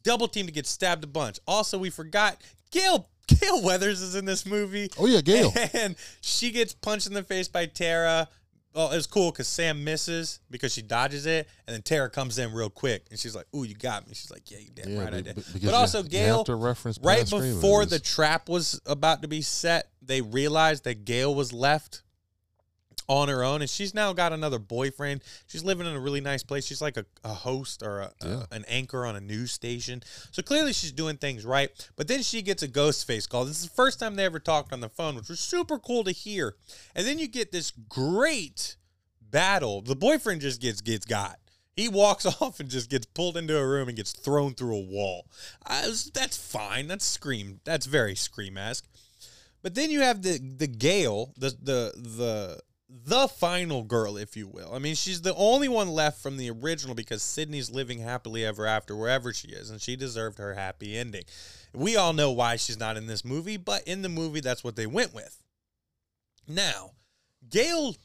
double 0.03 0.29
team 0.29 0.47
to 0.47 0.53
get 0.53 0.67
stabbed 0.67 1.05
a 1.05 1.07
bunch. 1.09 1.39
Also, 1.47 1.79
we 1.79 1.91
forgot 1.91 2.41
Gale 2.71 3.09
Gale 3.29 3.63
Weathers 3.63 4.01
is 4.03 4.15
in 4.15 4.25
this 4.25 4.45
movie. 4.45 4.91
Oh 4.99 5.07
yeah, 5.07 5.21
Gale. 5.21 5.53
And 5.75 5.95
she 6.21 6.51
gets 6.51 6.73
punched 6.75 7.07
in 7.07 7.15
the 7.15 7.23
face 7.23 7.49
by 7.49 7.67
Tara. 7.67 8.29
Well, 8.75 8.91
it's 8.93 9.07
cool 9.07 9.31
because 9.31 9.49
Sam 9.49 9.85
misses 9.85 10.41
because 10.51 10.73
she 10.73 10.81
dodges 10.83 11.27
it, 11.27 11.47
and 11.67 11.75
then 11.75 11.83
Tara 11.83 12.09
comes 12.09 12.39
in 12.39 12.53
real 12.53 12.71
quick, 12.71 13.05
and 13.11 13.19
she's 13.19 13.35
like, 13.35 13.47
"Ooh, 13.55 13.65
you 13.65 13.75
got 13.75 14.07
me." 14.09 14.15
She's 14.15 14.31
like, 14.31 14.51
"Yeah, 14.51 14.59
you 14.59 14.71
did 14.71 14.87
Yeah, 14.87 15.05
right, 15.05 15.15
I 15.15 15.21
did." 15.21 15.45
But 15.63 15.75
also, 15.75 16.03
Gale, 16.03 16.45
right 17.03 17.29
before 17.29 17.85
the 17.85 17.99
trap 17.99 18.49
was 18.49 18.81
about 18.87 19.23
to 19.23 19.29
be 19.29 19.43
set, 19.43 19.91
they 20.01 20.23
realized 20.23 20.85
that 20.85 21.05
Gale 21.05 21.35
was 21.35 21.53
left 21.53 22.03
on 23.09 23.29
her 23.29 23.43
own, 23.43 23.61
and 23.63 23.69
she's 23.71 23.95
now 23.95 24.13
got 24.13 24.33
another 24.33 24.59
boyfriend. 24.59 25.23
She's 25.47 25.65
living 25.65 25.87
in 25.87 25.95
a 25.95 26.01
really 26.01 26.21
nice 26.21 26.43
place. 26.43 26.65
She's 26.65 26.81
like 26.81 26.97
a, 26.97 27.05
a 27.25 27.35
host 27.35 27.83
or 27.83 28.01
a, 28.01 28.13
a- 28.23 28.47
an 28.53 28.65
anchor 28.69 29.05
on 29.05 29.17
a 29.17 29.21
news 29.21 29.53
station. 29.53 30.03
So 30.31 30.43
clearly 30.43 30.73
she's 30.73 30.93
doing 30.93 31.17
things 31.17 31.45
right. 31.45 31.71
But 31.97 32.09
then 32.09 32.23
she 32.23 32.43
gets 32.43 32.63
a 32.63 32.69
ghost 32.69 33.07
face 33.07 33.27
call. 33.27 33.45
This 33.45 33.59
is 33.63 33.69
the 33.69 33.75
first 33.75 33.99
time 34.01 34.15
they 34.17 34.25
ever 34.25 34.39
talked 34.39 34.73
on 34.73 34.81
the 34.81 34.89
phone, 34.89 35.17
which 35.17 35.29
was 35.29 35.41
super 35.41 35.79
cool 35.79 36.05
to 36.05 36.13
hear. 36.13 36.55
And 36.95 37.07
then 37.07 37.19
you 37.19 37.27
get 37.29 37.53
this 37.53 37.73
great 37.89 38.77
battle. 39.21 39.83
The 39.83 39.97
boyfriend 39.97 40.41
just 40.41 40.61
gets 40.61 40.81
gets 40.81 41.05
got. 41.07 41.39
He 41.75 41.89
walks 41.89 42.27
off 42.41 42.61
and 42.61 42.69
just 42.69 42.91
gets 42.91 43.07
pulled 43.07 43.37
into 43.37 43.57
a 43.59 43.67
room 43.67 43.89
and 43.89 43.97
gets 43.97 44.13
thrown 44.13 44.55
through 44.55 44.77
a 44.77 44.81
wall. 44.81 45.27
I 45.67 45.89
was- 45.89 46.11
that's 46.13 46.37
fine. 46.37 46.87
That's 46.87 47.05
scream. 47.05 47.61
That's 47.65 47.87
very 47.87 48.15
scream 48.15 48.57
esque. 48.59 48.87
But 49.63 49.75
then 49.75 49.91
you 49.91 50.01
have 50.01 50.23
the 50.23 50.39
the 50.39 50.67
Gale, 50.67 51.33
the 51.39 51.51
the 51.51 51.93
the 51.97 52.61
the 53.05 53.27
final 53.27 53.83
girl, 53.83 54.17
if 54.17 54.37
you 54.37 54.47
will. 54.47 54.73
I 54.75 54.79
mean, 54.79 54.95
she's 54.95 55.23
the 55.23 55.35
only 55.35 55.69
one 55.69 55.89
left 55.89 56.23
from 56.23 56.37
the 56.37 56.51
original 56.51 56.95
because 56.95 57.23
Sidney's 57.23 57.71
living 57.71 58.01
happily 58.01 58.45
ever 58.45 58.67
after 58.67 58.95
wherever 58.95 59.33
she 59.33 59.49
is, 59.49 59.71
and 59.71 59.81
she 59.81 59.97
deserved 59.97 60.39
her 60.39 60.55
happy 60.55 60.97
ending. 60.97 61.25
We 61.73 61.97
all 61.97 62.13
know 62.13 62.33
why 62.33 62.57
she's 62.57 62.79
not 62.79 62.99
in 62.99 63.07
this 63.07 63.25
movie, 63.25 63.57
but 63.57 63.87
in 63.87 64.03
the 64.03 64.09
movie, 64.11 64.41
that's 64.41 64.63
what 64.63 64.77
they 64.77 64.87
went 64.87 65.15
with. 65.15 65.43
Now, 66.47 66.91
Gale 67.49 67.97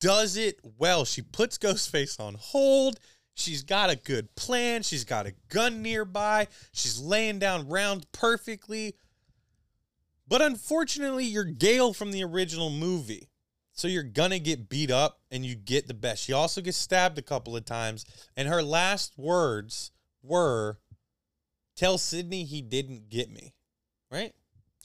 does 0.00 0.36
it 0.36 0.58
well. 0.78 1.04
She 1.04 1.20
puts 1.20 1.58
Ghostface 1.58 2.18
on 2.18 2.36
hold. 2.38 2.98
She's 3.34 3.62
got 3.62 3.90
a 3.90 3.96
good 3.96 4.34
plan. 4.34 4.82
She's 4.82 5.04
got 5.04 5.26
a 5.26 5.34
gun 5.48 5.82
nearby. 5.82 6.48
She's 6.72 6.98
laying 6.98 7.38
down 7.38 7.68
rounds 7.68 8.06
perfectly. 8.12 8.94
But 10.26 10.40
unfortunately, 10.40 11.24
you're 11.24 11.44
Gale 11.44 11.92
from 11.92 12.12
the 12.12 12.24
original 12.24 12.70
movie. 12.70 13.28
So 13.82 13.88
you're 13.88 14.04
gonna 14.04 14.38
get 14.38 14.68
beat 14.68 14.92
up 14.92 15.18
and 15.32 15.44
you 15.44 15.56
get 15.56 15.88
the 15.88 15.92
best. 15.94 16.22
She 16.22 16.32
also 16.32 16.60
gets 16.60 16.76
stabbed 16.76 17.18
a 17.18 17.22
couple 17.22 17.56
of 17.56 17.64
times, 17.64 18.04
and 18.36 18.46
her 18.46 18.62
last 18.62 19.18
words 19.18 19.90
were, 20.22 20.78
Tell 21.74 21.98
Sidney 21.98 22.44
he 22.44 22.62
didn't 22.62 23.08
get 23.08 23.28
me. 23.28 23.54
Right? 24.08 24.32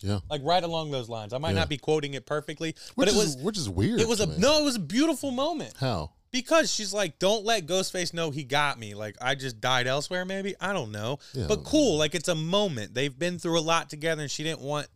Yeah. 0.02 0.22
Like 0.32 0.42
right 0.44 0.64
along 0.64 0.90
those 0.90 1.10
lines. 1.10 1.32
I 1.32 1.38
might 1.38 1.50
Yeah. 1.50 1.58
not 1.60 1.70
be 1.70 1.78
quoting 1.78 2.16
it 2.16 2.26
perfectly, 2.26 2.70
Which 2.96 3.06
but 3.06 3.08
it 3.10 3.12
is 3.12 3.18
was 3.18 3.38
which 3.38 3.58
is 3.60 3.70
weird. 3.70 4.02
it 4.02 4.08
was 4.08 4.20
a 4.20 4.26
me. 4.26 4.38
no, 4.40 4.62
it 4.62 4.64
was 4.64 4.78
a 4.78 4.80
beautiful 4.80 5.30
moment 5.30 5.76
How? 5.78 6.14
because 6.32 6.74
she's 6.74 6.92
like, 6.92 7.20
"Don't 7.20 7.46
let 7.46 7.68
Ghostface 7.68 8.16
know 8.16 8.32
he 8.32 8.44
got 8.46 8.80
me. 8.80 8.96
Like 8.96 9.16
I 9.22 9.36
just 9.36 9.62
died 9.62 9.86
elsewhere, 9.86 10.26
maybe 10.26 10.56
I 10.60 10.74
don't 10.74 10.92
know, 10.92 11.20
Yeah. 11.36 11.46
but 11.46 11.66
cool. 11.66 11.98
Like 12.00 12.16
it's 12.16 12.30
a 12.30 12.34
moment. 12.36 12.96
They've 12.96 13.16
been 13.20 13.38
through 13.38 13.60
a 13.60 13.62
lot 13.62 13.92
together, 13.92 14.24
and 14.24 14.32
she 14.32 14.42
didn't 14.42 14.62
want 14.62 14.88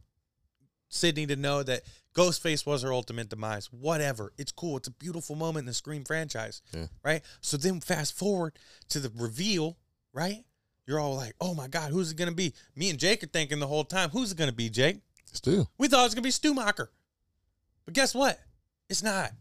Sidney 0.90 1.28
to 1.28 1.36
know 1.36 1.62
that 1.62 1.84
Ghostface 2.14 2.66
was 2.66 2.82
her 2.82 2.92
ultimate 2.94 3.30
demise. 3.30 3.68
Whatever. 3.72 4.34
It's 4.38 4.52
cool. 4.52 4.78
It's 4.78 4.88
a 4.88 4.92
beautiful 4.92 5.36
moment 5.36 5.64
in 5.64 5.68
the 5.68 5.74
Scream 5.74 6.04
franchise, 6.04 6.62
Yeah. 6.74 6.88
right? 7.04 7.24
So 7.42 7.56
then 7.58 7.80
fast 7.80 8.14
forward 8.14 8.60
to 8.90 9.00
the 9.00 9.10
reveal, 9.10 9.78
right? 10.12 10.44
You're 10.86 11.00
all 11.00 11.16
like, 11.16 11.36
"Oh 11.40 11.54
my 11.54 11.68
god, 11.68 11.92
who's 11.92 12.12
it 12.12 12.16
gonna 12.18 12.34
be?" 12.34 12.54
Me 12.76 12.90
and 12.90 13.00
Jake 13.00 13.24
are 13.24 13.28
thinking 13.28 13.60
the 13.60 13.68
whole 13.68 13.86
time, 13.86 14.10
"Who's 14.10 14.32
it 14.32 14.38
gonna 14.38 14.52
be, 14.52 14.70
Jake?" 14.70 15.00
Still. 15.32 15.72
We 15.78 15.88
thought 15.88 16.02
it 16.02 16.04
was 16.08 16.14
gonna 16.16 16.24
be 16.24 16.32
Stu 16.32 16.54
Macher. 16.54 16.90
But 17.86 17.94
guess 17.94 18.14
what? 18.14 18.40
It's 18.90 19.02
not. 19.04 19.34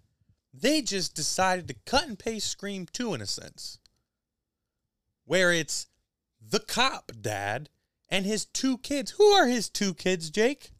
They 0.54 0.83
just 0.83 1.14
decided 1.14 1.66
to 1.68 1.74
cut 1.87 2.06
and 2.06 2.18
paste 2.18 2.46
Scream 2.48 2.87
2 2.87 3.14
in 3.14 3.20
a 3.20 3.26
sense. 3.26 3.78
Where 5.24 5.53
it's 5.53 5.86
the 6.40 6.61
cop 6.61 7.12
dad 7.20 7.68
and 8.09 8.26
his 8.26 8.45
two 8.45 8.78
kids. 8.78 9.12
Who 9.12 9.24
are 9.32 9.47
his 9.47 9.68
two 9.68 9.95
kids, 9.95 10.30
Jake? 10.30 10.72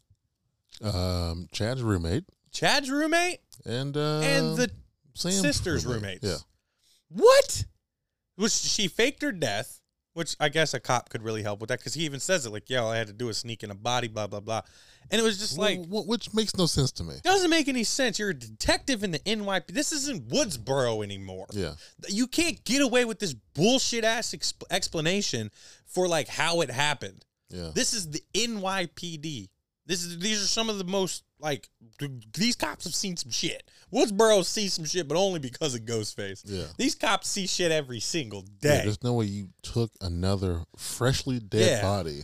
Um, 0.83 1.47
Chad's 1.51 1.81
roommate 1.83 2.23
Chad's 2.51 2.89
roommate 2.89 3.39
and 3.65 3.95
uh, 3.95 4.19
and 4.21 4.57
the 4.57 4.69
Sam's 5.13 5.39
sister's 5.41 5.85
roommate. 5.85 6.21
roommates. 6.23 6.23
Yeah. 6.27 6.37
What? 7.09 7.65
Was 8.37 8.59
she 8.59 8.87
faked 8.87 9.21
her 9.21 9.31
death, 9.31 9.81
which 10.13 10.35
I 10.39 10.49
guess 10.49 10.73
a 10.73 10.79
cop 10.79 11.09
could 11.09 11.21
really 11.21 11.43
help 11.43 11.59
with 11.59 11.67
that 11.69 11.79
because 11.79 11.93
he 11.93 12.05
even 12.05 12.19
says 12.19 12.45
it 12.45 12.49
like, 12.51 12.69
yeah, 12.69 12.79
all 12.79 12.89
I 12.91 12.97
had 12.97 13.07
to 13.07 13.13
do 13.13 13.29
a 13.29 13.33
sneak 13.33 13.61
in 13.63 13.69
a 13.71 13.75
body, 13.75 14.07
blah, 14.07 14.27
blah, 14.27 14.39
blah. 14.39 14.61
And 15.11 15.19
it 15.19 15.23
was 15.23 15.37
just 15.37 15.57
like, 15.57 15.79
Wh- 15.85 16.03
wh- 16.03 16.07
which 16.07 16.33
makes 16.33 16.55
no 16.57 16.65
sense 16.65 16.91
to 16.93 17.03
me. 17.03 17.15
Doesn't 17.23 17.49
make 17.49 17.67
any 17.67 17.83
sense. 17.83 18.17
You're 18.17 18.29
a 18.29 18.33
detective 18.33 19.03
in 19.03 19.11
the 19.11 19.19
NYP. 19.19 19.67
This 19.67 19.91
isn't 19.91 20.29
Woodsboro 20.29 21.03
anymore. 21.03 21.47
Yeah. 21.51 21.73
You 22.07 22.25
can't 22.27 22.63
get 22.63 22.81
away 22.81 23.03
with 23.05 23.19
this 23.19 23.33
bullshit 23.53 24.03
ass 24.05 24.33
exp- 24.33 24.63
explanation 24.71 25.51
for 25.85 26.07
like 26.07 26.29
how 26.29 26.61
it 26.61 26.71
happened. 26.71 27.25
Yeah. 27.49 27.71
This 27.75 27.93
is 27.93 28.09
the 28.09 28.23
NYPD. 28.33 29.49
This 29.85 30.03
is 30.03 30.19
these 30.19 30.41
are 30.43 30.47
some 30.47 30.69
of 30.69 30.77
the 30.77 30.83
most 30.83 31.23
like 31.39 31.67
these 32.33 32.55
cops 32.55 32.85
have 32.85 32.93
seen 32.95 33.17
some 33.17 33.31
shit. 33.31 33.63
Woodsboro 33.91 34.45
sees 34.45 34.73
some 34.73 34.85
shit, 34.85 35.07
but 35.07 35.17
only 35.17 35.39
because 35.39 35.73
of 35.75 35.81
Ghostface. 35.81 36.43
Yeah. 36.45 36.65
These 36.77 36.95
cops 36.95 37.27
see 37.27 37.47
shit 37.47 37.71
every 37.71 37.99
single 37.99 38.45
Yeah, 38.61 38.77
day. 38.77 38.81
there's 38.85 39.03
no 39.03 39.13
way 39.13 39.25
you 39.25 39.49
took 39.63 39.91
another 40.01 40.63
freshly 40.77 41.39
dead 41.39 41.77
Yeah. 41.77 41.81
body 41.81 42.23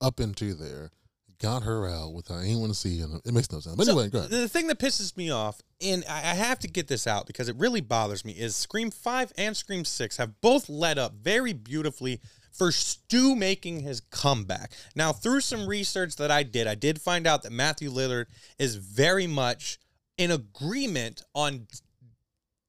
up 0.00 0.20
into 0.20 0.54
there, 0.54 0.90
got 1.38 1.62
her 1.62 1.88
out 1.88 2.12
without 2.12 2.40
anyone 2.40 2.74
seeing 2.74 3.00
it. 3.00 3.22
It 3.24 3.32
makes 3.32 3.50
no 3.50 3.60
sense. 3.60 3.76
But 3.76 3.86
So, 3.86 3.98
anyway. 3.98 4.26
The 4.28 4.48
thing 4.48 4.66
that 4.66 4.78
pisses 4.78 5.16
me 5.16 5.30
off, 5.30 5.62
and 5.80 6.04
I 6.06 6.18
I 6.18 6.34
have 6.34 6.58
to 6.60 6.68
get 6.68 6.86
this 6.86 7.06
out 7.06 7.26
because 7.26 7.48
it 7.48 7.56
really 7.56 7.80
bothers 7.80 8.24
me, 8.26 8.32
is 8.32 8.54
Scream 8.54 8.90
5 8.90 9.32
and 9.38 9.56
Scream 9.56 9.84
6 9.86 10.18
have 10.18 10.40
both 10.42 10.68
led 10.68 10.98
up 10.98 11.14
very 11.14 11.54
beautifully 11.54 12.20
for 12.52 12.72
Stu 12.72 13.34
making 13.34 13.80
his 13.80 14.00
comeback. 14.00 14.72
Now, 14.94 15.12
through 15.12 15.40
some 15.40 15.66
research 15.66 16.16
that 16.16 16.30
I 16.30 16.42
did, 16.42 16.66
I 16.66 16.74
did 16.74 17.00
find 17.00 17.26
out 17.26 17.42
that 17.42 17.52
Matthew 17.52 17.90
Lillard 17.90 18.26
is 18.58 18.76
very 18.76 19.26
much 19.26 19.78
in 20.18 20.30
agreement 20.30 21.22
on 21.34 21.66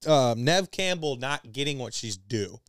uh, 0.06 0.34
Nev 0.36 0.70
Campbell 0.70 1.16
not 1.16 1.52
getting 1.52 1.78
what 1.78 1.94
she's 1.94 2.16
due, 2.16 2.60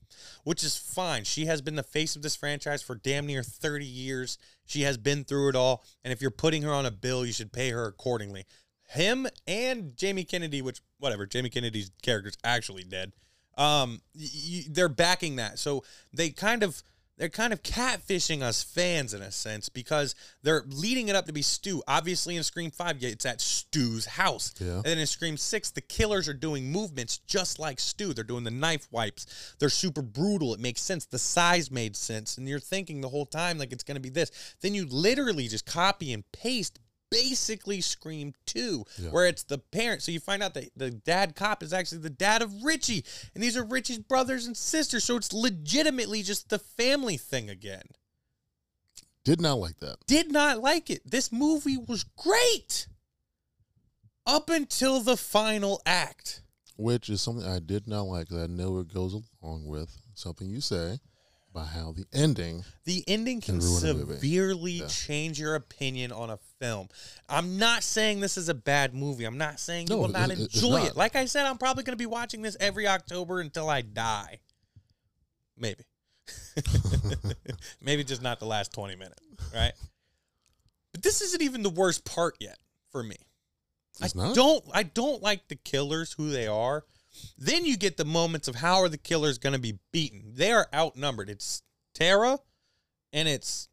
which 0.44 0.64
is 0.64 0.78
fine. 0.78 1.24
She 1.24 1.46
has 1.46 1.62
been 1.62 1.76
the 1.76 1.84
face 1.84 2.16
of 2.16 2.22
this 2.22 2.36
franchise 2.36 2.82
for 2.82 2.96
damn 2.96 3.26
near 3.26 3.44
30 3.44 3.86
years. 3.86 4.38
She 4.66 4.82
has 4.82 4.98
been 4.98 5.24
through 5.24 5.50
it 5.50 5.56
all. 5.56 5.84
And 6.04 6.12
if 6.12 6.22
you're 6.22 6.32
putting 6.32 6.64
her 6.64 6.72
on 6.72 6.86
a 6.86 6.92
bill, 6.92 7.26
you 7.26 7.34
should 7.34 7.52
pay 7.52 7.70
her 7.72 7.86
accordingly. 7.86 8.46
Him 8.90 9.28
and 9.48 9.96
Jamie 9.98 10.24
Kennedy, 10.24 10.62
which, 10.62 10.82
whatever, 11.00 11.26
Jamie 11.26 11.50
Kennedy's 11.50 11.92
character's 12.02 12.38
actually 12.44 12.84
dead. 12.84 13.14
Um, 13.58 14.02
y- 14.16 14.28
y- 14.34 14.66
they're 14.70 14.90
backing 14.90 15.38
that. 15.38 15.60
So 15.60 15.84
they 16.14 16.30
kind 16.30 16.64
of. 16.64 16.82
They're 17.18 17.30
kind 17.30 17.54
of 17.54 17.62
catfishing 17.62 18.42
us 18.42 18.64
fans 18.64 19.14
in 19.14 19.22
a 19.22 19.32
sense 19.32 19.70
because 19.70 20.16
they're 20.42 20.64
leading 20.68 21.10
it 21.10 21.16
up 21.16 21.28
to 21.28 21.34
be 21.34 21.44
Stu. 21.44 21.84
Obviously, 21.88 22.36
in 22.36 22.44
Scream 22.44 22.72
5, 22.72 23.02
yeah, 23.02 23.10
it's 23.10 23.26
at 23.26 23.40
Stu's 23.40 24.06
house. 24.06 24.54
Yeah. 24.60 24.78
And 24.78 24.86
then 24.86 24.98
in 24.98 25.06
Scream 25.06 25.38
6, 25.38 25.72
the 25.72 25.82
killers 25.82 26.28
are 26.28 26.34
doing 26.34 26.72
movements 26.72 27.20
just 27.20 27.60
like 27.60 27.80
Stu. 27.80 28.14
They're 28.14 28.24
doing 28.24 28.44
the 28.44 28.52
knife 28.52 28.88
wipes. 28.92 29.56
They're 29.60 29.70
super 29.70 30.02
brutal. 30.02 30.56
It 30.56 30.60
makes 30.60 30.82
sense. 30.82 31.06
The 31.06 31.20
size 31.20 31.70
made 31.70 31.96
sense. 31.96 32.38
And 32.38 32.50
you're 32.50 32.60
thinking 32.60 33.02
the 33.02 33.10
whole 33.10 33.28
time 33.28 33.60
like 33.60 33.72
it's 33.72 33.84
going 33.84 33.96
to 33.96 34.02
be 34.02 34.10
this. 34.10 34.56
Then 34.62 34.74
you 34.74 34.88
literally 34.88 35.48
just 35.48 35.68
copy 35.68 36.14
and 36.14 36.24
paste 36.32 36.80
basically 37.14 37.80
Scream 37.82 38.34
2, 38.48 38.86
Yeah. 39.00 39.10
where 39.12 39.26
it's 39.28 39.44
the 39.44 39.58
parent. 39.58 40.02
So 40.02 40.12
you 40.12 40.20
find 40.20 40.44
out 40.44 40.54
that 40.56 40.72
the 40.76 40.92
dad 40.92 41.36
cop 41.36 41.64
is 41.64 41.72
actually 41.74 42.00
the 42.00 42.10
dad 42.10 42.42
of 42.42 42.64
Richie. 42.64 43.06
And 43.34 43.44
these 43.44 43.56
are 43.56 43.64
Richie's 43.64 44.00
brothers 44.00 44.46
and 44.48 44.58
sisters. 44.58 45.04
So 45.06 45.16
it's 45.18 45.32
legitimately 45.34 46.24
just 46.24 46.50
the 46.50 46.60
family 46.60 47.18
thing 47.18 47.50
again. 47.50 47.84
Did 49.24 49.40
not 49.40 49.60
like 49.60 49.78
that. 49.80 49.98
Did 50.06 50.32
not 50.32 50.62
like 50.62 50.90
it. 50.90 51.10
This 51.10 51.32
movie 51.32 51.78
was 51.78 52.04
great 52.04 52.88
up 54.26 54.50
until 54.50 55.00
the 55.02 55.18
final 55.18 55.82
act. 55.86 56.42
Which 56.76 57.10
is 57.10 57.22
something 57.22 57.46
I 57.46 57.60
did 57.60 57.88
not 57.88 58.04
like 58.04 58.28
that 58.30 58.44
I 58.44 58.48
know 58.48 58.80
it 58.80 58.94
goes 58.94 59.16
along 59.42 59.66
with 59.66 59.96
something 60.16 60.50
you 60.50 60.60
say 60.60 61.00
about 61.52 61.68
how 61.68 61.92
the 61.94 62.06
ending 62.12 62.64
The 62.86 63.04
ending 63.08 63.40
can 63.42 63.60
Can 63.60 63.68
ruin 63.68 63.86
a 63.86 63.94
movie. 63.94 64.14
severely 64.16 64.72
Yeah. 64.74 64.88
change 64.88 65.40
your 65.40 65.54
opinion 65.56 66.12
on 66.12 66.32
a 66.32 66.38
film. 66.64 66.88
I'm 67.28 67.58
not 67.58 67.84
saying 67.84 68.22
this 68.22 68.38
is 68.38 68.48
a 68.48 68.54
bad 68.54 68.94
movie. 68.94 69.26
I'm 69.26 69.38
not 69.38 69.60
saying 69.60 69.88
you 69.90 69.96
No, 69.96 70.02
will 70.04 70.08
not 70.08 70.32
it- 70.32 70.40
it- 70.40 70.54
enjoy 70.56 70.78
not. 70.80 70.88
it. 70.88 70.96
Like 70.96 71.16
I 71.18 71.26
said, 71.26 71.46
I'm 71.46 71.58
probably 71.58 71.84
going 71.84 71.92
to 71.94 72.02
be 72.02 72.06
watching 72.06 72.42
this 72.42 72.56
every 72.60 72.88
October 72.88 73.42
until 73.42 73.70
I 73.70 73.82
die. 73.82 74.40
Maybe. 75.58 75.84
Maybe 77.82 78.04
just 78.06 78.22
not 78.22 78.40
the 78.40 78.46
last 78.46 78.72
20 78.74 78.96
minutes, 78.96 79.22
right? 79.54 79.74
But 80.94 81.04
this 81.04 81.20
isn't 81.22 81.42
even 81.42 81.64
the 81.64 81.70
worst 81.70 82.06
part 82.06 82.36
yet 82.40 82.58
for 82.92 83.04
me. 83.04 83.18
It's 84.02 84.16
I 84.16 84.20
not? 84.28 84.36
don't 84.36 84.64
I 84.74 84.84
don't 84.84 85.22
like 85.22 85.50
the 85.50 85.56
killers 85.58 86.14
who 86.14 86.30
they 86.30 86.48
are. 86.48 86.86
Then 87.38 87.66
you 87.66 87.76
get 87.78 87.98
the 87.98 88.06
moments 88.06 88.48
of 88.48 88.56
how 88.56 88.76
are 88.82 88.90
the 88.90 88.98
killers 88.98 89.38
going 89.38 89.54
to 89.54 89.60
be 89.60 89.80
beaten? 89.92 90.32
They 90.34 90.52
are 90.52 90.68
outnumbered. 90.74 91.30
It's 91.30 91.62
Tara 91.94 92.40
and 93.12 93.28
it's 93.28 93.68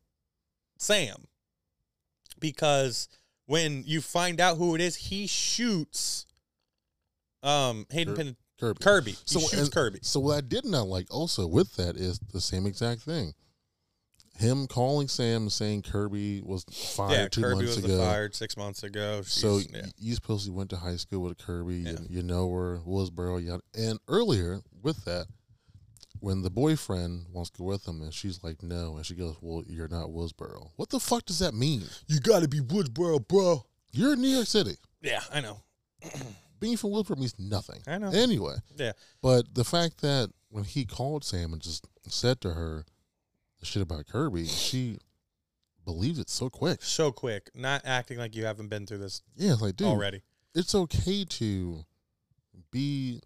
Sam. 0.76 1.26
Because 2.40 3.08
when 3.46 3.84
you 3.86 4.00
find 4.00 4.40
out 4.40 4.56
who 4.56 4.74
it 4.74 4.80
is, 4.80 4.96
he 4.96 5.26
shoots 5.26 6.26
um 7.42 7.86
Hayden 7.90 8.14
Kir- 8.14 8.22
Pen- 8.24 8.36
Kirby. 8.58 8.78
Kirby. 8.84 9.10
He 9.12 9.16
So 9.24 9.40
shoots 9.40 9.52
and- 9.54 9.72
Kirby. 9.72 10.00
So 10.02 10.20
what 10.20 10.36
I 10.36 10.40
did 10.42 10.64
not 10.64 10.86
like 10.88 11.06
also 11.10 11.46
with 11.46 11.76
that 11.76 11.96
is 11.96 12.18
the 12.32 12.40
same 12.40 12.66
exact 12.66 13.02
thing. 13.02 13.34
Him 14.36 14.66
calling 14.66 15.08
Sam 15.08 15.50
saying 15.50 15.82
Kirby 15.82 16.40
was 16.40 16.64
fired 16.64 17.12
Yeah, 17.12 17.28
two 17.28 17.40
Kirby 17.42 17.54
months 17.56 17.76
was 17.76 17.84
ago. 17.84 17.98
fired 17.98 18.34
six 18.34 18.56
months 18.56 18.82
ago. 18.82 19.20
So 19.22 19.58
yeah. 19.58 19.86
you 19.98 20.14
supposedly 20.14 20.56
went 20.56 20.70
to 20.70 20.76
high 20.76 20.96
school 20.96 21.22
with 21.22 21.36
Kirby. 21.38 21.76
Yeah. 21.78 21.90
You, 21.92 21.98
you 22.08 22.22
know 22.22 22.46
where 22.46 22.78
Woodsboro. 22.78 23.44
Yeah, 23.44 23.58
and 23.74 23.98
earlier 24.08 24.60
with 24.82 25.04
that, 25.04 25.26
when 26.20 26.42
the 26.42 26.50
boyfriend 26.50 27.26
wants 27.32 27.50
to 27.50 27.58
go 27.58 27.64
with 27.64 27.86
him, 27.86 28.00
and 28.02 28.12
she's 28.14 28.42
like, 28.42 28.62
"No," 28.62 28.96
and 28.96 29.04
she 29.06 29.14
goes, 29.14 29.36
"Well, 29.40 29.64
you're 29.66 29.88
not 29.88 30.08
Woodsboro." 30.10 30.70
What 30.76 30.90
the 30.90 31.00
fuck 31.00 31.24
does 31.26 31.38
that 31.40 31.54
mean? 31.54 31.82
you 32.06 32.20
got 32.20 32.42
to 32.42 32.48
be 32.48 32.60
Woodsboro, 32.60 33.26
bro. 33.26 33.64
You're 33.92 34.12
in 34.12 34.20
New 34.20 34.28
York 34.28 34.46
City. 34.46 34.76
Yeah, 35.02 35.20
I 35.32 35.40
know. 35.40 35.62
Being 36.60 36.76
from 36.76 36.90
Woodsboro 36.90 37.16
means 37.18 37.34
nothing. 37.38 37.80
I 37.86 37.98
know. 37.98 38.10
Anyway, 38.10 38.56
Yeah. 38.76 38.92
but 39.22 39.54
the 39.54 39.64
fact 39.64 40.00
that 40.02 40.30
when 40.50 40.64
he 40.64 40.84
called 40.84 41.24
Sam 41.24 41.52
and 41.52 41.60
just 41.62 41.86
said 42.08 42.40
to 42.42 42.52
her 42.54 42.84
the 43.60 43.66
shit 43.66 43.82
about 43.82 44.06
Kirby, 44.06 44.46
she 44.46 44.98
believes 45.84 46.18
it 46.18 46.28
so 46.28 46.50
quick. 46.50 46.82
So 46.82 47.10
quick, 47.12 47.50
not 47.54 47.82
acting 47.84 48.18
like 48.18 48.36
you 48.36 48.44
haven't 48.44 48.68
been 48.68 48.86
through 48.86 48.98
this 48.98 49.22
Yeah, 49.36 49.52
it's 49.54 49.62
like, 49.62 49.76
dude, 49.76 49.88
already. 49.88 50.22
it's 50.54 50.74
okay 50.74 51.24
to 51.24 51.84
be 52.70 53.20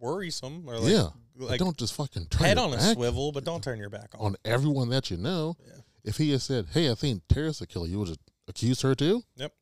Worrisome 0.00 0.64
or 0.66 0.78
like, 0.78 0.92
yeah. 0.92 1.08
Like 1.36 1.58
don't 1.58 1.76
just 1.76 1.94
fucking 1.94 2.26
turn 2.26 2.46
head 2.46 2.58
on 2.58 2.72
a 2.72 2.80
swivel, 2.94 3.32
but 3.32 3.44
don't 3.44 3.62
turn 3.62 3.78
your 3.78 3.90
back 3.90 4.10
on. 4.18 4.26
on 4.26 4.36
everyone 4.44 4.88
that 4.90 5.10
you 5.10 5.16
know. 5.16 5.56
Yeah. 5.66 5.74
If 6.04 6.16
he 6.16 6.30
had 6.32 6.42
said, 6.42 6.66
"Hey, 6.72 6.90
I 6.90 6.94
think 6.94 7.22
Tara's 7.28 7.58
the 7.60 7.66
killer," 7.66 7.86
you 7.86 7.98
would 8.00 8.08
have 8.08 8.18
accused 8.48 8.82
her 8.82 8.94
too. 8.94 9.22
Yep. 9.36 9.52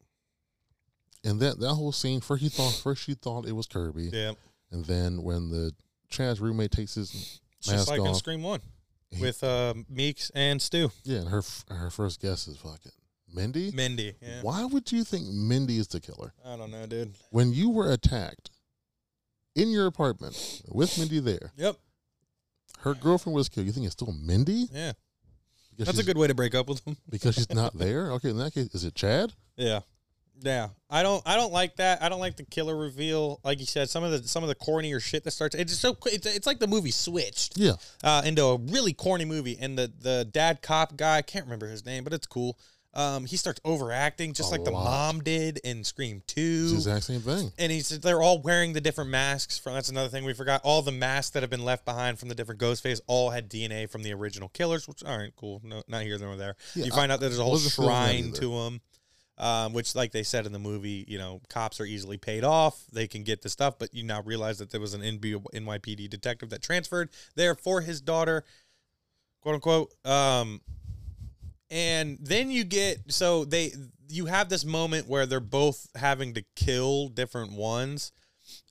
And 1.25 1.39
that 1.41 1.59
that 1.61 1.75
whole 1.75 1.93
scene, 1.93 2.21
first 2.21 2.43
he 2.43 2.49
thought, 2.49 2.73
first 2.73 3.03
she 3.03 3.15
thought 3.15 3.47
it 3.47 3.53
was 3.53 3.67
Kirby, 3.67 4.11
Yeah, 4.13 4.33
and 4.71 4.85
then 4.87 5.23
when 5.23 5.51
the 5.51 5.73
Chad's 6.09 6.41
roommate 6.41 6.71
takes 6.73 6.95
his 6.95 7.41
it's 7.59 7.69
mask 7.69 7.89
just 7.89 7.89
like 7.99 8.01
in 8.09 8.15
Scream 8.15 8.43
One 8.43 8.61
he- 9.11 9.21
with 9.21 9.45
uh, 9.45 9.75
Meeks 9.89 10.31
and 10.35 10.61
Stu, 10.63 10.91
yeah, 11.05 11.19
and 11.19 11.29
her 11.29 11.43
her 11.69 11.91
first 11.91 12.21
guess 12.23 12.49
is 12.49 12.57
fucking 12.57 12.93
Mindy. 13.33 13.71
Mindy. 13.73 14.15
Yeah, 14.23 14.41
Why 14.43 14.65
would 14.65 14.91
you 14.91 15.05
think 15.05 15.27
Mindy 15.29 15.77
is 15.77 15.89
the 15.89 16.01
killer 16.01 16.33
I 16.45 16.57
don't 16.57 16.71
know, 16.71 16.87
dude. 16.87 17.13
when 17.31 17.53
you 17.53 17.69
were 17.71 17.93
attacked 17.93 18.51
in 19.55 19.71
your 19.71 19.87
apartment 19.87 20.63
with 20.69 20.99
Mindy 20.99 21.21
there? 21.21 21.53
Yep. 21.57 21.77
Her 22.81 22.95
girlfriend 22.95 23.35
was 23.37 23.49
killed. 23.49 23.67
You 23.67 23.73
think 23.73 23.87
it's 23.87 23.93
still 23.95 24.13
Mindy? 24.13 24.67
Yeah, 24.73 24.93
Because 25.77 25.87
that's 25.95 25.99
a 25.99 26.05
good 26.05 26.17
way 26.17 26.29
to 26.29 26.35
break 26.35 26.55
up 26.55 26.69
with 26.69 26.83
them. 26.85 26.97
because 27.11 27.35
she's 27.35 27.53
not 27.53 27.77
there. 27.77 28.13
Okay, 28.13 28.31
in 28.31 28.39
that 28.39 28.55
case, 28.55 28.69
is 28.75 28.85
it 28.85 28.95
Chad? 28.95 29.33
Yeah. 29.57 29.81
Yeah. 30.43 30.69
I 30.89 31.03
don't 31.03 31.23
I 31.27 31.37
don't 31.37 31.53
like 31.53 31.77
that. 31.77 32.03
I 32.03 32.09
don't 32.09 32.21
like 32.21 32.39
the 32.39 32.45
killer 32.45 32.75
reveal. 32.75 33.41
Like 33.45 33.61
you 33.61 33.67
said, 33.67 33.91
some 33.91 34.03
of 34.03 34.11
the 34.13 34.27
some 34.27 34.43
of 34.43 34.49
the 34.49 34.55
cornier 34.55 34.99
shit 34.99 35.23
that 35.25 35.33
starts 35.33 35.55
it's 35.55 35.77
so 35.79 35.95
it's, 36.07 36.27
it's 36.27 36.47
like 36.47 36.59
the 36.61 36.67
movie 36.67 36.91
switched 36.93 37.59
Yeah. 37.59 37.73
uh, 38.03 38.23
into 38.25 38.43
a 38.47 38.57
really 38.57 38.95
corny 38.95 39.27
movie 39.27 39.59
and 39.61 39.77
the 39.77 39.93
the 40.01 40.25
dad 40.31 40.63
cop 40.63 40.97
guy, 40.97 41.19
I 41.19 41.23
can't 41.23 41.45
remember 41.45 41.69
his 41.69 41.85
name, 41.85 42.05
but 42.05 42.15
it's 42.15 42.27
cool. 42.27 42.57
Um, 42.93 43.25
he 43.25 43.37
starts 43.37 43.61
overacting 43.65 44.33
just 44.33 44.49
A 44.49 44.53
like 44.57 44.65
the 44.65 44.73
lot. 44.73 44.85
mom 44.85 45.21
did 45.23 45.59
in 45.63 45.85
Scream 45.85 46.23
2. 46.27 46.41
It's 46.41 46.71
the 46.71 46.77
exact 46.77 47.05
same 47.05 47.21
thing. 47.21 47.53
and 47.57 47.71
he's 47.71 47.89
they're 48.01 48.21
all 48.21 48.43
wearing 48.43 48.73
the 48.73 48.81
different 48.81 49.11
masks 49.11 49.59
from 49.59 49.75
that's 49.75 49.89
another 49.91 50.09
thing 50.09 50.25
we 50.25 50.33
forgot 50.35 50.61
all 50.65 50.83
the 50.83 50.91
masks 50.91 51.31
that 51.31 51.45
have 51.45 51.51
been 51.51 51.65
left 51.65 51.85
behind 51.85 52.19
from 52.19 52.29
the 52.29 52.35
different 52.35 52.59
ghost 52.61 52.83
face 52.83 53.01
all 53.07 53.31
had 53.31 53.49
dna 53.49 53.89
from 53.89 54.03
the 54.03 54.13
original 54.13 54.49
killers 54.49 54.89
which 54.89 55.05
all 55.05 55.17
right 55.17 55.33
cool 55.37 55.61
no 55.63 55.85
not 55.87 56.03
here 56.03 56.19
nor 56.19 56.35
there 56.35 56.57
Yeah, 56.75 56.87
you 56.87 56.91
find 56.91 57.13
out 57.13 57.21
that 57.21 57.27
there's 57.29 57.39
a 57.39 57.43
whole 57.45 57.53
wasn't 57.53 57.75
feeling 57.75 57.91
that 57.91 58.13
shrine 58.13 58.33
to 58.33 58.59
them 58.65 58.81
um, 59.39 59.73
which 59.73 59.95
like 59.95 60.11
they 60.11 60.25
said 60.25 60.45
in 60.45 60.51
the 60.53 60.59
movie 60.59 61.05
you 61.07 61.17
know 61.17 61.41
cops 61.49 61.81
are 61.81 61.85
easily 61.87 62.17
paid 62.17 62.43
off 62.43 62.83
they 62.93 63.07
can 63.07 63.23
get 63.23 63.43
the 63.43 63.49
stuff 63.49 63.79
but 63.79 63.95
you 63.95 64.03
now 64.03 64.21
realize 64.23 64.59
that 64.59 64.71
there 64.71 64.81
was 64.81 64.95
an 64.95 65.01
NB 65.03 65.45
nypd 65.55 66.11
detective 66.11 66.51
that 66.51 66.61
transferred 66.61 67.09
there 67.37 67.55
for 67.55 67.83
his 67.83 68.01
daughter 68.01 68.43
quote 69.43 69.55
unquote 69.55 69.95
um 70.05 70.61
and 71.71 72.19
then 72.21 72.51
you 72.51 72.65
get 72.65 73.13
so 73.13 73.45
they 73.45 73.73
you 74.09 74.27
have 74.27 74.49
this 74.49 74.65
moment 74.65 75.07
where 75.09 75.25
they're 75.27 75.41
both 75.41 75.89
having 75.95 76.35
to 76.35 76.45
kill 76.57 77.09
different 77.09 77.53
ones. 77.53 78.13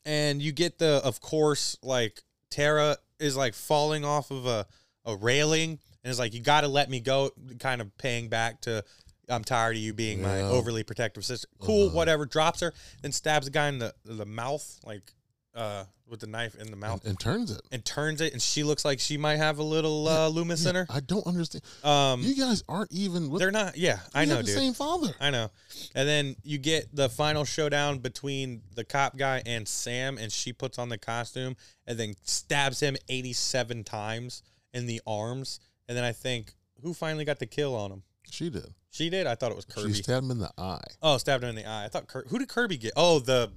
And 0.05 0.41
you 0.41 0.51
get 0.51 0.79
the 0.79 1.01
of 1.03 1.21
course 1.21 1.77
like 1.83 2.21
tara 2.51 2.97
is 3.19 3.37
like 3.37 3.53
falling 3.53 4.03
off 4.03 4.31
of 4.31 4.45
a, 4.45 4.65
a 5.05 5.15
railing 5.15 5.79
and 6.03 6.11
is 6.11 6.19
like 6.19 6.33
you 6.33 6.41
got 6.41 6.61
to 6.61 6.67
let 6.67 6.89
me 6.89 6.99
go 6.99 7.31
kind 7.59 7.79
of 7.81 7.95
paying 7.97 8.27
back 8.27 8.61
to 8.61 8.83
i'm 9.29 9.43
tired 9.43 9.75
of 9.75 9.81
you 9.81 9.93
being 9.93 10.21
my 10.21 10.41
overly 10.41 10.83
protective 10.83 11.23
sister. 11.23 11.47
Cool 11.59 11.87
Uh-huh. 11.87 11.95
whatever 11.95 12.25
drops 12.25 12.61
her 12.61 12.73
then 13.03 13.11
stabs 13.11 13.45
the 13.45 13.51
guy 13.51 13.67
in 13.67 13.77
the 13.79 13.93
the 14.03 14.25
mouth 14.25 14.79
like 14.85 15.13
uh, 15.55 15.83
with 16.07 16.19
the 16.19 16.27
knife 16.27 16.55
in 16.55 16.69
the 16.71 16.75
mouth 16.77 17.01
and, 17.01 17.11
and 17.11 17.19
turns 17.19 17.51
it. 17.51 17.61
and 17.71 17.83
turns 17.85 18.21
it, 18.21 18.33
and 18.33 18.41
she 18.41 18.63
looks 18.63 18.83
like 18.85 18.99
she 18.99 19.17
might 19.17 19.37
have 19.37 19.59
a 19.59 19.63
little 19.63 20.07
uh, 20.07 20.27
Loomis 20.27 20.65
in 20.65 20.75
her. 20.75 20.87
I 20.89 20.99
don't 20.99 21.25
understand. 21.27 21.63
Um, 21.83 22.21
you 22.21 22.35
guys 22.35 22.63
aren't 22.67 22.91
even. 22.91 23.29
With, 23.29 23.41
they're 23.41 23.51
not. 23.51 23.77
Yeah, 23.77 23.99
I 24.13 24.25
know, 24.25 24.37
dude. 24.41 24.49
same 24.49 24.73
father. 24.73 25.13
I 25.19 25.29
know. 25.29 25.49
And 25.95 26.07
then 26.07 26.35
you 26.43 26.57
get 26.57 26.93
the 26.95 27.09
final 27.09 27.45
showdown 27.45 27.99
between 27.99 28.61
the 28.75 28.83
cop 28.83 29.17
guy 29.17 29.41
and 29.45 29.67
Sam, 29.67 30.17
and 30.17 30.31
she 30.31 30.53
puts 30.53 30.79
on 30.79 30.89
the 30.89 30.97
costume 30.97 31.55
and 31.85 31.97
then 31.99 32.15
stabs 32.23 32.79
him 32.81 32.95
87 33.07 33.83
times 33.83 34.43
in 34.73 34.85
the 34.85 35.01
arms. 35.07 35.59
And 35.87 35.97
then 35.97 36.03
I 36.05 36.11
think, 36.11 36.53
who 36.83 36.93
finally 36.93 37.25
got 37.25 37.39
the 37.39 37.47
kill 37.47 37.75
on 37.75 37.91
him? 37.91 38.03
She 38.29 38.49
did. 38.49 38.73
She 38.91 39.09
did? 39.09 39.27
I 39.27 39.35
thought 39.35 39.51
it 39.51 39.55
was 39.55 39.65
Kirby. 39.65 39.93
She 39.93 40.03
stabbed 40.03 40.25
him 40.25 40.31
in 40.31 40.39
the 40.39 40.51
eye. 40.57 40.81
oh, 41.01 41.17
stabbed 41.17 41.43
him 41.43 41.49
in 41.49 41.55
the 41.55 41.65
eye. 41.65 41.85
I 41.85 41.87
thought, 41.87 42.07
Kir- 42.07 42.25
who 42.29 42.39
did 42.39 42.47
Kirby 42.49 42.77
get? 42.77 42.93
Oh, 42.95 43.19
the 43.19 43.51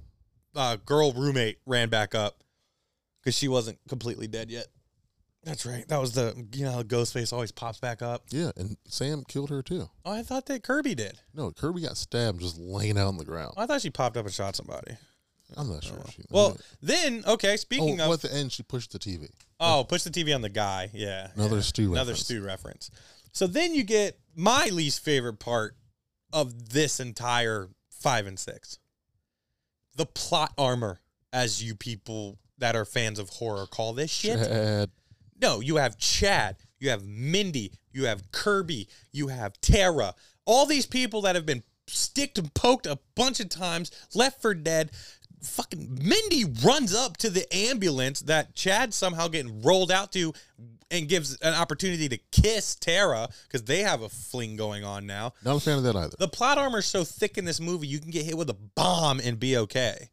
uh, 0.55 0.77
girl 0.85 1.13
roommate 1.13 1.57
ran 1.65 1.89
back 1.89 2.13
up 2.15 2.43
because 3.21 3.37
she 3.37 3.47
wasn't 3.47 3.79
completely 3.87 4.27
dead 4.27 4.49
yet. 4.51 4.67
That's 5.43 5.65
right. 5.65 5.85
That 5.89 5.99
was 5.99 6.13
the, 6.13 6.33
you 6.53 6.63
know, 6.63 6.71
how 6.71 6.83
Ghostface 6.83 7.33
always 7.33 7.51
pops 7.51 7.79
back 7.79 8.01
up. 8.01 8.23
Yeah, 8.29 8.51
and 8.55 8.77
Sam 8.87 9.23
killed 9.27 9.49
her 9.49 9.61
too. 9.61 9.89
Oh, 10.05 10.11
I 10.13 10.23
thought 10.23 10.45
that 10.45 10.63
Kirby 10.63 10.95
did. 10.95 11.19
No, 11.33 11.51
Kirby 11.51 11.81
got 11.81 11.97
stabbed 11.97 12.39
just 12.39 12.57
laying 12.57 12.97
out 12.97 13.07
on 13.07 13.17
the 13.17 13.25
ground. 13.25 13.53
I 13.57 13.65
thought 13.65 13.81
she 13.81 13.89
popped 13.89 14.15
up 14.15 14.25
and 14.25 14.33
shot 14.33 14.55
somebody. 14.55 14.93
I'm 15.57 15.69
not 15.69 15.83
sure. 15.83 16.01
She, 16.11 16.23
Well, 16.31 16.57
then 16.81 17.23
okay. 17.27 17.53
oh, 17.53 17.57
Speaking 17.57 17.97
well, 17.97 18.13
of, 18.13 18.23
at 18.23 18.31
the 18.31 18.35
end, 18.35 18.51
she 18.53 18.63
pushed 18.63 18.91
the 18.93 18.99
TV. 18.99 19.29
oh, 19.59 19.85
push 19.87 20.03
the 20.03 20.09
TV 20.09 20.33
on 20.33 20.41
the 20.41 20.49
guy. 20.49 20.89
Yeah, 20.93 21.27
Another 21.35 21.57
yeah. 21.57 21.61
Stu 21.61 21.91
another 21.91 22.11
reference. 22.11 22.19
Stu 22.21 22.41
reference. 22.41 22.91
So 23.33 23.45
then 23.47 23.75
you 23.75 23.83
get 23.83 24.17
my 24.35 24.67
least 24.71 25.03
favorite 25.03 25.39
part 25.39 25.75
of 26.31 26.69
this 26.69 26.99
entire 26.99 27.67
five 27.91 28.25
and 28.27 28.39
six, 28.39 28.79
the 29.95 30.05
plot 30.05 30.53
armor, 30.57 30.99
as 31.31 31.63
you 31.63 31.75
people 31.75 32.37
that 32.57 32.75
are 32.75 32.85
fans 32.85 33.19
of 33.19 33.29
horror 33.29 33.65
call 33.65 33.93
this 33.93 34.11
shit. 34.11 34.37
Chad. 34.37 34.91
No, 35.41 35.59
you 35.59 35.77
have 35.77 35.97
Chad, 35.97 36.57
you 36.79 36.89
have 36.89 37.05
Mindy, 37.05 37.71
you 37.91 38.05
have 38.05 38.31
Kirby, 38.31 38.87
you 39.11 39.27
have 39.27 39.59
Tara. 39.61 40.15
All 40.45 40.65
these 40.65 40.85
people 40.85 41.21
that 41.21 41.35
have 41.35 41.45
been 41.45 41.63
sticked 41.87 42.37
and 42.37 42.53
poked 42.53 42.85
a 42.85 42.99
bunch 43.15 43.39
of 43.39 43.49
times, 43.49 43.91
left 44.13 44.41
for 44.41 44.53
dead. 44.53 44.91
Fucking 45.41 45.99
Mindy 46.01 46.45
runs 46.63 46.95
up 46.95 47.17
to 47.17 47.29
the 47.29 47.53
ambulance 47.53 48.21
that 48.21 48.55
Chad 48.55 48.93
somehow 48.93 49.27
getting 49.27 49.61
rolled 49.61 49.91
out 49.91 50.13
to 50.13 50.33
and 50.93 51.09
gives 51.09 51.35
an 51.41 51.55
opportunity 51.55 52.07
to 52.07 52.17
kiss 52.31 52.75
Tara 52.75 53.27
because 53.47 53.63
they 53.63 53.79
have 53.79 54.03
a 54.03 54.09
fling 54.09 54.55
going 54.55 54.85
on 54.85 55.07
now. 55.07 55.33
Not 55.43 55.57
a 55.57 55.59
fan 55.59 55.79
of 55.79 55.83
that 55.83 55.95
either. 55.95 56.15
The 56.17 56.27
plot 56.27 56.57
armor 56.57 56.77
is 56.77 56.85
so 56.85 57.03
thick 57.03 57.37
in 57.37 57.45
this 57.45 57.59
movie, 57.59 57.87
you 57.87 57.99
can 57.99 58.11
get 58.11 58.25
hit 58.25 58.37
with 58.37 58.49
a 58.49 58.57
bomb 58.75 59.19
and 59.19 59.39
be 59.39 59.57
okay. 59.57 60.09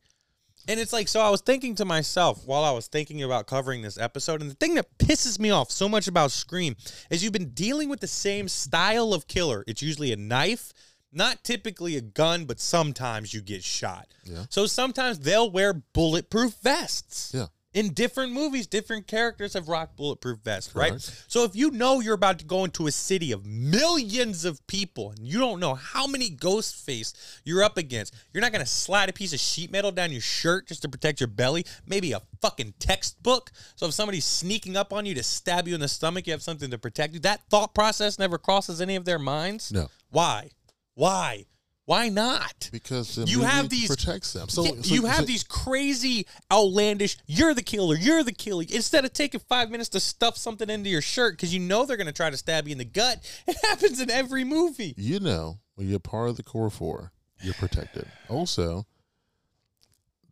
And 0.66 0.81
it's 0.81 0.93
like, 0.93 1.09
so 1.09 1.20
I 1.20 1.31
was 1.31 1.41
thinking 1.41 1.74
to 1.76 1.85
myself 1.85 2.47
while 2.47 2.64
I 2.64 2.70
was 2.70 2.87
thinking 2.87 3.22
about 3.22 3.47
covering 3.47 3.83
this 3.83 3.99
episode, 3.99 4.41
and 4.41 4.51
the 4.51 4.55
thing 4.55 4.74
that 4.74 4.99
pisses 4.99 5.39
me 5.39 5.51
off 5.51 5.70
so 5.70 5.89
much 5.89 6.09
about 6.09 6.33
Scream 6.33 6.76
is 7.11 7.22
you've 7.22 7.33
been 7.33 7.51
dealing 7.51 7.89
with 7.89 8.01
the 8.01 8.07
same 8.07 8.49
style 8.49 9.12
of 9.12 9.26
killer. 9.26 9.64
It's 9.66 9.83
usually 9.83 10.12
a 10.12 10.16
knife, 10.16 10.72
not 11.12 11.45
typically 11.45 11.97
a 11.97 12.01
gun, 12.01 12.45
but 12.45 12.61
sometimes 12.61 13.35
you 13.35 13.41
get 13.41 13.64
shot. 13.64 14.09
Yeah. 14.24 14.45
So 14.49 14.66
sometimes 14.66 15.18
they'll 15.18 15.51
wear 15.51 15.72
bulletproof 15.74 16.55
vests. 16.62 17.33
Yeah. 17.35 17.47
In 17.73 17.93
different 17.93 18.33
movies, 18.33 18.66
different 18.66 19.07
characters 19.07 19.55
have 19.55 19.68
rocked 19.68 19.97
bulletproof 19.97 20.41
vests, 20.41 20.75
right? 20.75 20.91
So 21.29 21.45
if 21.45 21.55
you 21.55 21.71
know 21.71 22.01
you're 22.01 22.14
about 22.14 22.41
to 22.41 22.45
go 22.45 22.64
into 22.64 22.89
a 22.89 22.91
city 22.91 23.31
of 23.31 23.47
millions 23.47 24.45
of 24.45 24.66
people 24.66 25.11
and 25.11 25.21
you 25.21 25.39
don't 25.39 25.61
know 25.61 25.75
how 25.77 26.09
many 26.09 26.31
ghost 26.31 26.75
face 26.85 27.14
you're 27.45 27.62
up 27.62 27.77
against, 27.77 28.12
you're 28.33 28.41
not 28.41 28.51
gonna 28.51 28.66
slide 28.66 29.09
a 29.09 29.12
piece 29.12 29.33
of 29.33 29.39
sheet 29.39 29.71
metal 29.71 29.93
down 29.93 30.11
your 30.11 30.21
shirt 30.21 30.66
just 30.66 30.83
to 30.83 30.89
protect 30.89 31.21
your 31.21 31.29
belly, 31.29 31.64
maybe 31.87 32.11
a 32.11 32.23
fucking 32.41 32.75
textbook. 32.81 33.53
So 33.77 33.87
if 33.87 33.95
somebody's 33.95 34.25
sneaking 34.25 34.77
up 34.77 34.93
on 34.93 35.07
you 35.07 35.14
to 35.14 35.23
stab 35.23 35.68
you 35.68 35.75
in 35.75 35.81
the 35.81 35.87
stomach, 35.87 36.27
you 36.27 36.33
have 36.33 36.43
something 36.43 36.73
to 36.73 36.79
protect 36.79 37.14
you. 37.14 37.21
That 37.21 37.43
thought 37.51 37.73
process 37.73 38.18
never 38.18 38.37
crosses 38.37 38.81
any 38.81 38.97
of 38.97 39.05
their 39.05 39.21
minds. 39.21 39.71
No. 39.71 39.89
Why? 40.11 40.51
Why? 40.95 41.47
Why 41.91 42.09
not? 42.09 42.68
Because 42.70 43.16
the 43.16 43.24
You 43.24 43.41
have 43.41 43.68
these- 43.68 43.88
protects 43.88 44.32
them. 44.32 44.49
So, 44.49 44.62
Yeah, 44.64 44.80
so- 44.80 44.95
you 44.95 45.07
have 45.07 45.16
so- 45.16 45.24
these 45.24 45.43
crazy, 45.43 46.24
outlandish. 46.49 47.16
You're 47.26 47.53
the 47.53 47.64
killer. 47.64 47.97
You're 47.97 48.22
the 48.22 48.30
killer. 48.30 48.64
Instead 48.68 49.05
of 49.05 49.12
taking 49.12 49.41
five 49.41 49.72
minutes 49.72 49.88
to 49.88 49.99
stuff 49.99 50.36
something 50.36 50.70
into 50.70 50.88
your 50.88 51.03
shirt 51.03 51.32
because 51.32 51.53
you 51.53 51.59
know 51.59 51.84
they're 51.86 51.97
going 51.97 52.07
to 52.07 52.12
try 52.12 52.30
to 52.30 52.36
stab 52.36 52.68
you 52.68 52.72
in 52.72 52.78
the 52.78 52.84
gut, 52.84 53.18
it 53.49 53.57
happens 53.64 54.01
in 54.01 54.09
every 54.09 54.45
movie. 54.45 54.95
You 54.97 55.18
know, 55.18 55.59
when 55.74 55.88
you're 55.88 55.99
part 55.99 56.30
of 56.30 56.36
the 56.36 56.45
core 56.45 56.70
four, 56.70 57.11
you're 57.43 57.55
protected. 57.55 58.07
Also, 58.28 58.86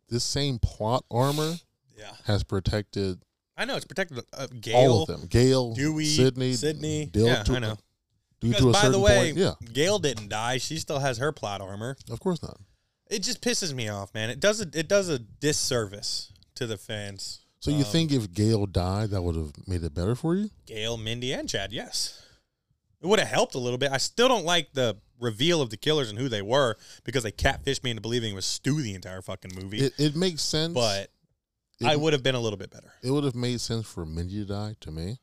this 0.07 0.23
same 0.23 0.59
plot 0.59 1.03
armor 1.11 1.55
Yeah, 1.97 2.15
has 2.23 2.45
protected 2.45 3.19
I 3.57 3.65
know 3.65 3.75
it's 3.75 3.83
protected. 3.83 4.23
Uh, 4.31 4.47
Gale, 4.61 4.77
all 4.77 5.01
of 5.01 5.07
them. 5.09 5.27
Gale, 5.27 5.73
Dewey, 5.73 6.05
Sidney, 6.05 6.53
Sidney. 6.53 7.11
Yeah, 7.13 7.43
I 7.45 7.59
know. 7.59 7.77
Due 8.39 8.49
Because 8.49 8.61
to 8.63 8.69
a 8.69 8.73
by 8.73 8.79
certain 8.79 8.91
the 8.93 8.99
way, 8.99 9.17
point, 9.33 9.37
yeah, 9.37 9.53
Gale 9.73 9.99
didn't 9.99 10.29
die. 10.29 10.57
She 10.59 10.77
still 10.77 10.99
has 10.99 11.17
her 11.17 11.31
plot 11.31 11.61
armor. 11.61 11.97
of 12.09 12.19
course 12.19 12.41
not. 12.41 12.57
It 13.09 13.23
just 13.23 13.41
pisses 13.41 13.73
me 13.73 13.89
off, 13.89 14.13
man. 14.13 14.29
It 14.29 14.39
does 14.39 14.61
a, 14.61 14.67
it 14.73 14.87
does 14.87 15.09
a 15.09 15.19
disservice 15.19 16.31
to 16.55 16.65
the 16.67 16.77
fans. 16.77 17.39
So 17.59 17.71
you 17.71 17.77
Um, 17.79 17.83
think 17.83 18.11
if 18.11 18.31
Gale 18.31 18.65
died, 18.65 19.09
that 19.09 19.21
would 19.21 19.35
have 19.35 19.51
made 19.67 19.83
it 19.83 19.93
better 19.93 20.15
for 20.15 20.35
you? 20.35 20.49
Gale, 20.65 20.95
Mindy, 20.95 21.33
and 21.33 21.49
Chad, 21.49 21.73
yes. 21.73 22.21
It 23.01 23.07
would 23.07 23.19
have 23.19 23.27
helped 23.27 23.55
a 23.55 23.59
little 23.59 23.77
bit. 23.77 23.91
I 23.91 23.97
still 23.97 24.27
don't 24.27 24.45
like 24.45 24.73
the 24.73 24.97
reveal 25.19 25.61
of 25.61 25.69
the 25.69 25.75
killers 25.77 26.09
and 26.09 26.17
who 26.19 26.29
they 26.29 26.41
were 26.41 26.77
because 27.03 27.23
they 27.23 27.31
catfished 27.31 27.83
me 27.83 27.89
into 27.91 28.01
believing 28.01 28.31
it 28.31 28.35
was 28.35 28.45
Stu 28.45 28.81
the 28.81 28.93
entire 28.93 29.21
fucking 29.21 29.51
movie. 29.61 29.79
It, 29.79 29.93
it 29.97 30.15
makes 30.15 30.41
sense, 30.41 30.73
but 30.73 31.09
it, 31.81 31.87
I 31.87 31.95
would 31.97 32.13
have 32.13 32.23
been 32.23 32.35
a 32.35 32.39
little 32.39 32.57
bit 32.57 32.71
better. 32.71 32.93
It 33.03 33.11
would 33.11 33.23
have 33.25 33.35
made 33.35 33.59
sense 33.59 33.85
for 33.85 34.05
Mindy 34.05 34.39
to 34.39 34.45
die 34.45 34.75
to 34.81 34.91
me, 34.91 35.19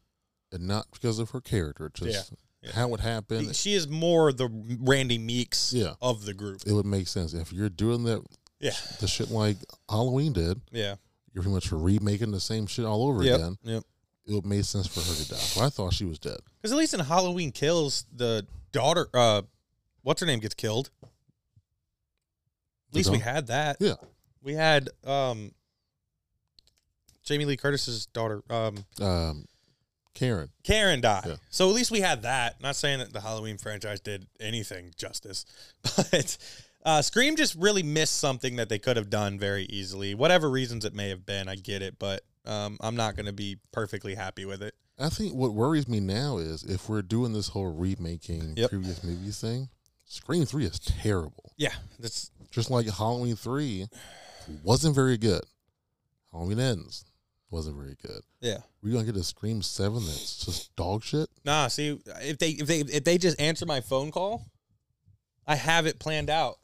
and 0.53 0.67
not 0.67 0.87
because 0.93 1.19
of 1.19 1.31
her 1.31 1.41
character, 1.41 1.91
just 1.95 2.33
Yeah. 2.63 2.73
how 2.73 2.93
it 2.95 3.01
happened. 3.01 3.55
She 3.55 3.75
is 3.75 3.87
more 3.89 4.33
the 4.33 4.49
Randy 4.81 5.19
Meeks 5.19 5.73
Yeah. 5.73 5.95
of 6.01 6.25
the 6.25 6.35
group. 6.35 6.63
It 6.67 6.73
would 6.73 6.87
make 6.87 7.07
sense 7.09 7.33
if 7.35 7.53
you're 7.53 7.69
doing 7.69 8.05
that 8.05 8.25
Yeah. 8.61 8.73
the 9.01 9.07
shit 9.07 9.31
like 9.31 9.57
Halloween 9.89 10.33
did. 10.33 10.61
Yeah. 10.73 10.97
You're 11.33 11.43
pretty 11.43 11.55
much 11.55 11.71
remaking 11.71 12.31
the 12.33 12.41
same 12.41 12.67
shit 12.67 12.85
all 12.85 13.07
over 13.07 13.23
Yep. 13.23 13.35
again. 13.37 13.59
Yep. 13.63 13.85
It 14.27 14.33
would 14.33 14.47
make 14.47 14.65
sense 14.65 14.87
for 14.87 15.01
her 15.01 15.15
to 15.15 15.29
die. 15.29 15.49
But 15.55 15.63
I 15.67 15.69
thought 15.71 15.93
she 15.95 16.05
was 16.05 16.19
dead. 16.19 16.39
Because 16.61 16.73
at 16.73 16.79
least 16.79 16.95
in 16.95 17.01
Halloween 17.01 17.53
Kills, 17.53 18.07
the 18.13 18.47
daughter, 18.73 19.09
uh, 19.15 19.43
what's 20.03 20.21
her 20.21 20.27
name, 20.27 20.41
gets 20.41 20.55
killed. 20.55 20.91
At 21.03 21.09
The 22.93 22.99
least 22.99 23.11
we 23.11 23.19
had 23.19 23.47
that. 23.49 23.77
Yeah. 23.81 23.95
We 24.43 24.55
had 24.55 24.89
um, 25.05 25.53
Jamie 27.23 27.45
Lee 27.45 27.57
Curtis's 27.57 28.07
daughter, 28.07 28.43
um, 28.51 28.85
Um, 29.01 29.47
Karen. 30.17 30.49
Karen 30.65 31.01
died. 31.01 31.25
Yeah. 31.27 31.37
So 31.51 31.69
at 31.69 31.75
least 31.75 31.91
we 31.93 32.01
had 32.01 32.23
that. 32.23 32.61
Not 32.61 32.75
saying 32.75 32.99
that 32.99 33.13
the 33.13 33.21
Halloween 33.21 33.59
franchise 33.59 34.01
did 34.01 34.27
anything 34.41 34.93
justice, 34.97 35.45
but 35.97 36.37
uh, 36.85 37.03
Scream 37.03 37.37
just 37.37 37.55
really 37.55 37.83
missed 37.83 38.17
something 38.19 38.57
that 38.57 38.69
they 38.69 38.79
could 38.79 38.97
have 38.97 39.11
done 39.11 39.39
very 39.39 39.65
easily. 39.67 40.15
Whatever 40.15 40.51
reasons 40.51 40.85
it 40.85 40.95
may 40.95 41.11
have 41.11 41.25
been, 41.27 41.49
I 41.49 41.55
get 41.57 41.83
it, 41.83 41.99
but 41.99 42.23
um, 42.47 42.79
I'm 42.81 42.97
not 42.97 43.15
going 43.15 43.27
to 43.27 43.33
be 43.33 43.59
perfectly 43.73 44.15
happy 44.15 44.45
with 44.45 44.63
it. 44.63 44.75
I 44.99 45.11
think 45.11 45.35
what 45.35 45.53
worries 45.53 45.87
me 45.87 46.01
now 46.01 46.39
is 46.39 46.63
if 46.65 46.89
we're 46.89 47.03
doing 47.03 47.33
this 47.35 47.49
whole 47.49 47.71
remaking 47.73 48.55
Yep. 48.57 48.71
previous 48.71 49.05
movies 49.05 49.39
thing, 49.41 49.69
Scream 50.07 50.47
3 50.47 50.65
is 50.65 50.79
terrible. 50.79 51.53
Yeah, 51.59 51.75
that's 51.99 52.31
Just 52.51 52.71
like 52.71 52.89
Halloween 52.89 53.37
3 53.37 53.89
wasn't 54.63 54.95
very 54.95 55.19
good. 55.19 55.43
Halloween 56.33 56.61
Ends 56.61 57.05
wasn't 57.51 57.77
very 57.77 57.97
good. 58.03 58.23
yeah. 58.41 58.59
We're 58.83 58.93
going 58.93 59.07
to 59.07 59.13
get 59.13 59.21
a 59.21 59.25
Scream 59.25 59.63
7 59.63 59.95
that's 59.95 60.45
just 60.45 60.75
dog 60.77 61.03
shit. 61.03 61.29
Nah, 61.45 61.69
see 61.69 61.99
if 62.23 62.39
they 62.39 62.51
if 62.51 62.67
they 62.67 62.81
if 62.81 63.05
they 63.05 63.19
just 63.19 63.41
answer 63.41 63.67
my 63.67 63.81
phone 63.81 64.11
call, 64.11 64.47
I 65.47 65.57
have 65.57 65.87
it 65.87 65.99
planned 65.99 66.31
out. 66.31 66.57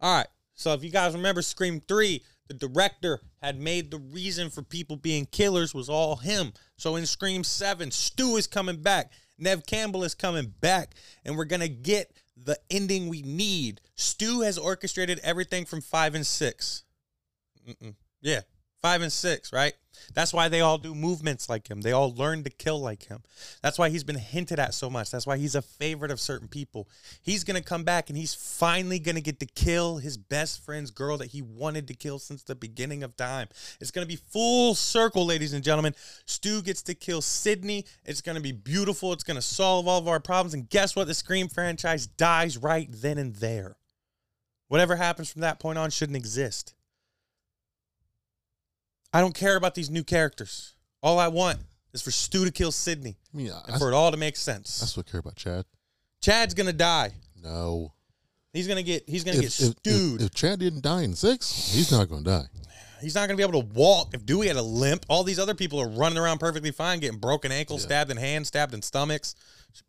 All 0.00 0.16
right. 0.18 0.26
So 0.54 0.72
if 0.74 0.84
you 0.84 0.90
guys 0.90 1.14
remember 1.14 1.42
Scream 1.42 1.80
3, 1.80 2.22
the 2.48 2.54
director 2.54 3.20
had 3.42 3.58
made 3.58 3.90
the 3.90 3.98
reason 3.98 4.50
for 4.50 4.62
people 4.62 4.96
being 4.96 5.26
killers 5.26 5.74
was 5.74 5.88
all 5.88 6.16
him. 6.16 6.52
So 6.76 6.96
in 6.96 7.06
Scream 7.06 7.42
7, 7.44 7.90
Stu 7.90 8.36
is 8.36 8.46
coming 8.46 8.76
back. 8.82 9.12
Nev 9.38 9.64
Campbell 9.66 10.04
is 10.04 10.14
coming 10.14 10.52
back 10.60 10.94
and 11.24 11.36
we're 11.36 11.46
going 11.46 11.60
to 11.60 11.68
get 11.68 12.12
the 12.36 12.58
ending 12.70 13.08
we 13.08 13.22
need. 13.22 13.80
Stu 13.94 14.40
has 14.42 14.58
orchestrated 14.58 15.18
everything 15.22 15.64
from 15.64 15.80
5 15.80 16.14
and 16.14 16.26
6. 16.26 16.84
Mm-mm. 17.68 17.94
Yeah, 18.20 18.40
5 18.82 19.02
and 19.02 19.12
6, 19.12 19.52
right? 19.52 19.74
That's 20.14 20.32
why 20.32 20.48
they 20.48 20.60
all 20.60 20.78
do 20.78 20.94
movements 20.94 21.48
like 21.48 21.68
him. 21.68 21.80
They 21.82 21.92
all 21.92 22.12
learn 22.12 22.42
to 22.44 22.50
kill 22.50 22.80
like 22.80 23.04
him. 23.04 23.22
That's 23.62 23.78
why 23.78 23.88
he's 23.88 24.04
been 24.04 24.18
hinted 24.18 24.58
at 24.58 24.74
so 24.74 24.90
much. 24.90 25.10
That's 25.10 25.26
why 25.26 25.36
he's 25.36 25.54
a 25.54 25.62
favorite 25.62 26.10
of 26.10 26.20
certain 26.20 26.48
people. 26.48 26.88
He's 27.22 27.44
going 27.44 27.56
to 27.56 27.62
come 27.62 27.84
back 27.84 28.08
and 28.08 28.18
he's 28.18 28.34
finally 28.34 28.98
going 28.98 29.14
to 29.14 29.20
get 29.20 29.38
to 29.40 29.46
kill 29.46 29.98
his 29.98 30.16
best 30.16 30.64
friend's 30.64 30.90
girl 30.90 31.16
that 31.18 31.26
he 31.26 31.42
wanted 31.42 31.86
to 31.88 31.94
kill 31.94 32.18
since 32.18 32.42
the 32.42 32.54
beginning 32.54 33.02
of 33.02 33.16
time. 33.16 33.48
It's 33.80 33.90
going 33.90 34.06
to 34.06 34.08
be 34.08 34.20
full 34.30 34.74
circle, 34.74 35.24
ladies 35.24 35.52
and 35.52 35.62
gentlemen. 35.62 35.94
Stu 36.26 36.62
gets 36.62 36.82
to 36.82 36.94
kill 36.94 37.22
Sidney. 37.22 37.84
It's 38.04 38.20
going 38.20 38.36
to 38.36 38.42
be 38.42 38.52
beautiful. 38.52 39.12
It's 39.12 39.24
going 39.24 39.36
to 39.36 39.42
solve 39.42 39.86
all 39.86 39.98
of 39.98 40.08
our 40.08 40.20
problems. 40.20 40.54
And 40.54 40.68
guess 40.68 40.96
what? 40.96 41.06
The 41.06 41.14
Scream 41.14 41.48
franchise 41.48 42.06
dies 42.06 42.58
right 42.58 42.88
then 42.90 43.18
and 43.18 43.36
there. 43.36 43.76
Whatever 44.68 44.96
happens 44.96 45.30
from 45.30 45.42
that 45.42 45.60
point 45.60 45.78
on 45.78 45.90
shouldn't 45.90 46.16
exist. 46.16 46.74
I 49.12 49.20
don't 49.20 49.34
care 49.34 49.56
about 49.56 49.74
these 49.74 49.90
new 49.90 50.04
characters. 50.04 50.74
All 51.02 51.18
I 51.18 51.28
want 51.28 51.58
is 51.92 52.00
for 52.02 52.10
Stu 52.10 52.44
to 52.44 52.50
kill 52.50 52.72
Sidney 52.72 53.16
I 53.32 53.36
mean, 53.36 53.52
and 53.68 53.78
for 53.78 53.90
it 53.90 53.94
all 53.94 54.10
to 54.10 54.16
make 54.16 54.36
sense. 54.36 54.80
that's 54.80 54.96
what 54.96 55.06
I 55.08 55.10
care 55.10 55.20
about 55.20 55.36
Chad. 55.36 55.64
Chad's 56.22 56.54
gonna 56.54 56.72
die. 56.72 57.12
No. 57.42 57.92
He's 58.52 58.68
gonna 58.68 58.82
get. 58.82 59.04
He's 59.08 59.24
gonna 59.24 59.38
If, 59.38 59.58
get 59.58 59.60
if, 59.60 59.74
if, 59.86 60.20
if 60.22 60.34
Chad 60.34 60.60
didn't 60.60 60.82
die 60.82 61.02
in 61.02 61.14
six, 61.14 61.72
he's 61.72 61.90
not 61.90 62.08
going 62.08 62.22
to 62.24 62.30
die. 62.30 62.44
He's 63.00 63.14
not 63.16 63.26
gonna 63.26 63.36
be 63.36 63.42
able 63.42 63.60
to 63.62 63.66
walk. 63.74 64.14
If 64.14 64.24
Dewey 64.24 64.46
had 64.46 64.56
a 64.56 64.62
limp, 64.62 65.04
all 65.08 65.24
these 65.24 65.38
other 65.40 65.54
people 65.54 65.80
are 65.80 65.88
running 65.88 66.18
around 66.18 66.38
perfectly 66.38 66.70
fine, 66.70 67.00
getting 67.00 67.18
broken 67.18 67.50
ankles, 67.50 67.82
Yeah. 67.82 67.86
stabbed 67.88 68.10
in 68.12 68.16
hands, 68.16 68.48
stabbed 68.48 68.74
in 68.74 68.82
stomachs. 68.82 69.34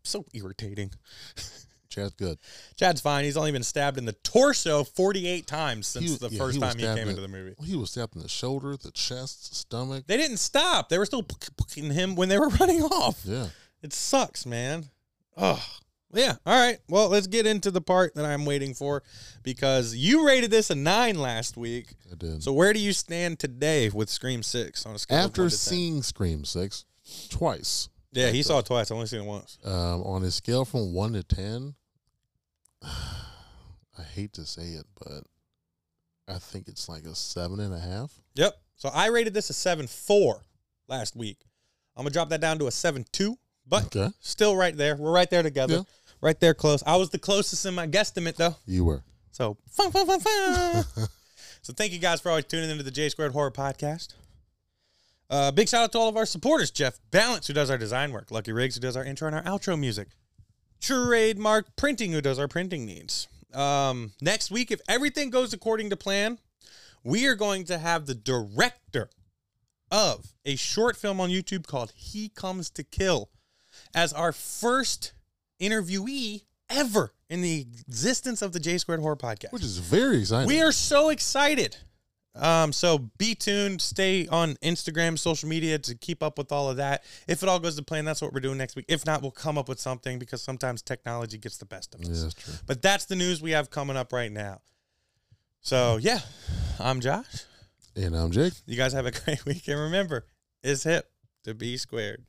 So 0.04 0.26
irritating. 0.34 0.92
Chad's 1.94 2.14
good. 2.16 2.38
Chad's 2.76 3.02
fine. 3.02 3.24
He's 3.26 3.38
only 3.38 3.52
been 3.52 3.64
stabbed 3.64 3.98
in 3.98 4.06
the 4.06 4.14
torso 4.14 4.84
48 4.84 5.46
times 5.48 5.88
since 5.88 6.12
He- 6.12 6.18
the 6.18 6.30
yeah, 6.30 6.38
first 6.40 6.56
he 6.56 6.62
time 6.62 6.78
he 6.78 6.84
came 6.84 6.98
in- 6.98 7.08
into 7.10 7.22
the 7.22 7.28
movie. 7.28 7.54
Well, 7.58 7.68
he 7.68 7.76
was 7.76 7.92
stabbed 7.92 8.16
in 8.16 8.22
the 8.22 8.30
shoulder, 8.30 8.76
the 8.78 8.92
chest, 8.92 9.56
stomach. 9.56 10.06
They 10.08 10.18
didn't 10.18 10.38
stop. 10.38 10.90
They 10.90 10.98
were 10.98 11.06
still 11.06 11.24
poking 11.24 11.92
him 11.92 12.16
when 12.16 12.30
they 12.30 12.38
were 12.40 12.50
running 12.60 12.82
off. 12.84 13.22
Yeah. 13.26 13.48
It 13.82 13.94
sucks, 13.94 14.46
man. 14.46 14.90
Oh, 15.38 15.64
yeah. 16.14 16.36
All 16.46 16.60
right. 16.60 16.80
Well, 16.90 17.10
let's 17.10 17.28
get 17.28 17.46
into 17.48 17.72
the 17.72 17.82
part 17.82 18.16
that 18.16 18.24
I'm 18.26 18.46
waiting 18.46 18.74
for 18.74 19.02
because 19.44 19.96
you 19.96 20.26
rated 20.26 20.52
this 20.52 20.70
a 20.70 20.76
nine 20.76 21.18
last 21.18 21.58
week. 21.58 21.96
I 22.12 22.16
did. 22.16 22.44
So 22.44 22.54
where 22.54 22.72
do 22.74 22.80
you 22.80 22.94
stand 22.94 23.40
today 23.40 23.90
with 23.90 24.10
Scream 24.10 24.44
Six 24.44 24.86
on 24.86 24.96
a 24.96 25.00
scale 25.00 25.18
of 25.20 25.26
After 25.26 25.42
one 25.44 25.50
to 25.50 25.56
10? 25.56 25.60
seeing 25.60 26.04
Scream 26.04 26.46
6 26.46 26.86
twice, 27.30 27.90
Yeah, 28.12 28.30
he 28.30 28.44
saw 28.44 28.60
it 28.60 28.66
twice. 28.68 28.92
I 28.92 28.96
only 28.96 29.08
seen 29.08 29.22
it 29.22 29.26
once. 29.26 29.58
um, 29.64 30.04
on 30.04 30.24
a 30.24 30.30
scale 30.32 30.66
from 30.66 30.94
1 30.94 31.14
to 31.14 31.24
10, 31.24 31.74
I 33.98 34.02
hate 34.14 34.34
to 34.34 34.46
say 34.46 34.70
it, 34.70 34.86
but 35.00 35.24
I 36.28 36.40
think 36.40 36.68
it's 36.68 36.90
like 36.90 37.04
a 37.04 37.16
seven 37.16 37.60
and 37.60 37.74
a 37.74 37.80
half. 37.80 38.12
Yep. 38.36 38.56
So 38.76 38.90
I 38.94 39.08
rated 39.08 39.34
this 39.34 39.50
a 39.50 39.54
seven 39.54 39.88
four 39.88 40.42
last 40.88 41.16
week. 41.16 41.38
I'm 41.96 42.04
gonna 42.04 42.12
drop 42.14 42.30
that 42.30 42.42
down 42.42 42.58
to 42.60 42.68
a 42.68 42.72
seven 42.72 43.06
two, 43.12 43.38
but 43.68 43.96
Okay. 43.96 44.10
still 44.20 44.56
right 44.56 44.76
there. 44.76 44.96
We're 44.96 45.12
right 45.12 45.30
there 45.30 45.44
together. 45.44 45.76
Yeah. 45.76 45.82
Right 46.22 46.40
there 46.40 46.54
close. 46.54 46.82
I 46.86 46.96
was 46.96 47.10
the 47.10 47.20
closest 47.20 47.66
in 47.66 47.74
my 47.76 47.88
guesstimate 47.88 48.36
though. 48.38 48.56
You 48.66 48.86
were. 48.86 49.04
So 49.32 49.58
fun, 49.70 49.92
fun, 49.92 50.06
fun, 50.08 50.20
fun. 50.20 50.84
so 51.62 51.74
thank 51.74 51.92
you 51.92 52.00
guys 52.00 52.22
for 52.22 52.30
always 52.30 52.46
tuning 52.46 52.70
into 52.70 52.84
the 52.84 52.92
J 52.92 53.10
Squared 53.10 53.34
Horror 53.34 53.52
Podcast. 53.52 54.14
Uh, 55.30 55.52
big 55.52 55.68
shout 55.68 55.84
out 55.84 55.92
to 55.92 55.98
all 56.00 56.10
of 56.10 56.18
our 56.18 56.26
supporters: 56.26 56.72
Jeff 56.72 57.00
Balance, 57.12 57.48
who 57.48 57.54
does 57.54 57.70
our 57.70 57.78
design 57.78 58.12
work; 58.12 58.30
Lucky 58.32 58.52
Riggs, 58.52 58.76
who 58.76 58.82
does 58.82 58.96
our 58.98 59.04
intro 59.04 59.28
and 59.28 59.36
our 59.36 59.44
outro 59.44 59.80
music; 59.80 60.10
Trademark 60.84 61.76
Printing, 61.78 62.12
who 62.12 62.22
does 62.22 62.38
our 62.38 62.50
printing 62.50 62.86
needs. 62.86 63.30
Um, 63.54 64.12
next 64.22 64.52
week, 64.52 64.70
if 64.70 64.82
everything 64.90 65.30
goes 65.30 65.54
according 65.54 65.90
to 65.92 65.96
plan, 65.96 66.40
we 67.04 67.26
are 67.26 67.36
going 67.36 67.64
to 67.66 67.78
have 67.78 68.06
the 68.06 68.16
director 68.16 69.10
of 69.90 70.34
a 70.46 70.56
short 70.56 70.98
film 70.98 71.22
on 71.22 71.30
YouTube 71.30 71.66
called 71.66 71.94
"He 71.96 72.30
Comes 72.30 72.70
to 72.72 72.84
Kill" 72.84 73.30
as 73.96 74.12
our 74.12 74.34
first 74.34 75.14
interviewee 75.62 76.44
ever 76.70 77.14
in 77.30 77.42
the 77.42 77.62
existence 77.62 78.42
of 78.42 78.52
the 78.52 78.60
J 78.60 78.78
Squared 78.78 79.00
Horror 79.00 79.16
Podcast. 79.16 79.54
Which 79.54 79.64
is 79.64 79.78
very 79.78 80.20
exciting. 80.20 80.48
We 80.48 80.62
are 80.62 80.72
so 80.72 81.10
excited. 81.10 81.78
Um, 82.36 82.74
so 82.74 82.98
be 83.18 83.36
tuned. 83.36 83.82
Stay 83.82 84.28
on 84.28 84.56
Instagram, 84.64 85.20
social 85.20 85.48
media 85.48 85.78
to 85.80 85.96
keep 85.96 86.24
up 86.24 86.38
with 86.38 86.52
all 86.52 86.70
of 86.70 86.78
that. 86.78 87.04
If 87.28 87.44
it 87.44 87.50
all 87.50 87.60
goes 87.60 87.76
to 87.76 87.84
plan, 87.84 88.06
that's 88.06 88.22
what 88.22 88.34
we're 88.34 88.40
doing 88.40 88.58
next 88.58 88.76
week. 88.76 88.86
If 88.88 89.06
not, 89.06 89.22
we'll 89.22 89.32
come 89.32 89.58
up 89.58 89.70
with 89.70 89.80
something 89.80 90.18
because 90.18 90.42
sometimes 90.42 90.82
technology 90.82 91.38
gets 91.38 91.58
the 91.58 91.66
best 91.66 91.94
of 91.94 92.02
us. 92.02 92.08
Yeah, 92.08 92.24
that's 92.24 92.34
true. 92.34 92.54
But 92.66 92.82
that's 92.82 93.06
the 93.06 93.16
news 93.16 93.42
we 93.42 93.52
have 93.52 93.70
coming 93.70 93.96
up 93.96 94.12
right 94.12 94.32
now. 94.32 94.62
So 95.62 95.98
yeah, 95.98 96.20
I'm 96.80 97.00
Josh. 97.00 97.46
And 97.96 98.16
I'm 98.16 98.32
Jake. 98.32 98.54
You 98.66 98.76
guys 98.76 98.94
have 98.94 99.06
a 99.06 99.12
great 99.26 99.46
week, 99.46 99.68
and 99.68 99.80
remember, 99.80 100.26
it's 100.64 100.84
hip 100.84 101.10
to 101.44 101.54
be 101.54 101.78
squared. 101.78 102.26